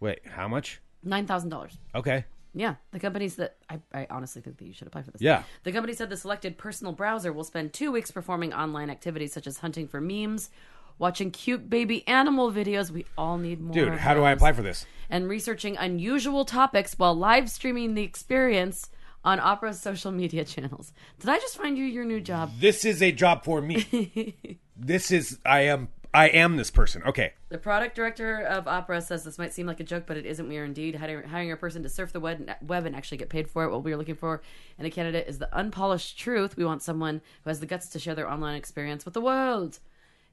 Wait, 0.00 0.20
how 0.26 0.46
much? 0.48 0.80
Nine 1.02 1.26
thousand 1.26 1.50
dollars. 1.50 1.78
Okay. 1.94 2.24
Yeah, 2.54 2.76
the 2.92 2.98
companies 2.98 3.36
that 3.36 3.56
I, 3.68 3.80
I 3.92 4.06
honestly 4.10 4.42
think 4.42 4.58
that 4.58 4.64
you 4.66 4.72
should 4.72 4.86
apply 4.86 5.02
for 5.02 5.10
this. 5.10 5.20
Yeah. 5.20 5.42
The 5.64 5.72
company 5.72 5.94
said 5.94 6.10
the 6.10 6.16
selected 6.16 6.58
personal 6.58 6.92
browser 6.92 7.32
will 7.32 7.44
spend 7.44 7.72
two 7.72 7.92
weeks 7.92 8.10
performing 8.10 8.52
online 8.52 8.90
activities 8.90 9.32
such 9.32 9.46
as 9.46 9.58
hunting 9.58 9.86
for 9.86 10.00
memes, 10.00 10.50
watching 10.98 11.30
cute 11.30 11.68
baby 11.68 12.06
animal 12.08 12.50
videos. 12.50 12.90
We 12.90 13.06
all 13.16 13.38
need 13.38 13.60
more. 13.60 13.74
Dude, 13.74 13.88
of 13.88 13.98
how 13.98 14.14
do 14.14 14.24
I 14.24 14.30
those, 14.30 14.38
apply 14.38 14.52
for 14.54 14.62
this? 14.62 14.86
And 15.10 15.28
researching 15.28 15.76
unusual 15.76 16.44
topics 16.44 16.98
while 16.98 17.14
live 17.14 17.50
streaming 17.50 17.94
the 17.94 18.02
experience 18.02 18.90
on 19.24 19.40
Opera's 19.40 19.80
social 19.80 20.12
media 20.12 20.44
channels. 20.44 20.92
Did 21.20 21.28
I 21.28 21.38
just 21.38 21.56
find 21.56 21.76
you 21.76 21.84
your 21.84 22.04
new 22.04 22.20
job? 22.20 22.52
This 22.58 22.84
is 22.84 23.02
a 23.02 23.12
job 23.12 23.44
for 23.44 23.60
me. 23.60 24.36
this 24.76 25.10
is 25.10 25.38
I 25.44 25.62
am 25.62 25.88
I 26.18 26.26
am 26.30 26.56
this 26.56 26.72
person. 26.72 27.04
Okay. 27.04 27.34
The 27.48 27.58
product 27.58 27.94
director 27.94 28.40
of 28.40 28.66
Opera 28.66 29.00
says 29.02 29.22
this 29.22 29.38
might 29.38 29.52
seem 29.52 29.68
like 29.68 29.78
a 29.78 29.84
joke, 29.84 30.02
but 30.04 30.16
it 30.16 30.26
isn't. 30.26 30.48
We 30.48 30.58
are 30.58 30.64
indeed 30.64 30.96
hiring, 30.96 31.52
a 31.52 31.56
person 31.56 31.84
to 31.84 31.88
surf 31.88 32.12
the 32.12 32.18
web, 32.18 32.86
and 32.86 32.96
actually 32.96 33.18
get 33.18 33.28
paid 33.28 33.48
for 33.48 33.62
it. 33.62 33.70
What 33.70 33.84
we 33.84 33.92
are 33.92 33.96
looking 33.96 34.16
for 34.16 34.42
in 34.80 34.84
a 34.84 34.90
candidate 34.90 35.28
is 35.28 35.38
the 35.38 35.56
unpolished 35.56 36.18
truth. 36.18 36.56
We 36.56 36.64
want 36.64 36.82
someone 36.82 37.20
who 37.44 37.50
has 37.50 37.60
the 37.60 37.66
guts 37.66 37.88
to 37.90 38.00
share 38.00 38.16
their 38.16 38.28
online 38.28 38.56
experience 38.56 39.04
with 39.04 39.14
the 39.14 39.20
world. 39.20 39.78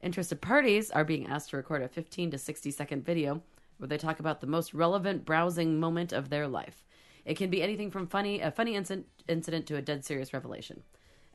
Interested 0.01 0.41
parties 0.41 0.89
are 0.89 1.05
being 1.05 1.27
asked 1.27 1.51
to 1.51 1.57
record 1.57 1.83
a 1.83 1.87
15 1.87 2.31
to 2.31 2.39
60 2.39 2.71
second 2.71 3.05
video 3.05 3.43
where 3.77 3.87
they 3.87 3.99
talk 3.99 4.19
about 4.19 4.41
the 4.41 4.47
most 4.47 4.73
relevant 4.73 5.23
browsing 5.23 5.79
moment 5.79 6.11
of 6.11 6.31
their 6.31 6.47
life. 6.47 6.83
It 7.25 7.37
can 7.37 7.51
be 7.51 7.61
anything 7.61 7.91
from 7.91 8.07
funny 8.07 8.41
a 8.41 8.49
funny 8.49 8.75
incident 8.75 9.67
to 9.67 9.75
a 9.75 9.83
dead 9.83 10.03
serious 10.03 10.33
revelation. 10.33 10.81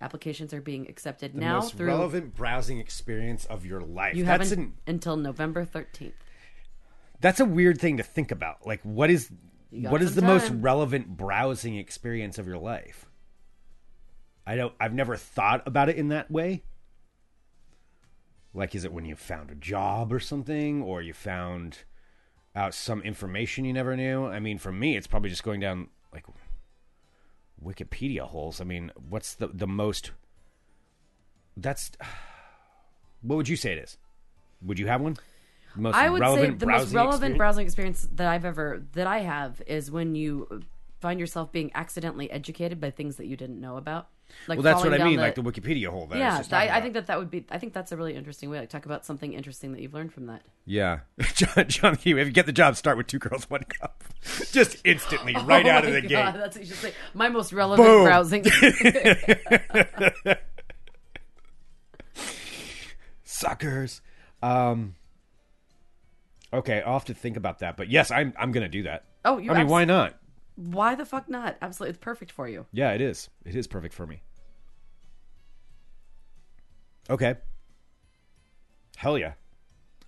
Applications 0.03 0.55
are 0.55 0.63
being 0.63 0.89
accepted 0.89 1.35
now 1.35 1.61
through 1.61 1.61
Most 1.61 1.75
through. 1.77 1.87
relevant 1.89 2.35
browsing 2.35 2.79
experience 2.79 3.45
of 3.45 3.67
your 3.67 3.81
life. 3.83 4.17
you 4.17 4.25
haven't 4.25 4.53
an, 4.53 4.73
until 4.87 5.17
November 5.17 5.67
13th. 5.67 6.13
that's 7.21 7.39
a 7.41 7.45
weird 7.45 7.79
thing 7.79 7.99
to 7.99 8.03
think 8.03 8.31
about. 8.31 8.67
Like 8.67 8.81
what 8.83 9.11
is 9.11 9.31
what 9.71 10.01
is 10.03 10.15
the 10.15 10.23
some 10.23 10.27
most 10.27 10.51
relevant 10.51 11.17
browsing 11.17 11.77
experience 11.77 12.39
of 12.39 12.47
your 12.47 12.57
life? 12.59 13.07
I 14.47 14.57
don't 14.57 14.73
I've 14.81 14.95
never 14.95 15.17
thought 15.17 15.63
about 15.67 15.89
it 15.91 15.97
in 15.97 16.09
that 16.09 16.31
way. 16.31 16.63
Like 18.55 18.75
is 18.75 18.85
it 18.85 18.93
when 18.93 19.05
you 19.05 19.17
found 19.17 19.51
a 19.51 19.55
job 19.55 20.13
or 20.13 20.19
something 20.19 20.83
or 20.83 21.03
you 21.03 21.13
found 21.13 21.79
out 22.57 22.75
some 22.75 23.03
information 23.03 23.65
you 23.67 23.73
never 23.75 23.97
knew? 23.97 24.25
I 24.25 24.41
mean, 24.41 24.57
for 24.57 24.73
me 24.73 24.97
it's 24.97 25.07
probably 25.07 25.29
just 25.29 25.45
going 25.45 25.61
down 25.61 25.89
like 26.13 26.25
Wikipedia 27.65 28.23
holes. 28.23 28.61
I 28.61 28.65
mean, 28.65 28.93
what's 29.09 29.35
the 29.35 29.49
the 29.49 29.67
most 29.67 30.13
that's 31.57 31.91
what 33.23 33.37
would 33.37 33.49
you 33.49 33.57
say 33.57 33.73
it 33.73 33.79
is? 33.79 33.99
Would 34.63 34.79
you 34.79 34.87
have 34.87 35.01
one? 35.01 35.17
Most 35.77 35.95
I 35.95 36.11
would 36.11 36.23
say 36.23 36.51
the 36.51 36.67
most 36.67 36.93
relevant 36.93 37.15
experience? 37.15 37.39
browsing 37.39 37.65
experience 37.67 38.09
that 38.15 38.27
I've 38.27 38.45
ever 38.45 38.83
that 38.93 39.07
I 39.07 39.21
have 39.21 39.63
is 39.67 39.91
when 39.91 40.15
you 40.15 40.63
find 41.01 41.21
yourself 41.21 41.53
being 41.53 41.71
accidentally 41.75 42.31
educated 42.31 42.81
by 42.81 42.91
things 42.91 43.17
that 43.17 43.27
you 43.27 43.37
didn't 43.37 43.61
know 43.61 43.77
about. 43.77 44.09
Like 44.47 44.57
Well, 44.59 44.63
that's 44.63 44.83
what 44.85 44.93
I 44.99 45.05
mean, 45.05 45.17
the- 45.17 45.23
like 45.23 45.35
the 45.35 45.43
Wikipedia 45.43 45.87
hole. 45.89 46.07
That 46.07 46.19
yeah, 46.19 46.43
I, 46.53 46.79
I 46.79 46.81
think 46.81 46.95
that 46.95 47.07
that 47.09 47.19
would 47.19 47.31
be. 47.31 47.45
I 47.51 47.59
think 47.59 47.73
that's 47.73 47.93
a 47.93 47.97
really 47.97 48.15
interesting 48.15 48.51
way. 48.51 48.61
Like 48.61 48.71
talk 48.71 48.87
about 48.87 49.05
something 49.05 49.33
interesting 49.33 49.73
that 49.73 49.81
you've 49.83 49.95
learned 49.95 50.13
from 50.13 50.27
that. 50.27 50.43
Yeah, 50.67 51.01
John, 51.35 51.67
John 51.69 51.97
Hugh, 51.97 52.19
if 52.19 52.27
you 52.27 52.33
get 52.33 52.47
the 52.47 52.53
job, 52.53 52.77
start 52.77 52.97
with 52.97 53.07
two 53.07 53.19
girls, 53.19 53.49
one 53.51 53.65
cup, 53.65 54.03
just 54.53 54.77
instantly, 54.85 55.35
right 55.45 55.67
Oh 55.67 55.71
out 55.71 55.85
of 55.85 55.93
the 55.93 56.01
God, 56.03 56.09
gate. 56.09 56.41
That's 56.41 56.57
what 56.57 56.65
you 56.65 56.67
should 56.67 56.77
say. 56.83 56.95
My 57.15 57.29
most 57.29 57.53
relevant 57.53 57.87
Boom. 57.87 58.05
browsing. 58.05 58.45
Suckers. 63.25 64.01
Um. 64.43 64.95
Okay, 66.53 66.83
I'll 66.85 66.95
have 66.95 67.05
to 67.05 67.15
think 67.15 67.37
about 67.37 67.61
that, 67.61 67.77
but 67.77 67.89
yes, 67.89 68.11
I'm 68.11 68.33
I'm 68.39 68.51
gonna 68.53 68.69
do 68.69 68.83
that. 68.85 69.05
Oh, 69.25 69.39
you 69.39 69.51
I 69.51 69.55
mean, 69.55 69.63
abs- 69.63 69.71
why 69.71 69.85
not? 69.85 70.17
Why 70.61 70.95
the 70.95 71.07
fuck 71.07 71.27
not? 71.27 71.57
Absolutely, 71.63 71.91
it's 71.91 72.05
perfect 72.05 72.31
for 72.31 72.47
you. 72.47 72.67
Yeah, 72.71 72.93
it 72.93 73.01
is. 73.01 73.31
It 73.47 73.57
is 73.57 73.67
perfect 73.67 73.95
for 73.95 74.07
me. 74.07 74.21
Okay. 77.09 77.37
Hell 78.97 79.17
yeah. 79.17 79.33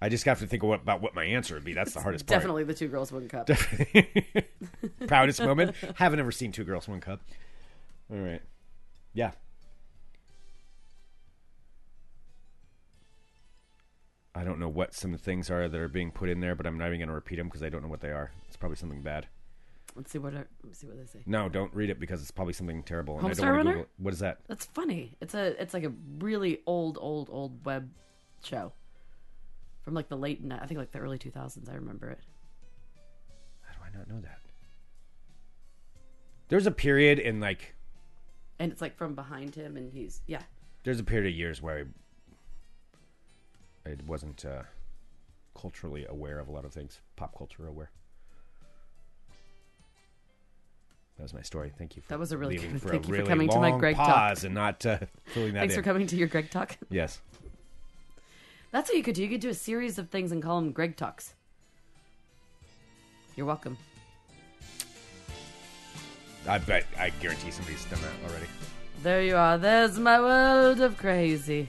I 0.03 0.11
just 0.11 0.25
have 0.25 0.41
to 0.41 0.47
think 0.47 0.63
what, 0.63 0.83
about 0.83 1.01
what 1.01 1.15
my 1.15 1.25
answer 1.25 1.55
would 1.55 1.65
be. 1.65 1.73
That's 1.73 1.95
the 1.95 2.03
hardest 2.03 2.27
part. 2.27 2.39
Definitely 2.39 2.65
the 2.65 2.75
two 2.75 2.89
girls, 2.89 3.11
one 3.11 3.29
cup. 3.29 3.49
Proudest 5.07 5.41
moment. 5.41 5.75
Haven't 5.95 6.21
ever 6.21 6.33
seen 6.33 6.53
two 6.53 6.65
girls, 6.65 6.87
one 6.87 7.01
cup. 7.01 7.23
All 8.11 8.19
right. 8.19 8.43
Yeah. 9.15 9.31
I 14.35 14.45
don't 14.45 14.59
know 14.59 14.69
what 14.69 14.93
some 14.93 15.15
of 15.15 15.21
the 15.21 15.25
things 15.25 15.51
are 15.51 15.67
that 15.67 15.81
are 15.81 15.89
being 15.89 16.11
put 16.11 16.29
in 16.29 16.41
there, 16.41 16.55
but 16.55 16.67
I'm 16.67 16.77
not 16.77 16.89
even 16.89 16.99
going 16.99 17.09
to 17.09 17.15
repeat 17.15 17.37
them 17.37 17.47
because 17.47 17.63
I 17.63 17.71
don't 17.71 17.83
know 17.83 17.89
what 17.89 18.01
they 18.01 18.11
are. 18.11 18.33
It's 18.49 18.57
probably 18.59 18.77
something 18.77 19.01
bad. 19.01 19.29
Let's 19.95 20.11
see 20.11 20.19
what. 20.19 20.35
I- 20.35 20.45
Let's 20.65 20.79
see 20.79 20.87
what 20.87 20.99
they 20.99 21.07
say. 21.07 21.23
No, 21.27 21.49
don't 21.49 21.73
read 21.75 21.91
it 21.91 22.01
because 22.01 22.23
it's 22.23 22.31
probably 22.31 22.55
something 22.55 22.83
terrible. 22.83 23.19
And 23.19 23.27
I 23.27 23.33
don't 23.35 23.47
Runner? 23.49 23.63
Google 23.65 23.83
it. 23.83 23.89
What 23.99 24.15
is 24.15 24.21
that? 24.21 24.39
That's 24.49 24.67
funny. 24.67 25.17
It's 25.21 25.35
a. 25.35 25.61
It's 25.61 25.75
like 25.75 25.85
a 25.85 25.93
really 26.19 26.61
old, 26.67 26.99
old, 27.01 27.29
old 27.31 27.65
web 27.65 27.91
show 28.43 28.73
from 29.83 29.95
like 29.95 30.09
the 30.09 30.17
late. 30.17 30.43
ni- 30.43 30.55
I 30.55 30.67
think 30.67 30.79
like 30.79 30.93
the 30.93 30.99
early 30.99 31.19
two 31.19 31.31
thousands. 31.31 31.69
I 31.69 31.75
remember 31.75 32.09
it. 32.11 32.21
How 33.63 33.75
do 33.75 33.81
I 33.85 33.99
not 33.99 34.09
know 34.09 34.21
that? 34.21 34.39
There's 36.49 36.67
a 36.67 36.71
period 36.71 37.19
in 37.19 37.41
like 37.41 37.75
and 38.63 38.71
it's 38.71 38.81
like 38.81 38.97
from 38.97 39.15
behind 39.15 39.55
him, 39.55 39.77
and 39.77 39.93
he's 39.93 40.23
yeah. 40.27 40.43
there's 40.85 41.01
a 41.01 41.05
period 41.05 41.33
of 41.33 41.37
years 41.37 41.61
where 41.61 41.87
I, 43.85 43.91
I 43.91 43.97
wasn't 44.07 44.45
uh, 44.45 44.63
culturally 45.59 46.07
aware 46.09 46.39
of 46.39 46.47
a 46.47 46.53
lot 46.53 46.65
of 46.65 46.73
things, 46.73 47.01
pop 47.17 47.37
culture 47.37 47.67
aware. 47.67 47.91
That 51.23 51.27
was 51.27 51.35
my 51.35 51.43
story. 51.43 51.71
Thank 51.79 51.95
you. 51.95 52.03
For 52.03 52.09
That 52.09 52.19
was 52.19 52.33
a 52.33 52.37
really 52.37 52.57
leaving 52.57 52.73
good- 52.73 52.83
for 52.83 52.89
thank 52.89 53.05
a 53.05 53.09
you 53.09 53.15
for 53.19 53.23
coming 53.27 53.49
to 53.49 53.61
my 53.61 53.71
long 53.71 53.79
Greg 53.79 53.95
talk. 53.95 54.43
and 54.43 54.53
not 54.55 54.85
uh, 54.85 54.99
filling 55.27 55.53
that 55.55 55.61
Thanks 55.61 55.75
in. 55.77 55.81
for 55.81 55.85
coming 55.85 56.09
to 56.09 56.17
your 56.17 56.27
Greg 56.27 56.51
talk. 56.51 56.77
Yes, 56.91 57.21
That's 58.73 58.91
what 58.91 58.97
you 58.97 59.05
could 59.05 59.15
do. 59.15 59.23
You 59.23 59.29
could 59.29 59.41
do 59.41 59.51
a 59.51 59.55
series 59.55 59.99
of 59.99 60.11
things 60.11 60.33
and 60.33 60.43
call 60.43 60.61
them 60.61 60.73
Greg 60.73 60.97
talks. 60.97 61.35
You're 63.37 63.47
welcome. 63.47 63.79
I 66.49 66.59
bet 66.59 66.87
I 66.99 67.11
guarantee 67.21 67.53
somebody's 67.53 67.85
done 67.85 68.01
that 68.03 68.29
already. 68.29 68.47
There 69.05 69.23
you 69.23 69.37
are. 69.37 69.59
There's 69.59 70.01
my 70.01 70.19
world 70.19 70.81
of 70.81 70.97
crazy. 70.97 71.69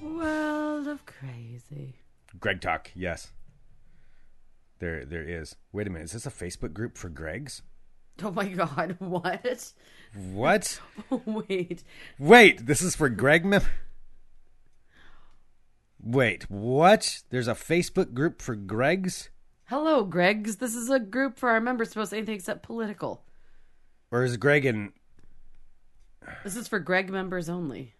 World 0.00 0.86
of 0.86 1.04
crazy. 1.04 1.96
Greg 2.40 2.62
Talk, 2.62 2.90
yes. 2.94 3.32
There, 4.78 5.04
there 5.04 5.22
is. 5.22 5.56
Wait 5.70 5.86
a 5.86 5.90
minute. 5.90 6.06
Is 6.06 6.12
this 6.12 6.24
a 6.26 6.30
Facebook 6.30 6.72
group 6.72 6.96
for 6.96 7.10
Gregs? 7.10 7.60
Oh 8.22 8.30
my 8.30 8.48
god, 8.48 8.96
what? 8.98 9.72
What? 10.14 10.80
Wait. 11.26 11.84
Wait, 12.18 12.66
this 12.66 12.80
is 12.80 12.96
for 12.96 13.10
Greg 13.10 13.44
mem- 13.44 13.62
Wait, 16.02 16.48
what? 16.50 17.22
There's 17.30 17.48
a 17.48 17.52
Facebook 17.54 18.14
group 18.14 18.40
for 18.40 18.56
Gregs? 18.56 19.28
Hello, 19.64 20.06
Gregs. 20.06 20.58
This 20.58 20.74
is 20.74 20.88
a 20.88 21.00
group 21.00 21.36
for 21.36 21.50
our 21.50 21.60
members 21.60 21.90
to 21.90 21.96
post 21.96 22.12
anything 22.14 22.36
except 22.36 22.62
political. 22.62 23.24
Or 24.10 24.22
is 24.24 24.36
Greg 24.36 24.64
in 24.64 24.92
This 26.44 26.56
is 26.56 26.68
for 26.68 26.78
Greg 26.78 27.10
members 27.10 27.48
only. 27.48 27.94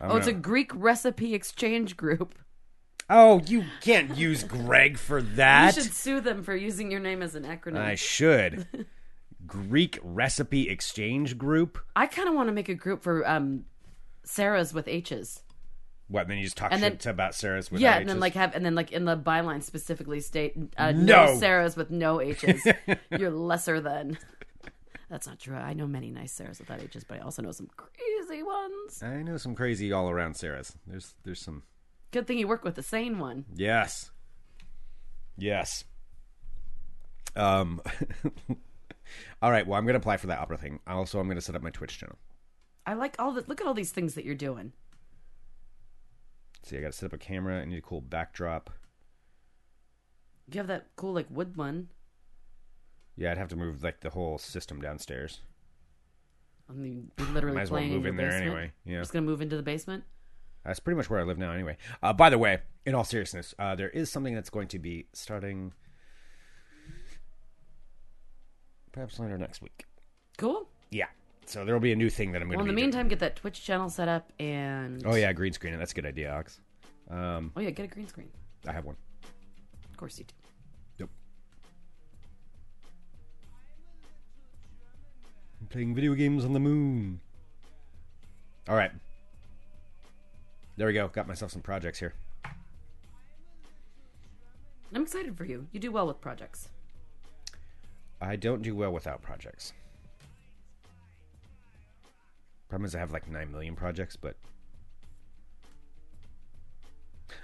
Oh, 0.00 0.08
don't 0.08 0.18
it's 0.18 0.26
a. 0.28 0.32
Greek 0.32 0.70
recipe 0.74 1.34
exchange 1.34 1.96
group. 1.96 2.38
Oh, 3.14 3.42
you 3.46 3.64
can't 3.82 4.16
use 4.16 4.42
Greg 4.42 4.96
for 4.98 5.20
that. 5.22 5.76
You 5.76 5.82
should 5.82 5.92
sue 5.92 6.20
them 6.20 6.42
for 6.42 6.56
using 6.56 6.90
your 6.90 7.00
name 7.00 7.20
as 7.22 7.34
an 7.34 7.44
acronym. 7.44 7.78
I 7.78 7.94
should. 7.94 8.66
Greek 9.46 9.98
recipe 10.02 10.68
exchange 10.68 11.36
group? 11.36 11.78
I 11.94 12.06
kind 12.06 12.28
of 12.28 12.34
want 12.34 12.48
to 12.48 12.52
make 12.52 12.68
a 12.68 12.74
group 12.74 13.02
for 13.02 13.28
um, 13.28 13.66
Sarah's 14.24 14.72
with 14.72 14.88
H's. 14.88 15.42
What? 16.08 16.28
Then 16.28 16.38
you 16.38 16.44
just 16.44 16.56
talk 16.56 16.72
And 16.72 16.80
shit 16.82 17.00
then- 17.00 17.10
about 17.12 17.34
Sarah's 17.34 17.70
with 17.70 17.80
yeah, 17.80 17.96
H's? 17.96 18.00
and 18.02 18.08
then 18.08 18.20
like 18.20 18.34
have 18.34 18.54
and 18.54 18.64
then 18.64 18.74
like 18.74 18.92
in 18.92 19.04
the 19.04 19.16
byline 19.16 19.62
specifically 19.62 20.20
state 20.20 20.54
uh, 20.78 20.92
No. 20.92 21.26
no 21.26 21.38
Sarahs 21.40 21.76
with 21.76 21.90
no 21.90 22.20
H's. 22.20 22.66
You're 23.18 23.30
lesser 23.30 23.80
than. 23.80 24.16
That's 25.10 25.26
not 25.26 25.38
true. 25.38 25.56
I 25.56 25.74
know 25.74 25.86
many 25.86 26.10
nice 26.10 26.38
Sarahs 26.38 26.58
without 26.58 26.80
H's, 26.80 27.04
but 27.04 27.18
I 27.18 27.20
also 27.20 27.42
know 27.42 27.52
some 27.52 27.68
crazy 27.76 28.42
ones. 28.42 29.02
I 29.02 29.22
know 29.22 29.36
some 29.36 29.54
crazy 29.54 29.92
all 29.92 30.08
around 30.08 30.34
Sarah's. 30.36 30.74
There's 30.86 31.14
there's 31.24 31.40
some 31.40 31.62
Good 32.12 32.26
thing 32.26 32.38
you 32.38 32.46
work 32.46 32.62
with 32.62 32.74
the 32.76 32.82
sane 32.82 33.18
one. 33.18 33.44
yes, 33.54 34.10
yes. 35.36 35.84
Um. 37.34 37.80
all 39.42 39.50
right. 39.50 39.66
Well, 39.66 39.78
I'm 39.78 39.86
gonna 39.86 39.98
apply 39.98 40.18
for 40.18 40.26
that 40.28 40.38
opera 40.38 40.58
thing. 40.58 40.78
Also, 40.86 41.18
I'm 41.18 41.26
gonna 41.28 41.40
set 41.40 41.56
up 41.56 41.62
my 41.62 41.70
Twitch 41.70 41.98
channel. 41.98 42.18
I 42.86 42.94
like 42.94 43.16
all 43.18 43.32
the 43.32 43.44
look 43.46 43.60
at 43.60 43.66
all 43.66 43.74
these 43.74 43.90
things 43.92 44.14
that 44.14 44.24
you're 44.24 44.34
doing. 44.34 44.72
See, 46.64 46.76
I 46.76 46.80
got 46.80 46.92
to 46.92 46.98
set 46.98 47.06
up 47.06 47.12
a 47.14 47.18
camera. 47.18 47.60
I 47.60 47.64
need 47.64 47.78
a 47.78 47.82
cool 47.82 48.00
backdrop. 48.00 48.70
You 50.52 50.58
have 50.58 50.68
that 50.68 50.88
cool 50.96 51.12
like 51.14 51.26
wood 51.30 51.56
one. 51.56 51.88
Yeah, 53.16 53.32
I'd 53.32 53.38
have 53.38 53.48
to 53.48 53.56
move 53.56 53.82
like 53.82 54.00
the 54.00 54.10
whole 54.10 54.38
system 54.38 54.80
downstairs. 54.80 55.40
I 56.68 56.74
mean, 56.74 57.10
literally 57.32 57.56
Might 57.56 57.62
as 57.62 57.70
well 57.70 57.80
playing 57.80 57.94
move 57.94 58.06
in 58.06 58.16
there 58.16 58.28
basement. 58.28 58.46
anyway. 58.46 58.72
Yeah. 58.84 58.98
Just 59.00 59.12
gonna 59.12 59.26
move 59.26 59.40
into 59.42 59.56
the 59.56 59.62
basement. 59.62 60.04
That's 60.64 60.78
pretty 60.80 60.96
much 60.96 61.10
where 61.10 61.20
I 61.20 61.24
live 61.24 61.38
now, 61.38 61.52
anyway. 61.52 61.76
Uh, 62.02 62.12
by 62.12 62.30
the 62.30 62.38
way, 62.38 62.58
in 62.86 62.94
all 62.94 63.04
seriousness, 63.04 63.54
uh, 63.58 63.74
there 63.74 63.88
is 63.90 64.10
something 64.10 64.34
that's 64.34 64.50
going 64.50 64.68
to 64.68 64.78
be 64.78 65.06
starting 65.12 65.72
perhaps 68.92 69.18
later 69.18 69.38
next 69.38 69.60
week. 69.62 69.86
Cool. 70.38 70.68
Yeah. 70.90 71.06
So 71.46 71.64
there 71.64 71.74
will 71.74 71.80
be 71.80 71.92
a 71.92 71.96
new 71.96 72.10
thing 72.10 72.32
that 72.32 72.42
I'm 72.42 72.48
going 72.48 72.58
Well, 72.58 72.66
to 72.66 72.70
in 72.70 72.76
be 72.76 72.82
the 72.82 72.86
doing. 72.86 72.94
meantime, 72.94 73.08
get 73.08 73.18
that 73.20 73.36
Twitch 73.36 73.62
channel 73.64 73.88
set 73.90 74.08
up 74.08 74.30
and 74.38 75.04
Oh 75.06 75.14
yeah, 75.14 75.32
green 75.32 75.52
screen. 75.52 75.76
That's 75.78 75.92
a 75.92 75.94
good 75.94 76.06
idea, 76.06 76.32
Ox. 76.32 76.60
Um, 77.10 77.52
oh 77.56 77.60
yeah, 77.60 77.70
get 77.70 77.84
a 77.84 77.88
green 77.88 78.06
screen. 78.06 78.28
I 78.66 78.72
have 78.72 78.84
one. 78.84 78.96
Of 79.90 79.96
course 79.96 80.18
you 80.18 80.24
do. 80.24 80.34
Yep. 80.98 81.08
I'm 85.60 85.66
playing 85.66 85.94
video 85.94 86.14
games 86.14 86.44
on 86.44 86.52
the 86.52 86.60
moon. 86.60 87.20
All 88.68 88.76
right. 88.76 88.92
There 90.76 90.86
we 90.86 90.92
go. 90.92 91.08
Got 91.08 91.28
myself 91.28 91.52
some 91.52 91.62
projects 91.62 91.98
here. 91.98 92.14
I'm 94.94 95.02
excited 95.02 95.36
for 95.36 95.44
you. 95.44 95.66
You 95.72 95.80
do 95.80 95.90
well 95.90 96.06
with 96.06 96.20
projects. 96.20 96.68
I 98.20 98.36
don't 98.36 98.62
do 98.62 98.74
well 98.74 98.92
without 98.92 99.22
projects. 99.22 99.72
Problem 102.68 102.86
is, 102.86 102.94
I 102.94 102.98
have 102.98 103.12
like 103.12 103.28
9 103.28 103.50
million 103.50 103.74
projects, 103.74 104.16
but. 104.16 104.36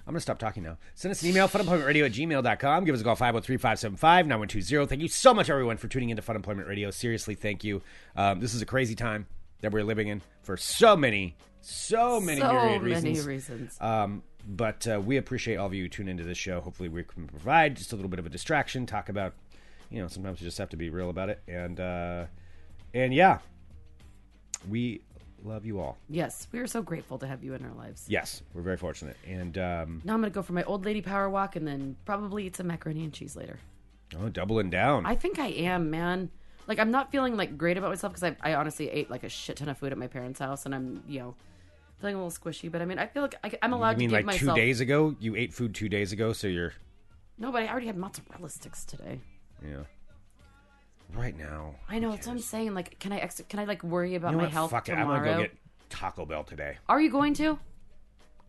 I'm 0.07 0.13
going 0.13 0.17
to 0.17 0.21
stop 0.21 0.39
talking 0.39 0.63
now. 0.63 0.77
Send 0.95 1.13
us 1.13 1.23
an 1.23 1.29
email, 1.29 1.49
funemploymentradio 1.49 2.07
at 2.07 2.13
gmail.com. 2.13 2.85
Give 2.85 2.95
us 2.95 3.01
a 3.01 3.05
call, 3.05 3.17
503 3.17 3.57
575 3.57 4.27
9120. 4.27 4.87
Thank 4.87 5.03
you 5.03 5.09
so 5.09 5.35
much, 5.35 5.51
everyone, 5.51 5.79
for 5.79 5.89
tuning 5.89 6.11
into 6.11 6.23
Fun 6.23 6.37
Employment 6.37 6.69
Radio. 6.69 6.91
Seriously, 6.91 7.35
thank 7.35 7.65
you. 7.65 7.83
Um, 8.17 8.41
this 8.41 8.55
is 8.55 8.63
a 8.63 8.67
crazy 8.67 8.95
time 8.95 9.27
that 9.61 9.73
we're 9.73 9.85
living 9.85 10.09
in 10.09 10.23
for 10.43 10.57
so 10.57 10.97
many, 10.97 11.37
so 11.61 12.21
many 12.21 12.41
so 12.41 12.53
myriad 12.53 12.83
many 12.83 13.11
reasons. 13.11 13.27
reasons. 13.27 13.79
Um, 13.81 14.23
but 14.47 14.87
uh, 14.87 15.01
we 15.05 15.17
appreciate 15.19 15.57
all 15.57 15.67
of 15.67 15.75
you 15.75 15.83
who 15.85 15.89
tune 15.89 16.09
into 16.09 16.25
this 16.25 16.39
show. 16.39 16.61
Hopefully, 16.61 16.89
we 16.89 17.05
can 17.05 17.27
provide 17.27 17.77
just 17.77 17.93
a 17.93 17.97
little 17.97 18.09
bit 18.09 18.19
of 18.19 18.27
a 18.27 18.31
distraction. 18.31 18.87
Talk 18.87 19.09
about, 19.09 19.35
you 19.91 20.01
know, 20.01 20.09
sometimes 20.09 20.41
you 20.41 20.47
just 20.47 20.59
have 20.59 20.71
to 20.71 20.77
be 20.77 20.89
real 20.91 21.11
about 21.11 21.29
it. 21.29 21.41
And 21.49 21.79
uh, 21.81 22.25
and 22.95 23.13
yeah, 23.13 23.39
we 24.69 25.03
love 25.45 25.65
you 25.65 25.79
all. 25.81 25.97
yes, 26.09 26.49
we 26.51 26.59
are 26.59 26.67
so 26.67 26.83
grateful 26.83 27.17
to 27.19 27.27
have 27.27 27.45
you 27.45 27.55
in 27.55 27.65
our 27.65 27.73
lives. 27.75 28.07
Yes, 28.09 28.43
we're 28.55 28.63
very 28.63 28.77
fortunate. 28.77 29.17
And 29.27 29.57
um, 29.59 30.03
Now 30.05 30.15
I'm 30.15 30.21
gonna 30.21 30.31
go 30.31 30.43
for 30.43 30.53
my 30.53 30.65
old 30.65 30.85
lady 30.85 31.01
power 31.01 31.29
walk 31.31 31.55
and 31.57 31.67
then 31.67 31.97
probably 32.05 32.47
eat 32.47 32.57
some 32.57 32.67
macaroni 32.67 33.05
and 33.05 33.13
cheese 33.13 33.37
later. 33.37 33.59
oh, 34.19 34.29
doubling 34.31 34.69
down. 34.71 35.07
I 35.07 35.15
think 35.15 35.39
I 35.39 35.49
am, 35.49 35.91
man. 35.91 36.31
Like 36.69 36.79
I'm 36.79 36.91
not 36.93 37.11
feeling 37.11 37.37
like 37.37 37.59
great 37.59 37.77
about 37.77 37.89
myself 37.91 38.13
because 38.13 38.23
I, 38.43 38.51
I 38.51 38.55
honestly 38.55 38.89
ate 38.91 39.11
like 39.11 39.25
a 39.25 39.29
shit 39.29 39.57
ton 39.57 39.69
of 39.69 39.79
food 39.79 39.91
at 39.91 39.99
my 39.99 40.07
parents' 40.07 40.39
house 40.39 40.67
and 40.67 40.75
I'm 40.75 41.03
you 41.09 41.19
know 41.19 41.35
feeling 41.99 42.15
a 42.15 42.23
little 42.25 42.31
squishy. 42.31 42.71
But 42.71 42.83
I 42.83 42.85
mean 42.85 42.99
I 42.99 43.07
feel 43.07 43.23
like 43.23 43.35
I, 43.43 43.51
I'm 43.63 43.73
allowed 43.73 43.93
you 44.01 44.09
mean 44.09 44.11
to 44.21 44.27
like 44.27 44.37
two 44.37 44.55
days 44.55 44.81
ago? 44.81 45.17
You 45.19 45.35
ate 45.35 45.53
food 45.53 45.75
two 45.75 45.89
days 45.89 46.13
ago, 46.13 46.33
so 46.33 46.47
you're 46.47 46.75
No, 47.39 47.51
but 47.51 47.63
I 47.65 47.69
already 47.69 47.87
had 47.87 47.97
mozzarella 47.97 48.49
sticks 48.51 48.85
today. 48.85 49.21
yeah. 49.67 49.79
Right 51.15 51.37
now, 51.39 51.75
I 51.89 51.99
know 52.01 52.11
that's 52.11 52.27
what 52.27 52.35
I'm 52.35 52.39
saying. 52.39 52.75
Like, 52.75 52.99
can 52.99 53.13
I 53.13 53.19
ex- 53.19 53.41
can 53.49 53.59
I 53.59 53.65
like 53.65 53.83
worry 53.83 54.15
about 54.15 54.33
you 54.33 54.37
know 54.37 54.39
my 54.43 54.45
what? 54.45 54.53
health 54.53 54.71
Fuck 54.73 54.89
it. 54.91 54.93
tomorrow? 54.93 55.17
I'm 55.17 55.25
gonna 55.25 55.37
go 55.37 55.43
get 55.45 55.57
Taco 55.89 56.27
Bell 56.27 56.45
today. 56.45 56.77
Are 56.87 57.01
you 57.01 57.11
going 57.11 57.33
to? 57.35 57.59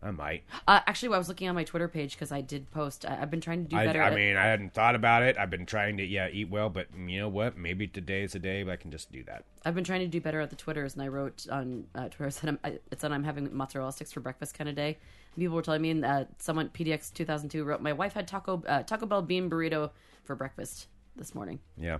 I 0.02 0.10
might. 0.12 0.44
Uh, 0.66 0.80
actually, 0.86 1.14
I 1.14 1.18
was 1.18 1.28
looking 1.28 1.48
on 1.48 1.54
my 1.54 1.64
Twitter 1.64 1.88
page 1.88 2.12
because 2.12 2.32
I 2.32 2.40
did 2.40 2.70
post. 2.70 3.04
I, 3.04 3.20
I've 3.20 3.30
been 3.30 3.40
trying 3.40 3.64
to 3.64 3.68
do 3.68 3.76
better. 3.76 4.02
I 4.02 4.08
at- 4.08 4.14
mean, 4.14 4.36
I 4.36 4.44
hadn't 4.44 4.72
thought 4.72 4.94
about 4.94 5.22
it. 5.22 5.36
I've 5.36 5.50
been 5.50 5.66
trying 5.66 5.98
to, 5.98 6.04
yeah, 6.04 6.28
eat 6.28 6.48
well, 6.48 6.70
but 6.70 6.88
you 6.96 7.18
know 7.18 7.28
what? 7.28 7.58
Maybe 7.58 7.86
today 7.86 8.22
is 8.22 8.34
a 8.34 8.38
day 8.38 8.62
but 8.62 8.72
I 8.72 8.76
can 8.76 8.90
just 8.90 9.12
do 9.12 9.22
that. 9.24 9.44
I've 9.64 9.74
been 9.74 9.84
trying 9.84 10.00
to 10.00 10.06
do 10.06 10.20
better 10.20 10.40
at 10.40 10.50
the 10.50 10.56
Twitters, 10.56 10.94
and 10.94 11.02
I 11.02 11.08
wrote 11.08 11.46
on 11.50 11.84
uh, 11.94 12.08
Twitter 12.08 12.26
I 12.26 12.28
said 12.30 12.48
I'm, 12.48 12.58
I, 12.64 12.68
it 12.90 13.00
said 13.00 13.12
I'm 13.12 13.24
having 13.24 13.54
mozzarella 13.54 13.92
sticks 13.92 14.12
for 14.12 14.20
breakfast 14.20 14.56
kind 14.56 14.70
of 14.70 14.76
day. 14.76 14.96
And 15.34 15.42
people 15.42 15.56
were 15.56 15.62
telling 15.62 15.82
me, 15.82 15.90
and 15.90 16.04
uh, 16.04 16.24
someone 16.38 16.70
PDX 16.70 17.12
2002 17.12 17.62
wrote, 17.64 17.82
my 17.82 17.92
wife 17.92 18.14
had 18.14 18.26
taco 18.26 18.62
uh, 18.66 18.82
Taco 18.82 19.06
Bell 19.06 19.22
bean 19.22 19.50
burrito 19.50 19.90
for 20.24 20.34
breakfast 20.34 20.86
this 21.16 21.34
morning. 21.34 21.60
Yeah. 21.76 21.98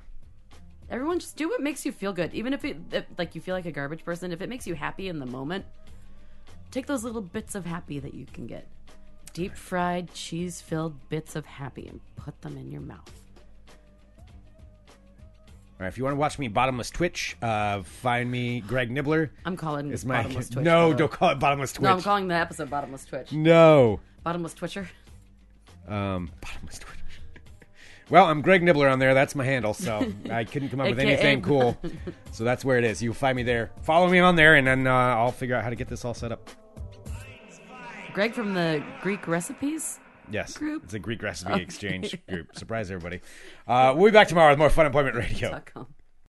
Everyone 0.89 1.21
just 1.21 1.37
do 1.37 1.49
what 1.49 1.61
makes 1.61 1.87
you 1.87 1.93
feel 1.93 2.13
good, 2.13 2.35
even 2.35 2.53
if 2.53 2.65
it 2.65 2.77
if, 2.91 3.05
like 3.17 3.35
you 3.35 3.41
feel 3.41 3.55
like 3.55 3.67
a 3.67 3.71
garbage 3.71 4.05
person. 4.05 4.33
If 4.33 4.41
it 4.41 4.49
makes 4.49 4.67
you 4.67 4.75
happy 4.75 5.09
in 5.09 5.21
the 5.21 5.27
moment, 5.27 5.65
take 6.71 6.87
those 6.87 7.05
little 7.05 7.21
bits 7.21 7.55
of 7.55 7.67
happy 7.67 7.99
that 7.99 8.15
you 8.15 8.27
can 8.33 8.47
get. 8.47 8.67
Deep 9.33 9.57
fried, 9.57 10.13
cheese 10.13 10.61
filled 10.61 11.09
bits 11.09 11.37
of 11.37 11.47
happy 11.47 11.87
and 11.87 12.01
put 12.17 12.41
them 12.43 12.57
in 12.57 12.71
your 12.71 12.81
mouth. 12.81 13.11
All 15.79 15.85
right, 15.85 15.89
if 15.89 15.97
you 15.97 16.05
want 16.05 16.15
to 16.15 16.19
watch 16.19 16.39
me 16.39 16.49
bottomless 16.49 16.91
Twitch, 16.91 17.37
uh, 17.41 17.83
find 17.83 18.31
me 18.31 18.61
Greg 18.61 18.91
Nibbler. 18.91 19.31
I'm 19.47 19.57
calling 19.57 19.91
Is 19.91 20.05
my 20.05 20.23
bottomless 20.23 20.49
Twitch. 20.51 20.65
no? 20.65 20.93
Don't 20.93 21.11
call 21.11 21.31
it 21.31 21.39
bottomless 21.39 21.73
Twitch. 21.73 21.85
No, 21.85 21.93
I'm 21.95 22.03
calling 22.03 22.29
the 22.29 22.35
episode 22.35 22.69
Bottomless 22.69 23.05
Twitch. 23.07 23.33
no. 23.33 24.01
Bottomless 24.23 24.53
Twitcher. 24.53 24.91
Um, 25.89 26.31
bottomless 26.43 26.79
Twitch. 26.81 26.99
Well, 28.11 28.27
I'm 28.27 28.43
Greg 28.43 28.63
Nibbler 28.63 28.89
on 28.89 28.99
there. 28.99 29.15
That's 29.15 29.35
my 29.37 29.45
handle. 29.45 29.73
So 29.73 30.13
I 30.31 30.45
couldn't 30.45 30.71
come 30.71 30.81
up 30.81 30.89
with 30.89 30.99
anything 30.99 31.43
cool. 31.51 31.79
So 32.33 32.43
that's 32.45 32.65
where 32.65 32.77
it 32.77 32.85
is. 32.85 33.01
You'll 33.03 33.15
find 33.15 33.37
me 33.37 33.45
there. 33.45 33.71
Follow 33.83 34.09
me 34.09 34.19
on 34.19 34.35
there, 34.37 34.57
and 34.57 34.67
then 34.67 34.87
uh, 34.87 34.93
I'll 34.93 35.33
figure 35.33 35.55
out 35.55 35.63
how 35.63 35.71
to 35.71 35.77
get 35.77 35.89
this 35.89 36.05
all 36.05 36.15
set 36.15 36.33
up. 36.33 36.51
Greg 38.13 38.35
from 38.35 38.55
the 38.55 38.83
Greek 39.01 39.29
recipes. 39.29 40.01
Yes, 40.33 40.57
Group. 40.57 40.85
it's 40.85 40.95
a 40.95 40.99
Greek 40.99 41.23
recipe 41.23 41.61
exchange 41.61 42.17
group. 42.29 42.57
Surprise 42.57 42.91
everybody. 42.91 43.21
Uh, 43.67 43.93
we'll 43.97 44.07
be 44.07 44.13
back 44.13 44.29
tomorrow 44.29 44.51
with 44.51 44.59
more 44.59 44.71
Fun 44.71 44.87
Employment 44.87 45.17
Radio. 45.17 45.61